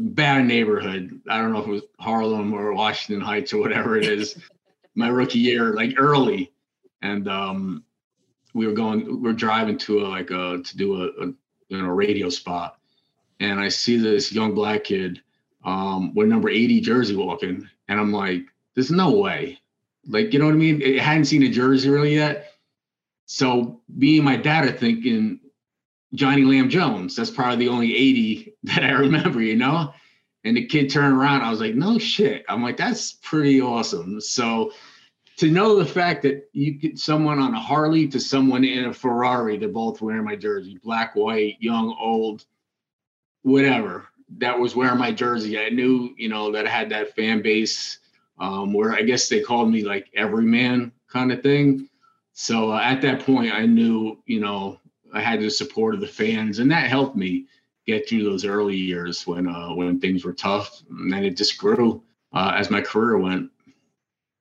bad 0.00 0.46
neighborhood. 0.46 1.20
I 1.28 1.38
don't 1.38 1.52
know 1.52 1.60
if 1.60 1.66
it 1.66 1.70
was 1.70 1.82
Harlem 1.98 2.52
or 2.52 2.74
Washington 2.74 3.24
Heights 3.24 3.52
or 3.52 3.58
whatever 3.58 3.96
it 3.96 4.06
is. 4.06 4.36
my 4.94 5.08
rookie 5.08 5.38
year, 5.38 5.72
like 5.72 5.94
early, 5.98 6.52
and 7.02 7.28
um, 7.28 7.84
we 8.54 8.66
were 8.66 8.72
going, 8.72 9.06
we 9.06 9.28
were 9.28 9.32
driving 9.32 9.78
to 9.78 10.00
a 10.00 10.06
like 10.06 10.30
a 10.30 10.60
to 10.62 10.76
do 10.76 11.02
a, 11.02 11.06
a 11.24 11.26
you 11.68 11.82
know 11.82 11.88
radio 11.88 12.28
spot, 12.28 12.78
and 13.38 13.60
I 13.60 13.68
see 13.68 13.96
this 13.96 14.32
young 14.32 14.54
black 14.54 14.84
kid 14.84 15.20
um, 15.64 16.14
with 16.14 16.28
number 16.28 16.48
80 16.48 16.80
jersey 16.80 17.16
walking, 17.16 17.68
and 17.88 18.00
I'm 18.00 18.12
like, 18.12 18.42
there's 18.74 18.90
no 18.90 19.12
way. 19.12 19.60
Like, 20.06 20.32
you 20.32 20.38
know 20.38 20.46
what 20.46 20.54
I 20.54 20.58
mean? 20.58 20.80
It 20.80 21.00
hadn't 21.00 21.26
seen 21.26 21.42
a 21.42 21.48
jersey 21.48 21.90
really 21.90 22.14
yet. 22.14 22.52
So 23.26 23.80
me 23.88 24.16
and 24.16 24.24
my 24.24 24.36
dad 24.36 24.64
are 24.64 24.72
thinking 24.72 25.40
Johnny 26.14 26.42
Lam 26.42 26.68
Jones. 26.68 27.16
That's 27.16 27.30
probably 27.30 27.66
the 27.66 27.72
only 27.72 27.96
80 27.96 28.54
that 28.64 28.84
I 28.84 28.92
remember, 28.92 29.40
you 29.40 29.56
know? 29.56 29.92
And 30.44 30.56
the 30.56 30.66
kid 30.66 30.90
turned 30.90 31.16
around. 31.16 31.42
I 31.42 31.50
was 31.50 31.60
like, 31.60 31.74
no 31.74 31.98
shit. 31.98 32.44
I'm 32.48 32.62
like, 32.62 32.76
that's 32.76 33.12
pretty 33.22 33.60
awesome. 33.60 34.20
So 34.20 34.72
to 35.36 35.50
know 35.50 35.76
the 35.76 35.86
fact 35.86 36.22
that 36.22 36.48
you 36.52 36.72
get 36.72 36.98
someone 36.98 37.38
on 37.38 37.54
a 37.54 37.60
Harley 37.60 38.08
to 38.08 38.20
someone 38.20 38.64
in 38.64 38.86
a 38.86 38.92
Ferrari, 38.92 39.58
they're 39.58 39.68
both 39.68 40.00
wearing 40.00 40.24
my 40.24 40.36
jersey, 40.36 40.78
black, 40.82 41.14
white, 41.14 41.56
young, 41.60 41.96
old, 42.00 42.44
whatever. 43.42 44.08
That 44.38 44.58
was 44.58 44.76
wearing 44.76 44.98
my 44.98 45.12
jersey. 45.12 45.58
I 45.58 45.68
knew, 45.70 46.14
you 46.16 46.28
know, 46.28 46.52
that 46.52 46.66
I 46.66 46.70
had 46.70 46.90
that 46.90 47.14
fan 47.16 47.42
base 47.42 47.98
um, 48.38 48.72
where 48.72 48.94
I 48.94 49.02
guess 49.02 49.28
they 49.28 49.40
called 49.40 49.70
me 49.70 49.84
like 49.84 50.08
everyman 50.14 50.92
kind 51.10 51.32
of 51.32 51.42
thing. 51.42 51.88
So 52.32 52.72
uh, 52.72 52.80
at 52.80 53.02
that 53.02 53.20
point, 53.20 53.52
I 53.52 53.66
knew, 53.66 54.22
you 54.26 54.40
know, 54.40 54.80
I 55.12 55.20
had 55.20 55.40
the 55.40 55.50
support 55.50 55.94
of 55.94 56.00
the 56.00 56.06
fans, 56.06 56.58
and 56.58 56.70
that 56.70 56.88
helped 56.88 57.16
me 57.16 57.46
get 57.86 58.08
through 58.08 58.24
those 58.24 58.44
early 58.44 58.76
years 58.76 59.26
when 59.26 59.48
uh, 59.48 59.74
when 59.74 60.00
things 60.00 60.24
were 60.24 60.32
tough. 60.32 60.82
And 60.90 61.12
then 61.12 61.24
it 61.24 61.36
just 61.36 61.58
grew 61.58 62.02
uh, 62.32 62.52
as 62.56 62.70
my 62.70 62.80
career 62.80 63.18
went. 63.18 63.50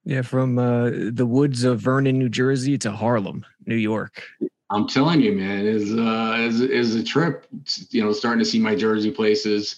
Yeah, 0.06 0.22
from 0.22 0.58
uh, 0.58 0.90
the 1.12 1.26
woods 1.26 1.64
of 1.64 1.80
Vernon, 1.80 2.18
New 2.18 2.30
Jersey, 2.30 2.78
to 2.80 2.92
Harlem, 2.92 3.46
New 3.66 3.76
York. 3.76 4.24
I'm 4.72 4.88
telling 4.88 5.20
you, 5.22 5.34
man, 5.34 5.66
is 5.66 5.92
uh, 5.92 6.38
is 6.40 6.62
is 6.62 6.96
a 6.96 7.04
trip. 7.04 7.46
You 7.90 8.04
know, 8.04 8.14
starting 8.14 8.40
to 8.40 8.46
see 8.46 8.60
my 8.60 8.76
jersey 8.76 9.12
places. 9.12 9.78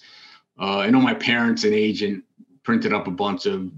Uh, 0.60 0.80
I 0.80 0.90
know 0.90 1.00
my 1.00 1.14
parents 1.14 1.64
and 1.64 1.74
agent 1.74 2.24
printed 2.64 2.94
up 2.94 3.08
a 3.08 3.12
bunch 3.12 3.46
of 3.46 3.72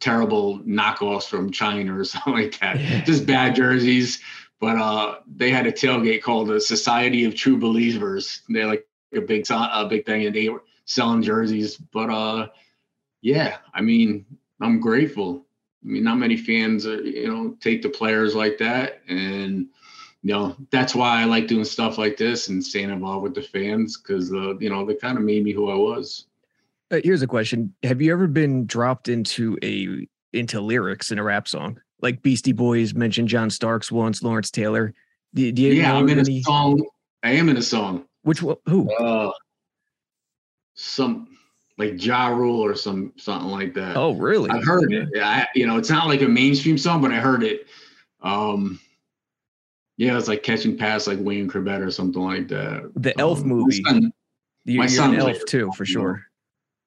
terrible 0.00 0.60
knockoffs 0.60 1.28
from 1.28 1.50
China 1.50 1.98
or 1.98 2.04
something 2.04 2.32
like 2.32 2.58
that. 2.60 2.80
Yeah. 2.80 3.04
Just 3.04 3.26
bad 3.26 3.54
jerseys. 3.54 4.20
But 4.60 4.76
uh, 4.76 5.16
they 5.26 5.50
had 5.50 5.66
a 5.66 5.72
tailgate 5.72 6.22
called 6.22 6.48
the 6.48 6.60
Society 6.60 7.24
of 7.24 7.34
True 7.34 7.58
Believers. 7.58 8.42
They're 8.48 8.66
like 8.66 8.86
a 9.14 9.20
big 9.20 9.46
a 9.50 9.86
big 9.88 10.06
thing, 10.06 10.26
and 10.26 10.34
they 10.34 10.48
were 10.48 10.62
selling 10.86 11.22
jerseys. 11.22 11.76
But 11.76 12.10
uh, 12.10 12.48
yeah, 13.20 13.58
I 13.74 13.82
mean, 13.82 14.24
I'm 14.60 14.80
grateful. 14.80 15.44
I 15.84 15.88
mean, 15.88 16.04
not 16.04 16.16
many 16.16 16.36
fans, 16.36 16.86
uh, 16.86 16.98
you 17.02 17.28
know, 17.28 17.56
take 17.60 17.82
the 17.82 17.88
players 17.88 18.34
like 18.34 18.58
that, 18.58 19.02
and 19.08 19.68
you 20.22 20.32
know 20.32 20.56
that's 20.70 20.94
why 20.94 21.20
I 21.20 21.24
like 21.24 21.46
doing 21.46 21.64
stuff 21.64 21.98
like 21.98 22.16
this 22.16 22.48
and 22.48 22.64
staying 22.64 22.90
involved 22.90 23.22
with 23.22 23.34
the 23.34 23.42
fans 23.42 23.96
because 23.96 24.32
uh, 24.32 24.56
you 24.58 24.70
know 24.70 24.84
they 24.84 24.94
kind 24.94 25.18
of 25.18 25.24
made 25.24 25.44
me 25.44 25.52
who 25.52 25.70
I 25.70 25.76
was. 25.76 26.26
Uh, 26.90 27.00
here's 27.04 27.22
a 27.22 27.26
question: 27.26 27.74
Have 27.82 28.00
you 28.00 28.12
ever 28.12 28.26
been 28.26 28.66
dropped 28.66 29.08
into 29.08 29.58
a 29.62 30.08
into 30.32 30.60
lyrics 30.60 31.12
in 31.12 31.18
a 31.18 31.22
rap 31.22 31.46
song? 31.46 31.80
Like 32.02 32.22
Beastie 32.22 32.52
Boys 32.52 32.94
mentioned 32.94 33.28
John 33.28 33.50
Starks 33.50 33.90
once, 33.90 34.22
Lawrence 34.22 34.50
Taylor. 34.50 34.92
Do, 35.34 35.50
do 35.52 35.62
you 35.62 35.72
yeah, 35.72 35.94
I'm 35.94 36.08
in 36.08 36.18
any... 36.18 36.38
a 36.38 36.42
song. 36.42 36.84
I 37.22 37.30
am 37.32 37.48
in 37.48 37.56
a 37.56 37.62
song. 37.62 38.04
Which? 38.22 38.40
Who? 38.40 38.92
Uh, 38.96 39.32
some 40.74 41.28
like 41.78 42.04
Ja 42.04 42.28
Rule 42.28 42.60
or 42.60 42.74
some 42.74 43.12
something 43.16 43.50
like 43.50 43.74
that. 43.74 43.96
Oh, 43.96 44.14
really? 44.14 44.50
I've 44.50 44.64
heard 44.64 44.92
it. 44.92 45.08
I, 45.20 45.46
you 45.54 45.66
know, 45.66 45.76
it's 45.78 45.90
not 45.90 46.06
like 46.06 46.22
a 46.22 46.28
mainstream 46.28 46.78
song, 46.78 47.00
but 47.00 47.12
I 47.12 47.16
heard 47.16 47.42
it. 47.42 47.66
Um, 48.22 48.78
yeah, 49.96 50.18
it's 50.18 50.28
like 50.28 50.42
catching 50.42 50.76
past 50.76 51.06
like 51.06 51.18
Wayne 51.20 51.48
Chrebet 51.48 51.80
or 51.80 51.90
something 51.90 52.22
like 52.22 52.48
that. 52.48 52.90
The 52.96 53.18
Elf 53.18 53.40
um, 53.40 53.48
movie. 53.48 53.82
My 53.82 53.90
son, 53.90 54.12
my 54.66 54.86
son 54.86 55.14
Elf 55.16 55.44
too, 55.46 55.70
for 55.76 55.86
sure. 55.86 56.22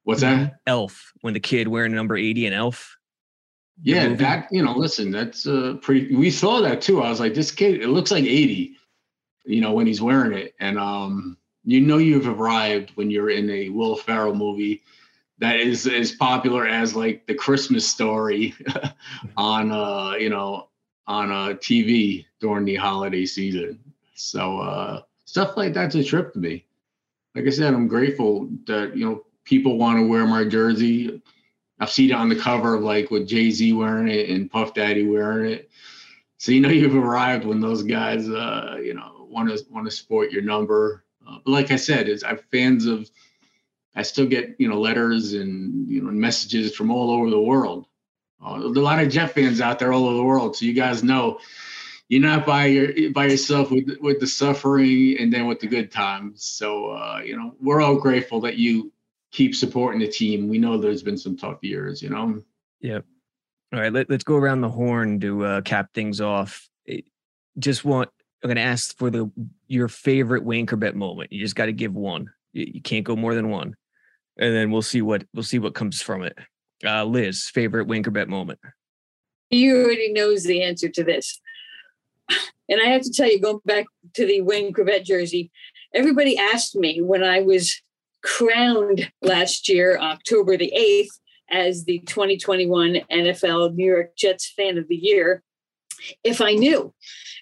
What's 0.04 0.22
that? 0.22 0.60
Elf. 0.68 1.14
When 1.22 1.34
the 1.34 1.40
kid 1.40 1.68
wearing 1.68 1.94
number 1.94 2.16
eighty 2.16 2.46
in 2.46 2.54
Elf. 2.54 2.96
Yeah, 3.82 4.14
that 4.16 4.48
you 4.52 4.64
know, 4.64 4.74
listen, 4.74 5.12
that's 5.12 5.48
uh 5.48 5.76
pretty. 5.82 6.16
We 6.16 6.32
saw 6.32 6.62
that 6.62 6.82
too. 6.82 7.02
I 7.02 7.10
was 7.10 7.20
like, 7.20 7.34
this 7.34 7.52
kid, 7.52 7.82
it 7.82 7.88
looks 7.90 8.12
like 8.12 8.24
eighty. 8.26 8.76
You 9.46 9.62
know, 9.62 9.72
when 9.74 9.88
he's 9.88 10.02
wearing 10.02 10.34
it, 10.38 10.54
and 10.60 10.78
um, 10.78 11.38
you 11.64 11.82
know, 11.82 11.98
you've 11.98 12.28
arrived 12.28 12.92
when 12.96 13.10
you're 13.10 13.30
in 13.30 13.50
a 13.50 13.70
Will 13.70 13.96
Ferrell 13.96 14.36
movie 14.36 14.82
that 15.40 15.60
is 15.60 15.88
as 15.88 16.12
popular 16.12 16.68
as 16.68 16.96
like 16.96 17.26
the 17.26 17.34
Christmas 17.34 17.88
story 17.88 18.54
on 19.38 19.72
uh, 19.72 20.12
you 20.20 20.30
know, 20.30 20.68
on 21.08 21.32
uh, 21.32 21.56
TV 21.56 22.26
during 22.40 22.66
the 22.66 22.76
holiday 22.76 23.26
season. 23.26 23.80
So 24.16 24.60
uh, 24.60 25.02
stuff 25.26 25.56
like 25.56 25.74
that's 25.74 25.96
a 25.96 26.04
trip 26.04 26.34
to 26.34 26.40
me. 26.40 26.66
Like 27.36 27.46
I 27.46 27.50
said, 27.50 27.74
I'm 27.74 27.88
grateful 27.88 28.50
that 28.68 28.96
you 28.96 29.06
know 29.06 29.26
people 29.46 29.78
want 29.78 29.98
to 30.00 30.08
wear 30.08 30.26
my 30.28 30.44
jersey. 30.44 31.22
I've 31.80 31.90
seen 31.90 32.10
it 32.10 32.14
on 32.14 32.30
the 32.30 32.36
cover 32.36 32.74
of 32.76 32.82
like 32.82 33.10
with 33.10 33.28
Jay 33.28 33.52
Z 33.52 33.72
wearing 33.74 34.10
it 34.10 34.30
and 34.30 34.52
Puff 34.52 34.74
Daddy 34.74 35.06
wearing 35.06 35.52
it. 35.52 35.70
So 36.38 36.52
you 36.52 36.62
know 36.62 36.70
you've 36.80 36.96
arrived 36.96 37.46
when 37.46 37.62
those 37.62 37.84
guys, 37.84 38.28
uh, 38.30 38.78
you 38.82 38.94
know, 38.94 39.28
want 39.30 39.50
to 39.50 39.64
want 39.70 39.86
to 39.86 39.92
support 39.92 40.32
your 40.32 40.42
number. 40.42 41.04
Uh, 41.28 41.38
but 41.46 41.52
like 41.52 41.72
I 41.72 41.76
said, 41.76 42.08
is 42.08 42.24
I'm 42.24 42.40
fans 42.52 42.86
of. 42.86 43.10
I 43.96 44.04
still 44.04 44.28
get 44.28 44.56
you 44.60 44.70
know 44.70 44.80
letters 44.80 45.34
and 45.34 45.90
you 45.90 46.02
know 46.02 46.12
messages 46.12 46.76
from 46.76 46.92
all 46.92 47.12
over 47.12 47.30
the 47.30 47.40
world. 47.40 47.88
Uh, 48.44 48.56
a 48.56 48.80
lot 48.80 49.04
of 49.04 49.10
Jet 49.10 49.34
fans 49.34 49.60
out 49.60 49.80
there 49.80 49.92
all 49.92 50.06
over 50.06 50.16
the 50.16 50.24
world, 50.24 50.56
so 50.56 50.66
you 50.66 50.74
guys 50.74 51.04
know 51.04 51.40
you're 52.08 52.22
not 52.22 52.46
by 52.46 52.66
your 52.66 53.12
by 53.12 53.26
yourself 53.26 53.72
with 53.72 53.98
with 54.00 54.20
the 54.20 54.28
suffering 54.28 55.18
and 55.20 55.34
then 55.34 55.48
with 55.48 55.60
the 55.60 55.68
good 55.68 55.92
times. 55.92 56.44
So 56.44 56.92
uh, 56.92 57.22
you 57.24 57.38
know 57.38 57.56
we're 57.62 57.82
all 57.82 57.96
grateful 57.96 58.42
that 58.42 58.58
you 58.58 58.92
keep 59.32 59.56
supporting 59.56 60.00
the 60.00 60.08
team. 60.08 60.48
We 60.48 60.58
know 60.58 60.78
there's 60.78 61.04
been 61.04 61.18
some 61.18 61.38
tough 61.38 61.60
years, 61.62 62.02
you 62.02 62.10
know. 62.10 62.42
Yep. 62.82 63.06
All 63.74 63.80
right, 63.80 63.94
let, 63.94 64.10
us 64.10 64.24
go 64.24 64.36
around 64.36 64.62
the 64.62 64.70
horn 64.70 65.20
to 65.20 65.46
uh, 65.46 65.62
cap 65.62 65.90
things 65.94 66.22
off. 66.22 66.68
Just 67.60 67.86
want 67.86 68.10
I'm 68.44 68.48
going 68.48 68.56
to 68.56 68.62
ask 68.62 68.98
for 68.98 69.10
the 69.10 69.30
your 69.68 69.88
favorite 69.88 70.44
Wayne 70.44 70.66
Chrebet 70.66 70.96
moment. 70.96 71.32
You 71.32 71.40
just 71.40 71.56
got 71.56 71.66
to 71.66 71.74
give 71.74 71.94
one. 71.94 72.32
You, 72.54 72.72
you, 72.76 72.82
can't 72.82 73.04
go 73.04 73.16
more 73.16 73.36
than 73.36 73.50
one, 73.50 73.76
and 74.38 74.56
then 74.56 74.72
we'll 74.72 74.82
see 74.82 75.02
what 75.02 75.26
we'll 75.34 75.44
see 75.44 75.60
what 75.60 75.76
comes 75.76 76.02
from 76.02 76.24
it. 76.24 76.38
Uh, 76.84 77.04
Liz, 77.04 77.50
favorite 77.54 77.88
Wayne 77.88 78.04
Chrebet 78.04 78.28
moment. 78.28 78.60
He 79.50 79.72
already 79.72 80.14
knows 80.14 80.44
the 80.44 80.64
answer 80.64 80.88
to 80.90 81.04
this, 81.04 81.40
and 82.70 82.82
I 82.82 82.86
have 82.86 83.02
to 83.02 83.12
tell 83.12 83.30
you, 83.30 83.42
going 83.42 83.60
back 83.66 83.86
to 84.14 84.26
the 84.26 84.42
Wayne 84.42 84.74
Chrebet 84.74 85.04
jersey, 85.04 85.52
everybody 85.94 86.38
asked 86.38 86.76
me 86.76 87.02
when 87.02 87.24
I 87.24 87.42
was 87.42 87.82
crowned 88.24 89.12
last 89.22 89.70
year, 89.70 89.98
October 90.00 90.58
the 90.58 90.74
8th, 90.76 91.20
as 91.52 91.86
the 91.86 92.00
2021 92.00 93.02
NFL 93.12 93.74
New 93.76 93.86
York 93.86 94.16
Jets 94.18 94.52
fan 94.56 94.78
of 94.78 94.88
the 94.88 94.96
year, 94.96 95.44
if 96.24 96.42
I 96.42 96.54
knew. 96.54 96.94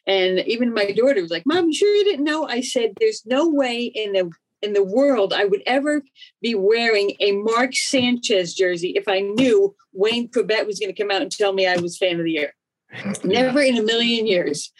And 0.06 0.40
even 0.40 0.74
my 0.74 0.92
daughter 0.92 1.22
was 1.22 1.32
like, 1.32 1.46
Mom, 1.46 1.68
you 1.68 1.74
sure 1.74 1.94
you 1.94 2.06
didn't 2.06 2.24
know? 2.24 2.48
I 2.48 2.62
said, 2.62 2.94
There's 3.00 3.24
no 3.26 3.50
way 3.50 3.84
in 3.84 4.14
the 4.14 4.32
in 4.62 4.74
the 4.74 4.84
world 4.84 5.34
I 5.34 5.46
would 5.46 5.62
ever 5.68 6.02
be 6.42 6.56
wearing 6.56 7.16
a 7.20 7.32
Mark 7.34 7.76
Sanchez 7.76 8.56
jersey 8.56 8.94
if 8.96 9.08
I 9.08 9.20
knew 9.20 9.76
Wayne 9.94 10.30
Chrebet 10.30 10.66
was 10.66 10.80
going 10.80 10.94
to 10.94 11.00
come 11.00 11.12
out 11.12 11.22
and 11.22 11.32
tell 11.32 11.54
me 11.54 11.68
I 11.68 11.78
was 11.78 11.98
fan 11.98 12.18
of 12.18 12.26
the 12.26 12.32
year. 12.32 12.56
Never 13.24 13.62
in 13.62 13.78
a 13.78 13.84
million 13.84 14.26
years. 14.26 14.72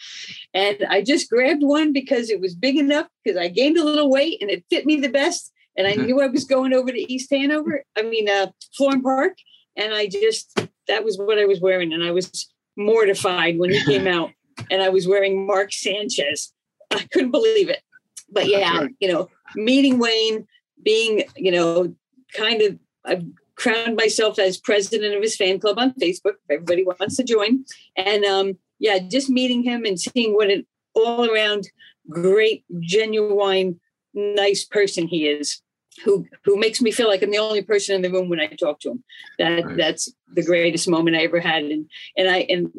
And 0.54 0.84
I 0.88 1.02
just 1.02 1.30
grabbed 1.30 1.62
one 1.62 1.92
because 1.92 2.30
it 2.30 2.40
was 2.40 2.54
big 2.54 2.76
enough 2.76 3.06
because 3.22 3.38
I 3.38 3.48
gained 3.48 3.76
a 3.76 3.84
little 3.84 4.10
weight 4.10 4.38
and 4.40 4.50
it 4.50 4.64
fit 4.70 4.86
me 4.86 4.96
the 4.96 5.08
best 5.08 5.52
and 5.78 5.86
I 5.86 5.92
knew 6.04 6.20
I 6.20 6.26
was 6.26 6.44
going 6.44 6.74
over 6.74 6.90
to 6.90 7.12
East 7.12 7.30
Hanover. 7.30 7.84
I 7.96 8.02
mean, 8.02 8.28
uh, 8.28 8.48
Florham 8.78 9.02
Park, 9.02 9.38
and 9.76 9.94
I 9.94 10.08
just 10.08 10.60
that 10.88 11.04
was 11.04 11.16
what 11.16 11.38
I 11.38 11.46
was 11.46 11.60
wearing, 11.60 11.94
and 11.94 12.04
I 12.04 12.10
was 12.10 12.52
mortified 12.76 13.58
when 13.58 13.70
he 13.70 13.82
came 13.84 14.06
out, 14.14 14.32
and 14.70 14.82
I 14.82 14.90
was 14.90 15.08
wearing 15.08 15.46
Mark 15.46 15.72
Sanchez. 15.72 16.52
I 16.90 17.06
couldn't 17.12 17.30
believe 17.30 17.70
it, 17.70 17.82
but 18.30 18.48
yeah, 18.48 18.86
you 18.98 19.10
know, 19.10 19.30
meeting 19.54 19.98
Wayne, 19.98 20.46
being 20.82 21.22
you 21.36 21.52
know, 21.52 21.94
kind 22.34 22.60
of 22.60 22.78
I've 23.06 23.24
crowned 23.54 23.96
myself 23.96 24.38
as 24.38 24.58
president 24.58 25.14
of 25.14 25.22
his 25.22 25.36
fan 25.36 25.58
club 25.58 25.78
on 25.78 25.92
Facebook. 25.94 26.34
If 26.48 26.50
everybody 26.50 26.84
wants 26.84 27.16
to 27.16 27.24
join, 27.24 27.64
and 27.96 28.24
um, 28.24 28.58
yeah, 28.78 28.98
just 28.98 29.30
meeting 29.30 29.62
him 29.62 29.84
and 29.84 29.98
seeing 29.98 30.34
what 30.34 30.50
an 30.50 30.66
all 30.94 31.30
around 31.30 31.68
great, 32.08 32.64
genuine, 32.80 33.78
nice 34.14 34.64
person 34.64 35.06
he 35.06 35.28
is 35.28 35.60
who 36.04 36.26
who 36.44 36.58
makes 36.58 36.80
me 36.80 36.90
feel 36.90 37.08
like 37.08 37.22
I'm 37.22 37.30
the 37.30 37.38
only 37.38 37.62
person 37.62 37.94
in 37.94 38.02
the 38.02 38.10
room 38.10 38.28
when 38.28 38.40
I 38.40 38.46
talk 38.48 38.80
to 38.80 38.90
him. 38.90 39.04
That 39.38 39.64
right. 39.64 39.76
that's 39.76 40.12
the 40.32 40.44
greatest 40.44 40.88
moment 40.88 41.16
I 41.16 41.22
ever 41.22 41.40
had. 41.40 41.64
And 41.64 41.90
and 42.16 42.28
I 42.28 42.38
and 42.48 42.72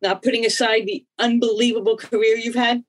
not 0.00 0.22
putting 0.22 0.44
aside 0.44 0.86
the 0.86 1.04
unbelievable 1.18 1.96
career 1.96 2.36
you've 2.36 2.54
had, 2.54 2.84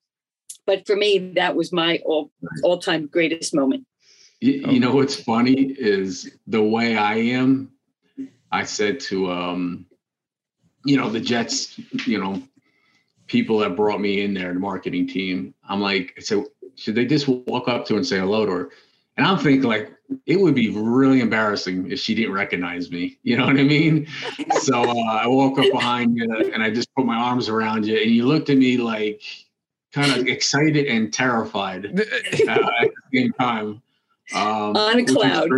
but 0.66 0.86
for 0.88 0.96
me, 0.96 1.34
that 1.36 1.56
was 1.56 1.72
my 1.72 2.00
all 2.06 2.32
all 2.64 2.78
time 2.78 3.08
greatest 3.08 3.54
moment. 3.54 3.86
You, 4.42 4.72
you, 4.72 4.80
know 4.82 4.94
what's 4.94 5.16
funny 5.16 5.74
is 5.80 6.30
the 6.48 6.62
way 6.62 6.98
I 6.98 7.16
am. 7.16 7.72
I 8.52 8.66
said 8.66 9.00
to 9.02 9.32
um, 9.32 9.86
you 10.86 10.98
know, 10.98 11.10
the 11.10 11.20
Jets, 11.20 11.80
you 12.06 12.20
know, 12.20 12.42
people 13.28 13.60
that 13.60 13.76
brought 13.76 14.02
me 14.02 14.22
in 14.22 14.34
there, 14.34 14.54
the 14.54 14.60
marketing 14.60 15.08
team. 15.08 15.54
I'm 15.68 15.82
like, 15.82 16.14
so 16.22 16.48
should 16.76 16.96
they 16.96 17.06
just 17.06 17.28
walk 17.28 17.68
up 17.68 17.86
to 17.88 17.96
and 17.96 18.06
say 18.06 18.20
hello 18.20 18.46
to 18.46 18.52
her? 18.52 18.70
And 19.18 19.28
I'm 19.28 19.38
thinking 19.38 19.70
like 19.70 19.92
it 20.26 20.40
would 20.40 20.56
be 20.56 20.70
really 20.70 21.22
embarrassing 21.22 21.92
if 21.92 22.00
she 22.00 22.16
didn't 22.16 22.34
recognize 22.34 22.92
me. 22.92 23.20
You 23.24 23.38
know 23.38 23.46
what 23.46 23.60
I 23.60 23.64
mean? 23.64 24.08
so 24.62 24.84
uh, 24.84 25.14
I 25.14 25.28
woke 25.28 25.60
up 25.60 25.72
behind 25.72 26.18
you 26.18 26.52
and 26.54 26.64
I 26.64 26.70
just 26.72 26.94
put 26.96 27.06
my 27.06 27.16
arms 27.16 27.50
around 27.50 27.86
you, 27.86 27.98
and 27.98 28.12
you 28.12 28.26
looked 28.26 28.50
at 28.50 28.58
me 28.58 28.78
like 28.78 29.22
kind 29.94 30.12
of 30.12 30.28
excited 30.28 30.88
and 30.88 31.14
terrified 31.14 31.86
uh, 31.86 32.02
at 32.02 32.32
the 32.42 33.02
same 33.14 33.34
time. 33.34 33.82
Um, 34.34 34.76
on 34.76 35.00
a 35.00 35.06
cloud. 35.06 35.50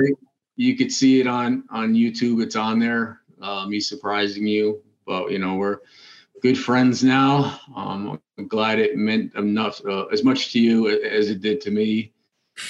You 0.58 0.78
could 0.78 0.92
see 0.92 1.20
it 1.20 1.28
on 1.28 1.64
on 1.70 1.94
YouTube. 1.94 2.42
It's 2.42 2.56
on 2.56 2.80
there. 2.80 3.22
Uh, 3.42 3.66
me 3.68 3.80
surprising 3.80 4.48
you, 4.48 4.82
but 5.06 5.32
you 5.32 5.40
know 5.40 5.56
we're 5.56 5.80
good 6.42 6.58
friends 6.58 7.04
now. 7.04 7.60
Um, 7.76 8.20
I'm 8.38 8.48
glad 8.48 8.80
it 8.80 8.98
meant 8.98 9.34
enough 9.36 9.82
uh, 9.86 10.06
as 10.06 10.24
much 10.24 10.52
to 10.54 10.60
you 10.60 10.90
as 10.90 11.30
it 11.30 11.42
did 11.42 11.62
to 11.62 11.72
me. 11.72 12.14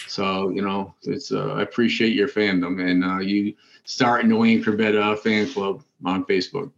So 0.08 0.50
you 0.50 0.62
know, 0.62 0.94
it's 1.04 1.32
uh, 1.32 1.54
I 1.54 1.62
appreciate 1.62 2.14
your 2.14 2.28
fandom 2.28 2.82
and 2.82 3.04
uh, 3.04 3.20
you 3.20 3.56
starting 3.84 4.30
the 4.30 4.36
Wayne 4.36 4.64
Chrebet 4.64 5.00
uh, 5.00 5.16
fan 5.16 5.52
club 5.52 5.84
on 6.04 6.26
Facebook. 6.26 6.72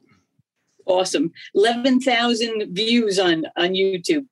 Awesome, 0.86 1.32
eleven 1.55 1.99
thousand 1.99 2.76
views 2.76 3.20
on 3.20 3.45
on 3.55 3.70
YouTube, 3.70 4.26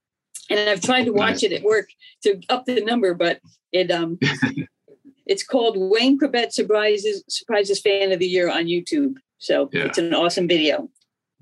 and 0.50 0.70
I've 0.70 0.82
tried 0.82 1.06
to 1.06 1.14
watch 1.14 1.42
nice. 1.42 1.44
it 1.44 1.54
at 1.54 1.64
work 1.64 1.90
to 2.24 2.40
up 2.50 2.66
the 2.66 2.82
number, 2.82 3.14
but 3.14 3.40
it 3.72 3.92
um. 3.92 4.20
it's 5.26 5.44
called 5.44 5.76
Wayne 5.78 6.20
Chrebet 6.20 6.52
surprises 6.52 7.24
surprises 7.28 7.82
fan 7.82 8.12
of 8.12 8.20
the 8.20 8.28
year 8.28 8.50
on 8.50 8.66
YouTube. 8.66 9.16
So 9.40 9.70
yeah. 9.74 9.86
it's 9.86 9.98
an 9.98 10.14
awesome 10.14 10.48
video. 10.48 10.90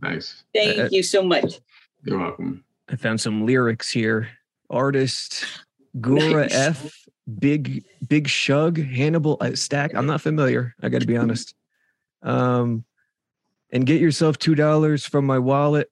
Nice. 0.01 0.43
Thank 0.53 0.79
uh, 0.79 0.89
you 0.91 1.03
so 1.03 1.23
much. 1.23 1.59
You're 2.03 2.19
welcome. 2.19 2.63
I 2.89 2.95
found 2.95 3.21
some 3.21 3.45
lyrics 3.45 3.91
here. 3.91 4.29
Artist 4.69 5.45
Guru 6.01 6.33
nice. 6.41 6.53
F 6.53 7.02
Big 7.39 7.85
Big 8.07 8.27
Shug 8.27 8.77
Hannibal 8.77 9.37
uh, 9.39 9.47
Stax. 9.47 9.95
I'm 9.95 10.05
not 10.05 10.21
familiar. 10.21 10.75
I 10.81 10.89
got 10.89 11.01
to 11.01 11.07
be 11.07 11.17
honest. 11.17 11.55
Um, 12.21 12.85
and 13.71 13.85
get 13.85 14.01
yourself 14.01 14.37
two 14.37 14.55
dollars 14.55 15.05
from 15.05 15.25
my 15.25 15.39
wallet. 15.39 15.89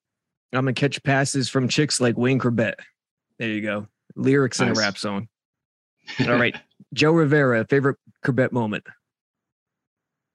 I'm 0.54 0.66
gonna 0.66 0.74
catch 0.74 1.02
passes 1.04 1.50
from 1.50 1.68
chicks 1.68 2.02
like 2.02 2.18
Wayne 2.18 2.40
Chrebet. 2.40 2.76
There 3.40 3.50
you 3.50 3.62
go. 3.62 3.88
Lyrics 4.16 4.60
nice. 4.60 4.70
in 4.70 4.78
a 4.78 4.80
rap 4.80 4.98
song. 4.98 5.28
All 6.28 6.36
right, 6.36 6.56
Joe 6.94 7.12
Rivera, 7.12 7.66
favorite 7.66 7.98
Chrebet 8.26 8.52
moment. 8.52 8.84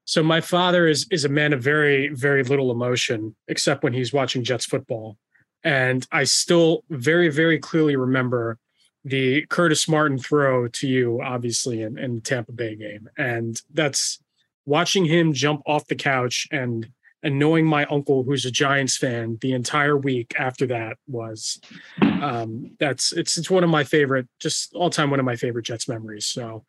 So 0.06 0.22
my 0.22 0.40
father 0.40 0.86
is 0.86 1.06
is 1.10 1.24
a 1.24 1.28
man 1.28 1.52
of 1.52 1.62
very 1.62 2.08
very 2.08 2.42
little 2.42 2.70
emotion, 2.70 3.36
except 3.48 3.82
when 3.82 3.92
he's 3.92 4.12
watching 4.12 4.44
Jets 4.44 4.64
football, 4.64 5.18
and 5.62 6.06
I 6.10 6.24
still 6.24 6.84
very 6.88 7.28
very 7.28 7.58
clearly 7.58 7.96
remember 7.96 8.58
the 9.06 9.46
Curtis 9.46 9.88
Martin 9.88 10.18
throw 10.18 10.66
to 10.66 10.88
you, 10.88 11.22
obviously, 11.22 11.82
in, 11.82 11.96
in 11.96 12.16
the 12.16 12.20
Tampa 12.20 12.50
Bay 12.50 12.74
game. 12.74 13.08
And 13.16 13.60
that's 13.72 14.18
watching 14.64 15.04
him 15.04 15.32
jump 15.32 15.62
off 15.64 15.86
the 15.86 15.94
couch 15.94 16.48
and 16.50 16.88
and 17.22 17.38
knowing 17.38 17.64
my 17.64 17.86
uncle 17.86 18.24
who's 18.24 18.44
a 18.44 18.50
Giants 18.50 18.96
fan 18.96 19.38
the 19.40 19.52
entire 19.52 19.96
week 19.96 20.34
after 20.38 20.66
that 20.66 20.98
was 21.08 21.60
um 22.02 22.72
that's 22.78 23.12
it's 23.12 23.38
it's 23.38 23.50
one 23.50 23.64
of 23.64 23.70
my 23.70 23.84
favorite 23.84 24.28
just 24.38 24.74
all 24.74 24.90
time 24.90 25.10
one 25.10 25.20
of 25.20 25.24
my 25.24 25.36
favorite 25.36 25.64
Jets 25.64 25.88
memories. 25.88 26.26
So 26.26 26.64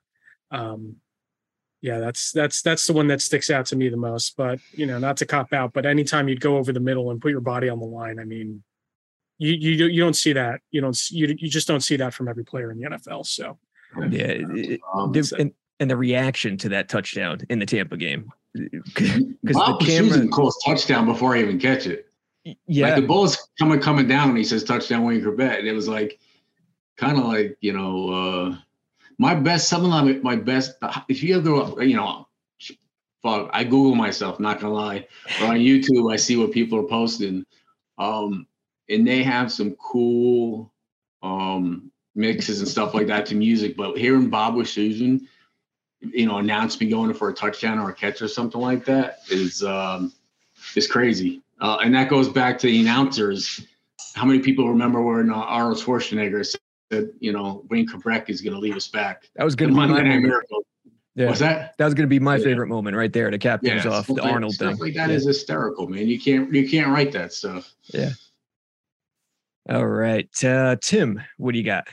um 0.51 0.97
yeah, 1.81 1.99
that's 1.99 2.31
that's 2.31 2.61
that's 2.61 2.85
the 2.85 2.93
one 2.93 3.07
that 3.07 3.21
sticks 3.21 3.49
out 3.49 3.65
to 3.67 3.75
me 3.75 3.89
the 3.89 3.97
most. 3.97 4.35
But 4.37 4.59
you 4.73 4.85
know, 4.85 4.99
not 4.99 5.17
to 5.17 5.25
cop 5.25 5.53
out, 5.53 5.73
but 5.73 5.87
anytime 5.87 6.27
you'd 6.27 6.41
go 6.41 6.57
over 6.57 6.71
the 6.71 6.79
middle 6.79 7.09
and 7.09 7.21
put 7.21 7.31
your 7.31 7.41
body 7.41 7.67
on 7.69 7.79
the 7.79 7.85
line, 7.85 8.19
I 8.19 8.25
mean, 8.25 8.63
you 9.37 9.53
you 9.53 9.85
you 9.87 10.01
don't 10.01 10.15
see 10.15 10.33
that. 10.33 10.61
You 10.71 10.81
don't 10.81 10.99
you 11.11 11.35
you 11.37 11.49
just 11.49 11.67
don't 11.67 11.81
see 11.81 11.95
that 11.97 12.13
from 12.13 12.27
every 12.27 12.43
player 12.43 12.71
in 12.71 12.79
the 12.79 12.89
NFL. 12.89 13.25
So 13.25 13.57
yeah, 14.09 14.37
um, 14.93 15.13
and, 15.37 15.51
and 15.79 15.89
the 15.89 15.97
reaction 15.97 16.57
to 16.57 16.69
that 16.69 16.89
touchdown 16.89 17.39
in 17.49 17.59
the 17.59 17.65
Tampa 17.65 17.97
game 17.97 18.31
because 18.53 19.21
the 19.43 19.77
camera 19.81 20.27
calls 20.29 20.57
touchdown 20.65 21.05
before 21.05 21.35
I 21.35 21.41
even 21.41 21.59
catch 21.59 21.85
it. 21.85 22.07
Yeah, 22.65 22.87
like 22.87 22.95
the 22.95 23.07
ball's 23.07 23.49
coming 23.59 23.79
coming 23.79 24.07
down, 24.07 24.29
and 24.29 24.37
he 24.37 24.43
says 24.43 24.63
touchdown 24.63 25.03
Wayne 25.03 25.21
Chrebet, 25.21 25.59
and 25.59 25.67
it 25.67 25.73
was 25.73 25.87
like 25.87 26.19
kind 26.97 27.17
of 27.17 27.25
like 27.25 27.57
you 27.61 27.73
know 27.73 28.09
uh 28.09 28.57
my 29.19 29.35
best 29.35 29.67
something 29.67 29.89
like 29.89 30.23
my 30.23 30.35
best. 30.35 30.73
If 31.09 31.23
you 31.23 31.37
ever 31.37 31.83
you 31.83 31.95
know. 31.95 32.25
Fuck, 33.23 33.49
I 33.51 33.63
Google 33.63 33.95
myself, 33.95 34.39
not 34.39 34.61
gonna 34.61 34.75
lie. 34.75 35.07
Or 35.41 35.47
on 35.47 35.57
YouTube, 35.57 36.13
I 36.13 36.17
see 36.17 36.37
what 36.37 36.51
people 36.51 36.77
are 36.77 36.83
posting. 36.83 37.47
Um, 37.97 38.45
and 38.89 39.07
they 39.07 39.23
have 39.23 39.51
some 39.51 39.71
cool 39.75 40.71
um, 41.23 41.91
mixes 42.15 42.59
and 42.59 42.67
stuff 42.67 42.93
like 42.93 43.07
that 43.07 43.25
to 43.27 43.35
music. 43.35 43.75
But 43.77 43.97
hearing 43.97 44.29
Bob 44.29 44.55
Wischusen, 44.55 45.21
you 46.01 46.25
know, 46.25 46.37
announce 46.37 46.79
me 46.79 46.87
going 46.89 47.13
for 47.13 47.29
a 47.29 47.33
touchdown 47.33 47.79
or 47.79 47.89
a 47.89 47.93
catch 47.93 48.21
or 48.21 48.27
something 48.27 48.61
like 48.61 48.85
that 48.85 49.19
is 49.29 49.63
um, 49.63 50.13
is 50.75 50.87
crazy. 50.87 51.41
Uh, 51.59 51.77
and 51.83 51.93
that 51.95 52.09
goes 52.09 52.29
back 52.29 52.59
to 52.59 52.67
the 52.67 52.79
announcers. 52.81 53.65
How 54.13 54.25
many 54.25 54.39
people 54.39 54.69
remember 54.69 55.01
when 55.01 55.31
uh, 55.31 55.35
Arnold 55.35 55.77
Schwarzenegger 55.77 56.45
said, 56.91 57.09
you 57.19 57.31
know, 57.33 57.63
Wayne 57.69 57.87
Chrebet 57.87 58.29
is 58.29 58.41
going 58.41 58.53
to 58.53 58.59
leave 58.59 58.75
us 58.75 58.87
back? 58.87 59.29
That 59.35 59.43
was 59.43 59.55
good. 59.55 59.71
my 59.73 59.87
Night. 59.87 60.03
Miracle. 60.21 60.63
Yeah. 61.15 61.31
Was 61.31 61.39
that? 61.39 61.75
That 61.79 61.85
was 61.85 61.95
going 61.95 62.03
to 62.07 62.09
be 62.09 62.19
my 62.19 62.35
Yeah. 62.35 62.43
favorite 62.43 62.67
moment 62.67 62.95
right 62.95 63.11
there 63.11 63.31
to 63.31 63.39
cap 63.39 63.61
things 63.63 63.87
off 63.87 64.05
stuff 64.05 64.15
the 64.17 64.21
like- 64.21 64.31
Arnold 64.33 64.53
stuff 64.53 64.73
thing. 64.73 64.79
like 64.79 64.93
that 64.93 65.09
Yeah. 65.09 65.15
is 65.15 65.25
hysterical, 65.25 65.87
man. 65.87 66.07
You 66.07 66.19
can't 66.19 66.53
you 66.53 66.69
can't 66.69 66.89
write 66.89 67.11
that 67.13 67.33
stuff. 67.33 67.73
Yeah. 67.91 68.11
All 69.69 69.85
right, 69.85 70.29
uh, 70.45 70.77
Tim, 70.81 71.21
what 71.37 71.51
do 71.51 71.57
you 71.57 71.65
got? 71.65 71.87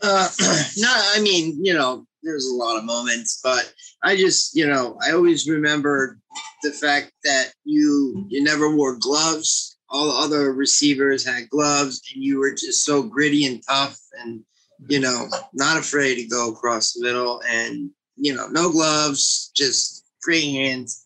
Uh, 0.00 0.28
no, 0.76 0.88
I 0.88 1.20
mean, 1.20 1.58
you 1.64 1.74
know, 1.74 2.06
there's 2.22 2.46
a 2.46 2.54
lot 2.54 2.78
of 2.78 2.84
moments, 2.84 3.40
but 3.42 3.72
I 4.02 4.16
just, 4.16 4.56
you 4.56 4.66
know, 4.66 4.96
I 5.04 5.12
always 5.12 5.48
remember 5.48 6.18
the 6.62 6.70
fact 6.70 7.12
that 7.24 7.52
you 7.64 8.24
you 8.28 8.42
never 8.44 8.74
wore 8.74 8.96
gloves. 8.96 9.76
All 9.88 10.06
the 10.06 10.12
other 10.12 10.52
receivers 10.52 11.26
had 11.26 11.50
gloves, 11.50 12.00
and 12.14 12.22
you 12.22 12.38
were 12.38 12.52
just 12.52 12.84
so 12.84 13.02
gritty 13.02 13.44
and 13.44 13.62
tough, 13.68 13.98
and 14.20 14.44
you 14.88 15.00
know, 15.00 15.26
not 15.52 15.78
afraid 15.78 16.16
to 16.16 16.26
go 16.26 16.50
across 16.50 16.92
the 16.92 17.02
middle, 17.02 17.42
and 17.48 17.90
you 18.16 18.34
know, 18.34 18.46
no 18.48 18.70
gloves, 18.70 19.50
just 19.56 20.04
free 20.20 20.54
hands, 20.54 21.04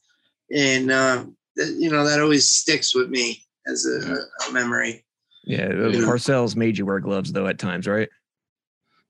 and 0.55 0.91
uh, 0.91 1.25
that, 1.57 1.77
you 1.79 1.91
know, 1.91 2.05
that 2.05 2.21
always 2.21 2.47
sticks 2.47 2.95
with 2.95 3.09
me 3.09 3.43
as 3.67 3.87
a, 3.87 4.49
a 4.49 4.53
memory. 4.53 5.05
Yeah, 5.49 5.73
Yeah. 5.73 6.01
Parcells 6.01 6.57
made 6.57 6.77
you 6.77 6.85
wear 6.85 7.01
gloves 7.01 7.33
though 7.33 7.47
at 7.47 7.59
times, 7.59 7.89
right? 7.89 8.09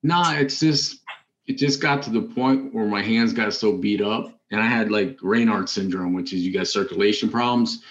Nah, 0.04 0.34
it's 0.34 0.60
just 0.60 1.00
it 1.48 1.54
just 1.54 1.82
got 1.82 2.00
to 2.04 2.10
the 2.10 2.22
point 2.22 2.72
where 2.72 2.86
my 2.86 3.02
hands 3.02 3.32
got 3.32 3.52
so 3.52 3.76
beat 3.76 4.00
up, 4.00 4.38
and 4.52 4.60
I 4.60 4.66
had 4.66 4.92
like 4.92 5.18
Raynaud 5.18 5.68
syndrome, 5.68 6.14
which 6.14 6.32
is 6.32 6.46
you 6.46 6.52
got 6.52 6.68
circulation 6.68 7.28
problems. 7.28 7.82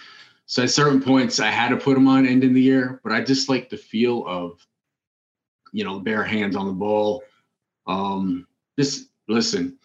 So 0.46 0.64
at 0.64 0.70
certain 0.70 1.02
points, 1.02 1.42
I 1.42 1.48
had 1.48 1.70
to 1.70 1.78
put 1.78 1.96
them 1.96 2.08
on 2.08 2.26
end 2.26 2.46
of 2.46 2.54
the 2.54 2.62
year, 2.62 3.02
but 3.04 3.12
I 3.12 3.22
just 3.22 3.50
like 3.50 3.70
the 3.70 3.76
feel 3.76 4.26
of, 4.26 4.66
you 5.74 5.84
know, 5.84 6.00
bare 6.00 6.24
hands 6.24 6.56
on 6.56 6.68
the 6.68 6.72
ball. 6.72 7.24
Um, 7.86 8.48
just 8.80 9.10
listen, 9.28 9.78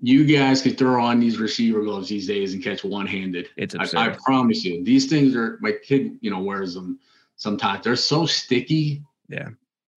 you 0.00 0.24
guys 0.24 0.62
could 0.62 0.78
throw 0.78 1.02
on 1.02 1.18
these 1.18 1.40
receiver 1.40 1.82
gloves 1.82 2.08
these 2.08 2.28
days 2.28 2.54
and 2.54 2.62
catch 2.62 2.84
one 2.84 3.08
handed. 3.08 3.48
It's 3.56 3.74
I. 3.74 4.10
I 4.10 4.16
promise 4.24 4.64
you, 4.64 4.84
these 4.84 5.08
things 5.08 5.34
are 5.34 5.58
my 5.60 5.72
kid, 5.72 6.16
you 6.20 6.30
know, 6.30 6.40
wears 6.40 6.74
them 6.74 7.00
sometimes. 7.36 7.84
They're 7.84 7.96
so 7.96 8.26
sticky. 8.26 9.02
Yeah. 9.28 9.48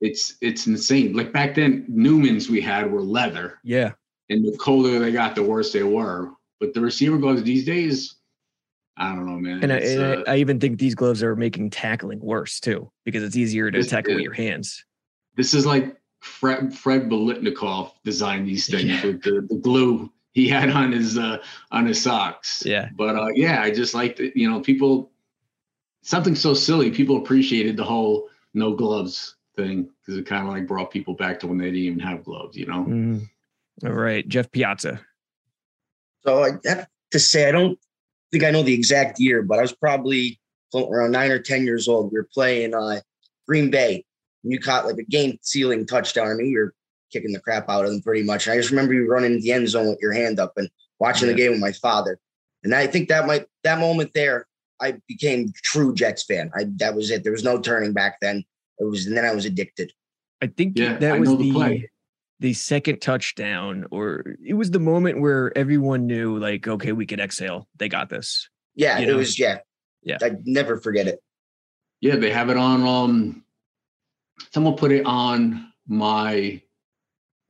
It's 0.02 0.36
it's 0.42 0.68
insane. 0.68 1.14
Like 1.14 1.34
back 1.34 1.56
then, 1.56 1.86
Newmans 1.90 2.50
we 2.50 2.62
had 2.62 2.92
were 2.92 3.02
leather, 3.02 3.60
Yeah. 3.64 3.94
and 4.30 4.46
the 4.46 4.56
colder 4.58 5.00
they 5.00 5.12
got, 5.12 5.34
the 5.36 5.42
worse 5.44 5.74
they 5.74 5.84
were. 5.84 6.32
But 6.60 6.74
the 6.74 6.82
receiver 6.82 7.18
gloves 7.18 7.42
these 7.44 7.66
days, 7.66 8.16
I 8.96 9.14
don't 9.16 9.26
know, 9.26 9.38
man. 9.40 9.64
And, 9.64 9.74
I, 9.74 9.78
and 9.78 10.02
uh, 10.02 10.24
I, 10.28 10.38
even 10.38 10.60
think 10.60 10.78
these 10.80 10.96
gloves 10.96 11.22
are 11.24 11.36
making 11.36 11.70
tackling 11.72 12.20
worse 12.20 12.60
too, 12.60 12.92
because 13.06 13.24
it's 13.24 13.36
easier 13.36 13.72
to 13.72 13.78
This- 13.80 13.90
tackle 13.90 14.14
with 14.16 14.24
your 14.24 14.34
hands. 14.34 14.84
this 15.36 15.54
is 15.56 15.66
like 15.66 15.96
Fred 16.22 16.76
Fred 16.76 17.10
Biletnikoff 17.10 17.92
designed 18.04 18.48
these 18.48 18.68
things 18.72 18.84
Yeah. 18.86 19.06
with 19.06 19.22
the, 19.24 19.46
the 19.50 19.56
glue 19.56 20.12
he 20.34 20.48
had 20.48 20.70
on 20.70 20.92
his 20.92 21.18
uh 21.18 21.38
on 21.72 21.88
his 21.88 22.00
socks. 22.02 22.62
Yeah. 22.66 22.90
But 22.96 23.16
uh 23.16 23.30
yeah, 23.34 23.62
I 23.64 23.72
just 23.72 23.96
like 23.96 24.16
that, 24.18 24.36
you 24.38 24.48
know, 24.50 24.60
people 24.62 25.12
something 26.08 26.36
so 26.36 26.54
silly, 26.54 26.90
people 26.90 27.18
appreciated 27.18 27.76
the 27.76 27.84
whole 27.84 28.30
no 28.54 28.74
gloves 28.74 29.36
thing 29.58 29.90
because 30.00 30.18
it 30.18 30.26
kind 30.26 30.48
of 30.48 30.54
like 30.54 30.66
brought 30.66 30.90
people 30.90 31.14
back 31.14 31.38
to 31.38 31.48
when 31.48 31.58
they 31.58 31.66
didn't 31.66 31.80
even 31.80 32.00
have 32.00 32.24
gloves, 32.24 32.56
you 32.56 32.66
know. 32.66 32.86
Mhm. 32.86 33.30
All 33.84 33.92
right, 33.92 34.26
Jeff 34.26 34.50
Piazza. 34.50 35.02
So 36.24 36.46
I 36.46 36.52
have 36.66 36.88
to 37.12 37.20
say, 37.20 37.50
I 37.50 37.52
don't 37.52 37.78
think 38.32 38.46
I 38.46 38.52
know 38.52 38.64
the 38.64 38.74
exact 38.74 39.20
year, 39.20 39.44
but 39.44 39.60
I 39.60 39.62
was 39.62 39.74
probably 39.74 40.40
around 40.74 41.12
nine 41.12 41.30
or 41.30 41.40
10 41.40 41.66
years 41.66 41.90
old. 41.90 42.12
We 42.12 42.20
were 42.20 42.30
playing 42.34 42.74
uh, 42.74 43.02
Green 43.46 43.70
Bay. 43.70 44.06
And 44.44 44.54
you 44.54 44.60
caught 44.60 44.86
like 44.86 44.98
a 44.98 45.04
game 45.04 45.38
sealing 45.42 45.86
touchdown. 45.86 46.30
I 46.30 46.36
mean, 46.36 46.52
you're 46.52 46.74
kicking 47.12 47.34
the 47.34 47.40
crap 47.42 47.70
out 47.70 47.84
of 47.84 47.92
them 47.92 48.02
pretty 48.02 48.24
much. 48.24 48.48
And 48.48 48.54
I 48.54 48.58
just 48.58 48.70
remember 48.70 48.94
you 48.94 49.10
running 49.10 49.42
the 49.42 49.52
end 49.52 49.68
zone 49.68 49.90
with 49.90 50.00
your 50.02 50.14
hand 50.14 50.40
up 50.40 50.54
and 50.56 50.70
watching 51.00 51.28
the 51.28 51.34
game 51.34 51.52
with 51.52 51.60
my 51.60 51.74
father. 51.74 52.18
And 52.64 52.74
I 52.74 52.88
think 52.88 53.10
that 53.10 53.28
might, 53.28 53.48
that 53.64 53.80
moment 53.80 54.12
there, 54.14 54.47
I 54.82 54.96
became 55.08 55.52
true 55.64 55.94
Jets 55.94 56.24
fan. 56.24 56.52
I, 56.56 56.66
that 56.78 56.96
was 56.96 57.10
it. 57.12 57.24
There 57.24 57.32
was 57.32 57.44
no 57.44 57.60
turning 57.60 57.94
back 57.94 58.18
then. 58.22 58.44
It 58.80 58.84
was, 58.84 59.08
and 59.08 59.18
then 59.18 59.26
I 59.26 59.34
was 59.34 59.46
addicted. 59.46 59.92
I 60.42 60.48
think 60.48 60.78
Yeah, 60.78 60.98
that 60.98 61.16
I 61.16 61.20
was 61.20 61.30
the 61.30 61.52
the 61.52 61.88
the 62.40 62.54
second 62.54 63.02
touchdown, 63.02 63.88
or 63.90 64.36
it 64.46 64.54
was 64.54 64.70
the 64.70 64.80
moment 64.80 65.20
where 65.20 65.58
everyone 65.58 66.06
knew, 66.06 66.38
like, 66.38 66.68
okay, 66.68 66.92
we 66.92 67.08
could 67.08 67.20
exhale. 67.20 67.68
They 67.78 67.90
got 67.90 68.10
this. 68.10 68.48
Yeah, 68.76 69.00
You 69.00 69.08
it 69.08 69.10
know? 69.10 69.18
was, 69.18 69.40
yeah. 69.40 69.60
Yeah. 70.04 70.18
I 70.22 70.34
never 70.46 70.78
forget 70.78 71.08
it. 71.08 71.20
Yeah, 72.00 72.18
they 72.18 72.30
have 72.30 72.50
it 72.52 72.58
on 72.58 72.84
um 72.88 73.44
someone 74.52 74.76
put 74.76 74.92
it 74.92 75.06
on 75.06 75.74
my 75.88 76.62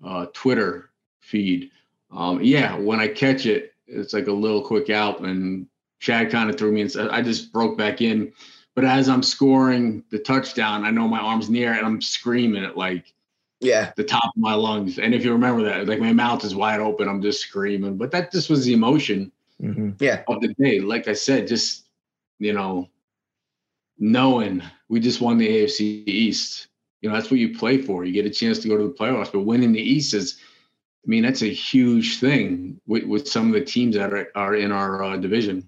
uh 0.03 0.27
Twitter 0.33 0.89
feed. 1.19 1.71
Um 2.09 2.41
yeah, 2.41 2.77
when 2.77 3.01
I 3.01 3.09
catch 3.09 3.45
it, 3.45 3.73
it's 3.87 4.13
like 4.13 4.27
a 4.27 4.31
little 4.31 4.61
quick 4.61 4.89
out 4.89 5.19
and 5.19 5.67
Chad 5.99 6.29
kind 6.31 6.49
of 6.49 6.57
threw 6.57 6.71
me 6.71 6.81
and 6.81 6.91
said 6.91 7.09
I 7.09 7.21
just 7.21 7.51
broke 7.51 7.77
back 7.77 8.01
in. 8.01 8.31
But 8.75 8.85
as 8.85 9.09
I'm 9.09 9.23
scoring 9.23 10.03
the 10.11 10.19
touchdown, 10.19 10.85
I 10.85 10.91
know 10.91 11.07
my 11.07 11.19
arm's 11.19 11.49
near 11.49 11.73
and 11.73 11.85
I'm 11.85 12.01
screaming 12.01 12.63
at 12.63 12.77
like 12.77 13.11
Yeah. 13.59 13.91
the 13.97 14.03
top 14.03 14.25
of 14.35 14.37
my 14.41 14.53
lungs. 14.53 14.99
And 14.99 15.15
if 15.15 15.25
you 15.25 15.31
remember 15.31 15.63
that, 15.63 15.87
like 15.87 15.99
my 15.99 16.13
mouth 16.13 16.43
is 16.43 16.53
wide 16.53 16.79
open, 16.79 17.07
I'm 17.07 17.21
just 17.21 17.41
screaming. 17.41 17.97
But 17.97 18.11
that 18.11 18.31
just 18.31 18.49
was 18.49 18.65
the 18.65 18.73
emotion 18.73 19.31
Mhm. 19.61 19.99
Yeah. 19.99 20.21
of 20.27 20.41
the 20.41 20.53
day. 20.59 20.79
Like 20.79 21.07
I 21.07 21.13
said, 21.13 21.47
just 21.47 21.85
you 22.39 22.53
know, 22.53 22.87
knowing 23.97 24.61
we 24.89 24.99
just 24.99 25.21
won 25.21 25.37
the 25.39 25.47
AFC 25.47 26.03
East. 26.05 26.67
You 27.01 27.09
know, 27.09 27.15
that's 27.15 27.31
what 27.31 27.39
you 27.39 27.57
play 27.57 27.77
for. 27.79 28.05
You 28.05 28.13
get 28.13 28.25
a 28.25 28.29
chance 28.29 28.59
to 28.59 28.67
go 28.67 28.77
to 28.77 28.83
the 28.87 28.93
playoffs, 28.93 29.31
but 29.31 29.39
winning 29.41 29.71
the 29.71 29.81
East 29.81 30.13
is, 30.13 30.39
I 31.05 31.07
mean, 31.09 31.23
that's 31.23 31.41
a 31.43 31.47
huge 31.53 32.19
thing 32.19 32.79
with, 32.87 33.03
with 33.05 33.27
some 33.27 33.47
of 33.47 33.53
the 33.53 33.61
teams 33.65 33.95
that 33.95 34.13
are, 34.13 34.27
are 34.35 34.55
in 34.55 34.71
our 34.71 35.03
uh, 35.03 35.17
division. 35.17 35.65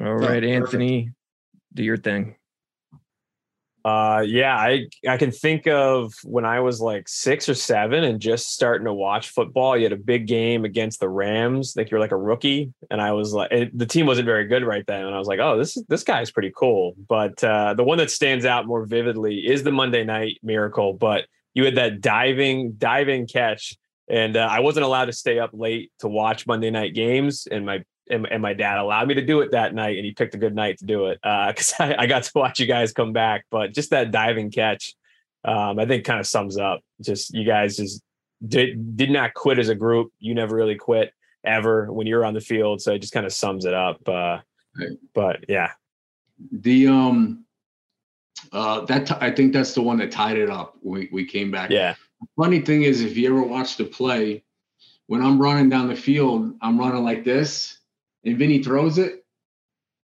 All 0.00 0.14
right, 0.14 0.42
perfect. 0.42 0.46
Anthony, 0.46 1.10
do 1.74 1.82
your 1.82 1.96
thing. 1.96 2.36
Uh, 3.86 4.24
yeah, 4.26 4.56
I 4.56 4.88
I 5.08 5.16
can 5.16 5.30
think 5.30 5.68
of 5.68 6.12
when 6.24 6.44
I 6.44 6.58
was 6.58 6.80
like 6.80 7.08
six 7.08 7.48
or 7.48 7.54
seven 7.54 8.02
and 8.02 8.18
just 8.18 8.48
starting 8.52 8.84
to 8.86 8.92
watch 8.92 9.28
football. 9.28 9.76
You 9.76 9.84
had 9.84 9.92
a 9.92 9.96
big 9.96 10.26
game 10.26 10.64
against 10.64 10.98
the 10.98 11.08
Rams. 11.08 11.74
Like 11.76 11.92
you're 11.92 12.00
like 12.00 12.10
a 12.10 12.16
rookie, 12.16 12.72
and 12.90 13.00
I 13.00 13.12
was 13.12 13.32
like, 13.32 13.52
it, 13.52 13.78
the 13.78 13.86
team 13.86 14.06
wasn't 14.06 14.26
very 14.26 14.48
good 14.48 14.64
right 14.64 14.84
then, 14.88 15.04
and 15.04 15.14
I 15.14 15.18
was 15.20 15.28
like, 15.28 15.38
oh, 15.38 15.56
this 15.56 15.80
this 15.88 16.02
guy's 16.02 16.32
pretty 16.32 16.52
cool. 16.56 16.96
But 17.08 17.42
uh, 17.44 17.74
the 17.74 17.84
one 17.84 17.98
that 17.98 18.10
stands 18.10 18.44
out 18.44 18.66
more 18.66 18.84
vividly 18.84 19.46
is 19.46 19.62
the 19.62 19.70
Monday 19.70 20.02
Night 20.02 20.40
Miracle. 20.42 20.92
But 20.92 21.26
you 21.54 21.64
had 21.64 21.76
that 21.76 22.00
diving 22.00 22.72
diving 22.72 23.28
catch, 23.28 23.76
and 24.10 24.36
uh, 24.36 24.48
I 24.50 24.58
wasn't 24.58 24.84
allowed 24.84 25.04
to 25.04 25.12
stay 25.12 25.38
up 25.38 25.50
late 25.52 25.92
to 26.00 26.08
watch 26.08 26.44
Monday 26.44 26.70
night 26.70 26.92
games, 26.92 27.46
and 27.48 27.64
my 27.64 27.84
and, 28.10 28.26
and 28.30 28.40
my 28.42 28.54
dad 28.54 28.78
allowed 28.78 29.08
me 29.08 29.14
to 29.14 29.24
do 29.24 29.40
it 29.40 29.50
that 29.52 29.74
night, 29.74 29.96
and 29.96 30.04
he 30.04 30.12
picked 30.12 30.34
a 30.34 30.38
good 30.38 30.54
night 30.54 30.78
to 30.78 30.84
do 30.86 31.06
it 31.06 31.18
because 31.22 31.74
I, 31.78 31.94
I 31.98 32.06
got 32.06 32.22
to 32.24 32.32
watch 32.34 32.60
you 32.60 32.66
guys 32.66 32.92
come 32.92 33.12
back. 33.12 33.44
But 33.50 33.72
just 33.74 33.90
that 33.90 34.10
diving 34.10 34.50
catch, 34.50 34.94
um, 35.44 35.78
I 35.78 35.86
think 35.86 36.04
kind 36.04 36.20
of 36.20 36.26
sums 36.26 36.56
up. 36.58 36.80
Just 37.00 37.34
you 37.34 37.44
guys 37.44 37.76
just 37.76 38.02
did 38.46 38.96
did 38.96 39.10
not 39.10 39.34
quit 39.34 39.58
as 39.58 39.68
a 39.68 39.74
group. 39.74 40.12
You 40.18 40.34
never 40.34 40.54
really 40.54 40.76
quit 40.76 41.12
ever 41.44 41.92
when 41.92 42.06
you're 42.06 42.24
on 42.24 42.34
the 42.34 42.40
field, 42.40 42.82
so 42.82 42.92
it 42.94 42.98
just 43.00 43.12
kind 43.12 43.26
of 43.26 43.32
sums 43.32 43.64
it 43.64 43.74
up. 43.74 44.06
Uh, 44.08 44.38
Right. 44.78 44.98
But 45.14 45.44
yeah, 45.48 45.70
The 46.52 46.88
um, 46.88 47.44
uh, 48.52 48.84
that 48.86 49.06
t- 49.06 49.14
I 49.20 49.30
think 49.30 49.54
that's 49.54 49.72
the 49.72 49.80
one 49.80 49.96
that 49.98 50.10
tied 50.12 50.36
it 50.36 50.50
up. 50.50 50.74
when 50.82 51.00
We 51.00 51.08
we 51.12 51.24
came 51.24 51.50
back. 51.50 51.70
yeah, 51.70 51.94
Funny 52.36 52.60
thing 52.60 52.82
is, 52.82 53.00
if 53.02 53.16
you 53.16 53.28
ever 53.30 53.42
watch 53.42 53.76
the 53.78 53.84
play, 53.84 54.44
when 55.06 55.22
I'm 55.22 55.40
running 55.40 55.68
down 55.70 55.88
the 55.88 55.96
field, 55.96 56.54
I'm 56.60 56.78
running 56.78 57.04
like 57.04 57.24
this, 57.24 57.75
and 58.26 58.36
Vinny 58.36 58.62
throws 58.62 58.98
it, 58.98 59.24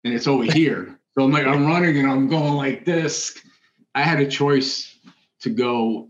and 0.03 0.13
it's 0.13 0.27
over 0.27 0.43
here. 0.43 0.95
So 1.17 1.25
I'm 1.25 1.31
like, 1.31 1.47
I'm 1.47 1.65
running 1.65 1.97
and 1.97 2.09
I'm 2.09 2.29
going 2.29 2.53
like 2.53 2.85
this. 2.85 3.37
I 3.93 4.03
had 4.03 4.21
a 4.21 4.27
choice 4.27 4.95
to 5.41 5.49
go 5.49 6.07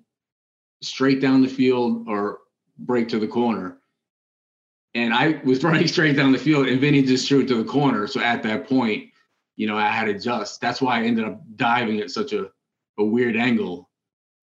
straight 0.84 1.20
down 1.20 1.42
the 1.42 1.48
field 1.48 2.08
or 2.08 2.40
break 2.78 3.08
to 3.10 3.18
the 3.18 3.28
corner. 3.28 3.78
And 4.94 5.12
I 5.14 5.42
was 5.44 5.64
running 5.64 5.88
straight 5.96 6.16
down 6.16 6.32
the 6.32 6.38
field, 6.38 6.68
and 6.68 6.80
Vinny 6.80 7.02
just 7.02 7.28
threw 7.28 7.40
it 7.40 7.48
to 7.48 7.56
the 7.56 7.68
corner. 7.68 8.06
So 8.06 8.20
at 8.20 8.44
that 8.44 8.68
point, 8.68 9.10
you 9.56 9.66
know, 9.66 9.78
I 9.78 9.90
had 9.90 10.06
to 10.06 10.12
adjust. 10.12 10.62
That's 10.62 10.82
why 10.82 11.00
I 11.00 11.04
ended 11.04 11.26
up 11.26 11.42
diving 11.56 12.02
at 12.02 12.12
such 12.12 12.34
a, 12.34 12.52
a 13.00 13.04
weird 13.04 13.36
angle. 13.36 13.90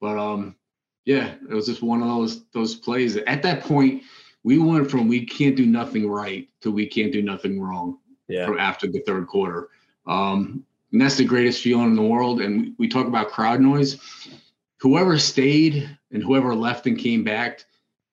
But 0.01 0.19
um, 0.19 0.57
yeah, 1.05 1.35
it 1.49 1.55
was 1.55 1.67
just 1.67 1.83
one 1.83 2.03
of 2.03 2.09
those 2.09 2.45
those 2.55 2.75
plays. 2.75 3.17
At 3.17 3.43
that 3.43 3.63
point, 3.63 4.03
we 4.47 4.59
went 4.59 4.89
from 4.89 5.09
we 5.09 5.27
can't 5.27 5.57
do 5.57 5.67
nothing 5.67 6.09
right 6.09 6.49
to 6.61 6.71
we 6.71 6.87
can't 6.87 7.11
do 7.13 7.21
nothing 7.21 7.61
wrong 7.61 7.99
yeah, 8.29 8.47
from 8.47 8.61
after 8.61 8.87
the 8.87 9.01
third 9.01 9.27
quarter. 9.27 9.71
Um, 10.07 10.65
and 10.93 11.01
that's 11.01 11.17
the 11.17 11.25
greatest 11.25 11.61
feeling 11.61 11.87
in 11.87 11.97
the 11.97 12.03
world. 12.03 12.41
And 12.41 12.73
we, 12.79 12.87
talk 12.87 13.09
about 13.09 13.31
crowd 13.31 13.61
noise. 13.61 13.99
Whoever 14.79 15.19
stayed 15.19 15.91
and 16.13 16.23
whoever 16.23 16.55
left 16.55 16.87
and 16.87 16.97
came 16.97 17.25
back, 17.25 17.65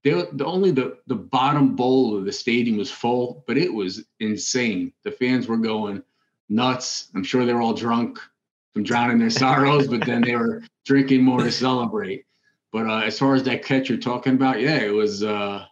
they, 0.03 0.09
the 0.33 0.43
only 0.43 0.71
the 0.71 0.97
the 1.05 1.15
bottom 1.15 1.75
bowl 1.75 2.17
of 2.17 2.25
the 2.25 2.31
stadium 2.31 2.77
was 2.77 2.89
full, 2.89 3.43
but 3.45 3.55
it 3.55 3.71
was 3.71 4.03
insane. 4.19 4.91
The 5.03 5.11
fans 5.11 5.47
were 5.47 5.57
going 5.57 6.01
nuts. 6.49 7.09
I'm 7.13 7.23
sure 7.23 7.45
they 7.45 7.53
were 7.53 7.61
all 7.61 7.75
drunk 7.75 8.17
from 8.73 8.81
drowning 8.81 9.19
their 9.19 9.29
sorrows, 9.29 9.87
but 9.87 10.03
then 10.03 10.21
they 10.21 10.35
were 10.35 10.63
drinking 10.83 11.21
more 11.21 11.43
to 11.43 11.51
celebrate. 11.51 12.25
But 12.71 12.87
uh, 12.87 13.01
as 13.01 13.19
far 13.19 13.35
as 13.35 13.43
that 13.43 13.63
catch 13.63 13.87
you're 13.87 13.99
talking 13.99 14.33
about, 14.33 14.59
yeah, 14.59 14.77
it 14.77 14.93
was 14.93 15.23
uh, 15.23 15.65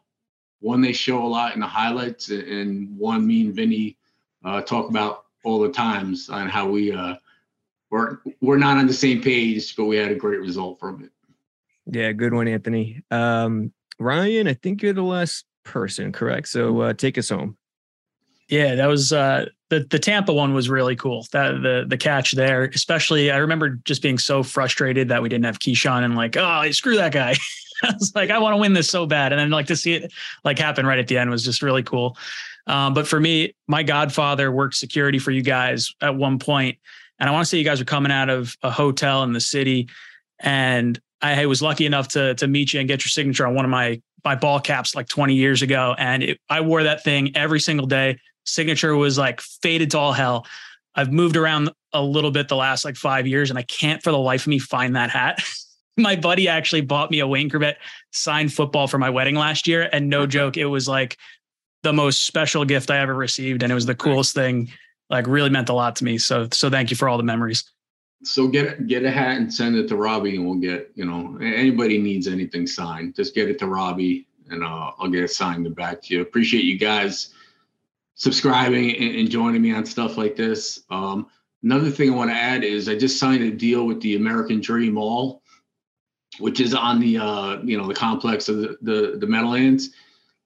one 0.62 0.80
they 0.80 0.94
show 0.94 1.24
a 1.24 1.28
lot 1.28 1.54
in 1.54 1.60
the 1.60 1.68
highlights, 1.68 2.30
and 2.30 2.98
one 2.98 3.28
me 3.28 3.42
and 3.42 3.54
Vinny 3.54 3.98
uh, 4.46 4.62
talk 4.62 4.90
about 4.90 5.26
all 5.44 5.60
the 5.60 5.72
times 5.72 6.30
on 6.30 6.48
how 6.48 6.68
we 6.68 6.92
uh, 6.94 7.16
we're 7.90 8.20
we're 8.40 8.58
not 8.58 8.78
on 8.78 8.88
the 8.88 8.94
same 8.94 9.22
page, 9.22 9.76
but 9.76 9.86
we 9.86 9.98
had 9.98 10.12
a 10.12 10.16
great 10.16 10.40
result 10.40 10.80
from 10.80 11.04
it. 11.04 11.12
Yeah, 11.86 12.12
good 12.14 12.34
one, 12.34 12.48
Anthony. 12.48 13.04
Um, 13.12 13.74
Ryan, 14.00 14.48
I 14.48 14.54
think 14.54 14.82
you're 14.82 14.94
the 14.94 15.02
last 15.02 15.46
person, 15.64 16.12
correct? 16.12 16.48
So 16.48 16.80
uh, 16.82 16.94
take 16.94 17.18
us 17.18 17.30
home. 17.30 17.58
Yeah, 18.48 18.76
that 18.76 18.88
was 18.88 19.14
uh, 19.14 19.46
the 19.70 19.86
the 19.90 20.00
Tampa 20.00 20.34
one 20.34 20.54
was 20.54 20.70
really 20.70 20.96
cool. 20.96 21.26
That 21.32 21.62
the 21.62 21.86
the 21.88 21.98
catch 21.98 22.34
there, 22.34 22.66
especially 22.66 23.32
I 23.32 23.38
remember 23.38 23.80
just 23.86 24.02
being 24.02 24.18
so 24.18 24.44
frustrated 24.44 25.10
that 25.10 25.22
we 25.22 25.30
didn't 25.30 25.46
have 25.46 25.60
Keyshawn 25.60 26.04
and 26.04 26.16
like, 26.16 26.36
oh, 26.38 26.70
screw 26.72 26.98
that 26.98 27.14
guy. 27.14 27.36
I 27.84 27.94
was 27.94 28.14
like, 28.16 28.30
I 28.30 28.40
want 28.40 28.54
to 28.54 28.58
win 28.58 28.74
this 28.74 28.90
so 28.90 29.06
bad, 29.06 29.32
and 29.32 29.40
then 29.40 29.50
like 29.50 29.68
to 29.68 29.76
see 29.76 29.94
it 29.94 30.12
like 30.44 30.60
happen 30.60 30.86
right 30.86 31.00
at 31.00 31.08
the 31.08 31.18
end 31.18 31.30
was 31.30 31.44
just 31.44 31.62
really 31.62 31.84
cool. 31.84 32.18
Um, 32.68 32.94
but 32.94 33.08
for 33.08 33.20
me, 33.20 33.56
my 33.68 33.84
godfather 33.84 34.52
worked 34.52 34.76
security 34.76 35.20
for 35.20 35.32
you 35.32 35.42
guys 35.42 35.94
at 36.02 36.16
one 36.16 36.40
point, 36.40 36.78
and 37.20 37.30
I 37.30 37.34
want 37.34 37.46
to 37.46 37.50
say 37.50 37.58
you 37.58 37.64
guys 37.64 37.80
were 37.80 37.86
coming 37.86 38.12
out 38.12 38.30
of 38.30 38.56
a 38.62 38.72
hotel 38.72 39.24
in 39.24 39.34
the 39.34 39.42
city, 39.42 39.90
and 40.40 41.00
I 41.22 41.46
was 41.46 41.62
lucky 41.62 41.86
enough 41.86 42.08
to 42.10 42.36
to 42.36 42.48
meet 42.48 42.74
you 42.74 42.80
and 42.80 42.88
get 42.88 43.04
your 43.04 43.10
signature 43.10 43.46
on 43.46 43.56
one 43.56 43.66
of 43.66 43.72
my 43.72 44.02
my 44.24 44.36
ball 44.36 44.60
caps 44.60 44.96
like 44.96 45.08
20 45.08 45.34
years 45.34 45.62
ago, 45.62 45.96
and 45.98 46.24
it, 46.24 46.40
I 46.50 46.62
wore 46.62 46.84
that 46.84 47.04
thing 47.04 47.36
every 47.36 47.60
single 47.60 47.88
day. 47.88 48.18
Signature 48.46 48.96
was 48.96 49.18
like 49.18 49.42
faded 49.42 49.92
to 49.92 50.00
all 50.00 50.14
hell. 50.14 50.46
I've 50.96 51.12
moved 51.12 51.38
around 51.38 51.72
a 51.94 52.02
little 52.02 52.32
bit 52.32 52.48
the 52.48 52.56
last 52.56 52.86
like 52.86 52.96
five 52.96 53.28
years, 53.28 53.50
and 53.50 53.58
I 53.58 53.64
can't 53.64 54.02
for 54.04 54.12
the 54.12 54.20
life 54.20 54.42
of 54.42 54.48
me 54.48 54.60
find 54.60 54.96
that 54.96 55.10
hat. 55.10 55.44
my 56.04 56.16
buddy 56.16 56.48
actually 56.48 56.82
bought 56.82 57.12
me 57.12 57.20
a 57.20 57.28
Wayne 57.28 57.50
Chrebet 57.50 57.76
signed 58.12 58.54
football 58.54 58.88
for 58.88 58.98
my 58.98 59.10
wedding 59.10 59.36
last 59.36 59.68
year, 59.68 59.90
and 59.92 60.10
no 60.10 60.26
joke, 60.26 60.58
it 60.58 60.66
was 60.66 60.88
like 60.88 61.18
the 61.84 61.94
most 61.94 62.26
special 62.26 62.66
gift 62.66 62.92
I 62.92 63.00
ever 63.00 63.16
received, 63.16 63.64
and 63.64 63.72
it 63.72 63.76
was 63.76 63.86
the 63.86 63.96
coolest 63.96 64.36
thing. 64.36 64.70
Like 65.10 65.28
really 65.28 65.50
meant 65.50 65.70
a 65.70 65.74
lot 65.74 65.98
to 65.98 66.06
me. 66.06 66.18
So 66.18 66.48
so 66.54 66.70
thank 66.70 66.90
you 66.90 66.96
for 66.96 67.10
all 67.10 67.18
the 67.18 67.24
memories. 67.24 67.70
So 68.24 68.48
get 68.48 68.88
get 68.88 69.04
a 69.04 69.12
hat 69.12 69.38
and 69.38 69.54
send 69.54 69.76
it 69.76 69.88
to 69.90 69.96
Robbie, 69.96 70.36
and 70.36 70.46
we'll 70.46 70.60
get 70.60 70.92
you 70.96 71.06
know 71.06 71.38
anybody 71.42 71.98
needs 71.98 72.28
anything 72.28 72.66
signed, 72.66 73.16
just 73.16 73.36
get 73.36 73.50
it 73.50 73.60
to 73.60 73.68
Robbie, 73.68 74.28
and 74.50 74.64
uh, 74.64 74.92
I'll 74.98 75.10
get 75.10 75.24
it 75.24 75.32
signed 75.32 75.66
and 75.66 75.76
back 75.76 76.02
to 76.04 76.14
you. 76.14 76.22
Appreciate 76.22 76.64
you 76.64 76.78
guys 76.78 77.34
subscribing 78.16 78.96
and, 78.96 79.16
and 79.16 79.32
joining 79.32 79.62
me 79.62 79.74
on 79.74 79.86
stuff 79.86 80.18
like 80.18 80.36
this. 80.36 80.84
Um, 80.90 81.28
another 81.64 81.90
thing 81.90 82.12
I 82.12 82.16
want 82.16 82.30
to 82.30 82.38
add 82.38 82.64
is 82.64 82.88
I 82.88 82.96
just 82.96 83.20
signed 83.20 83.44
a 83.44 83.52
deal 83.52 83.86
with 83.86 84.00
the 84.02 84.16
American 84.16 84.62
Dream 84.62 84.94
Mall, 84.94 85.42
which 86.42 86.60
is 86.60 86.74
on 86.74 87.00
the 87.00 87.18
uh, 87.18 87.62
you 87.64 87.78
know 87.78 87.88
the 87.88 87.94
complex 87.94 88.50
of 88.50 88.58
the 88.58 88.78
the, 88.82 89.18
the 89.20 89.28
Meadowlands 89.28 89.92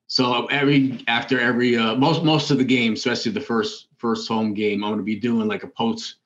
so 0.07 0.45
every 0.47 1.03
after 1.07 1.39
every 1.39 1.77
uh, 1.77 1.95
most 1.95 2.23
most 2.23 2.51
of 2.51 2.57
the 2.57 2.63
game, 2.63 2.93
especially 2.93 3.31
the 3.31 3.41
first 3.41 3.87
first 3.97 4.27
home 4.27 4.53
game, 4.53 4.83
I'm 4.83 4.91
going 4.91 4.99
to 4.99 5.03
be 5.03 5.19
doing 5.19 5.47
like 5.47 5.63
a 5.63 5.67
post 5.67 6.17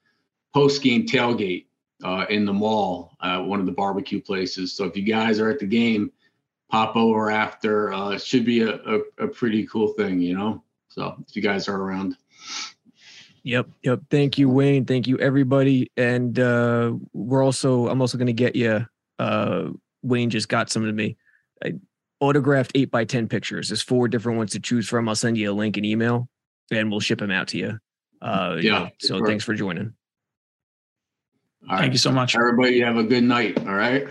post 0.53 0.81
game 0.81 1.05
tailgate 1.05 1.65
uh, 2.03 2.25
in 2.29 2.45
the 2.45 2.53
mall, 2.53 3.15
uh, 3.21 3.41
one 3.41 3.59
of 3.59 3.65
the 3.65 3.71
barbecue 3.71 4.21
places. 4.21 4.73
So 4.73 4.85
if 4.85 4.97
you 4.97 5.03
guys 5.03 5.39
are 5.39 5.49
at 5.49 5.59
the 5.59 5.65
game, 5.65 6.11
pop 6.69 6.95
over 6.95 7.31
after. 7.31 7.93
Uh, 7.93 8.11
it 8.11 8.21
should 8.21 8.45
be 8.45 8.61
a, 8.61 8.75
a, 8.75 8.99
a 9.19 9.27
pretty 9.27 9.65
cool 9.67 9.89
thing, 9.89 10.19
you 10.19 10.37
know. 10.37 10.61
So 10.89 11.15
if 11.27 11.35
you 11.35 11.41
guys 11.41 11.67
are 11.69 11.81
around. 11.81 12.17
Yep, 13.43 13.69
yep. 13.83 14.01
Thank 14.09 14.37
you, 14.37 14.49
Wayne. 14.49 14.85
Thank 14.85 15.07
you, 15.07 15.17
everybody. 15.19 15.89
And 15.95 16.37
uh, 16.37 16.95
we're 17.13 17.43
also 17.43 17.87
I'm 17.87 18.01
also 18.01 18.17
going 18.17 18.27
to 18.27 18.33
get 18.33 18.57
you. 18.57 18.85
Uh, 19.19 19.69
Wayne 20.01 20.29
just 20.29 20.49
got 20.49 20.71
some 20.71 20.85
to 20.85 20.91
me. 20.91 21.17
I, 21.63 21.73
autographed 22.21 22.71
eight 22.75 22.91
by 22.91 23.05
10 23.05 23.27
pictures. 23.27 23.69
There's 23.69 23.81
four 23.81 24.07
different 24.07 24.37
ones 24.37 24.51
to 24.51 24.59
choose 24.59 24.87
from. 24.87 25.07
I'll 25.07 25.15
send 25.15 25.37
you 25.37 25.51
a 25.51 25.53
link 25.53 25.77
and 25.77 25.85
email 25.85 26.29
and 26.71 26.91
we'll 26.91 26.99
ship 26.99 27.19
them 27.19 27.31
out 27.31 27.47
to 27.49 27.57
you. 27.57 27.79
Uh, 28.21 28.57
yeah. 28.59 28.89
So 28.99 29.17
sure. 29.17 29.27
thanks 29.27 29.43
for 29.43 29.53
joining. 29.53 29.93
All 31.63 31.69
Thank 31.69 31.81
right. 31.81 31.91
you 31.91 31.97
so 31.97 32.11
much. 32.11 32.35
Everybody 32.35 32.81
have 32.81 32.97
a 32.97 33.03
good 33.03 33.23
night. 33.23 33.57
All 33.59 33.73
right. 33.73 34.07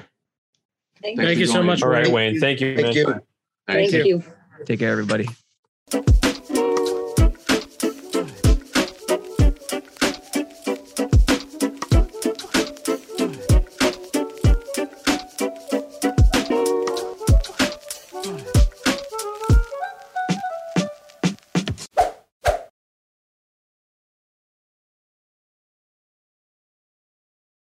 Thank, 1.02 1.18
Thank 1.18 1.38
you 1.38 1.46
so 1.46 1.62
much. 1.62 1.82
All 1.82 1.88
right, 1.88 2.08
Wayne. 2.08 2.40
Thank 2.40 2.60
you. 2.60 2.74
Thank 2.74 2.86
man. 2.86 2.94
you. 2.94 3.04
Thank, 3.04 3.22
Thank 3.66 3.92
you. 3.92 4.04
you. 4.04 4.24
Take 4.64 4.80
care, 4.80 4.92
everybody. 4.92 5.28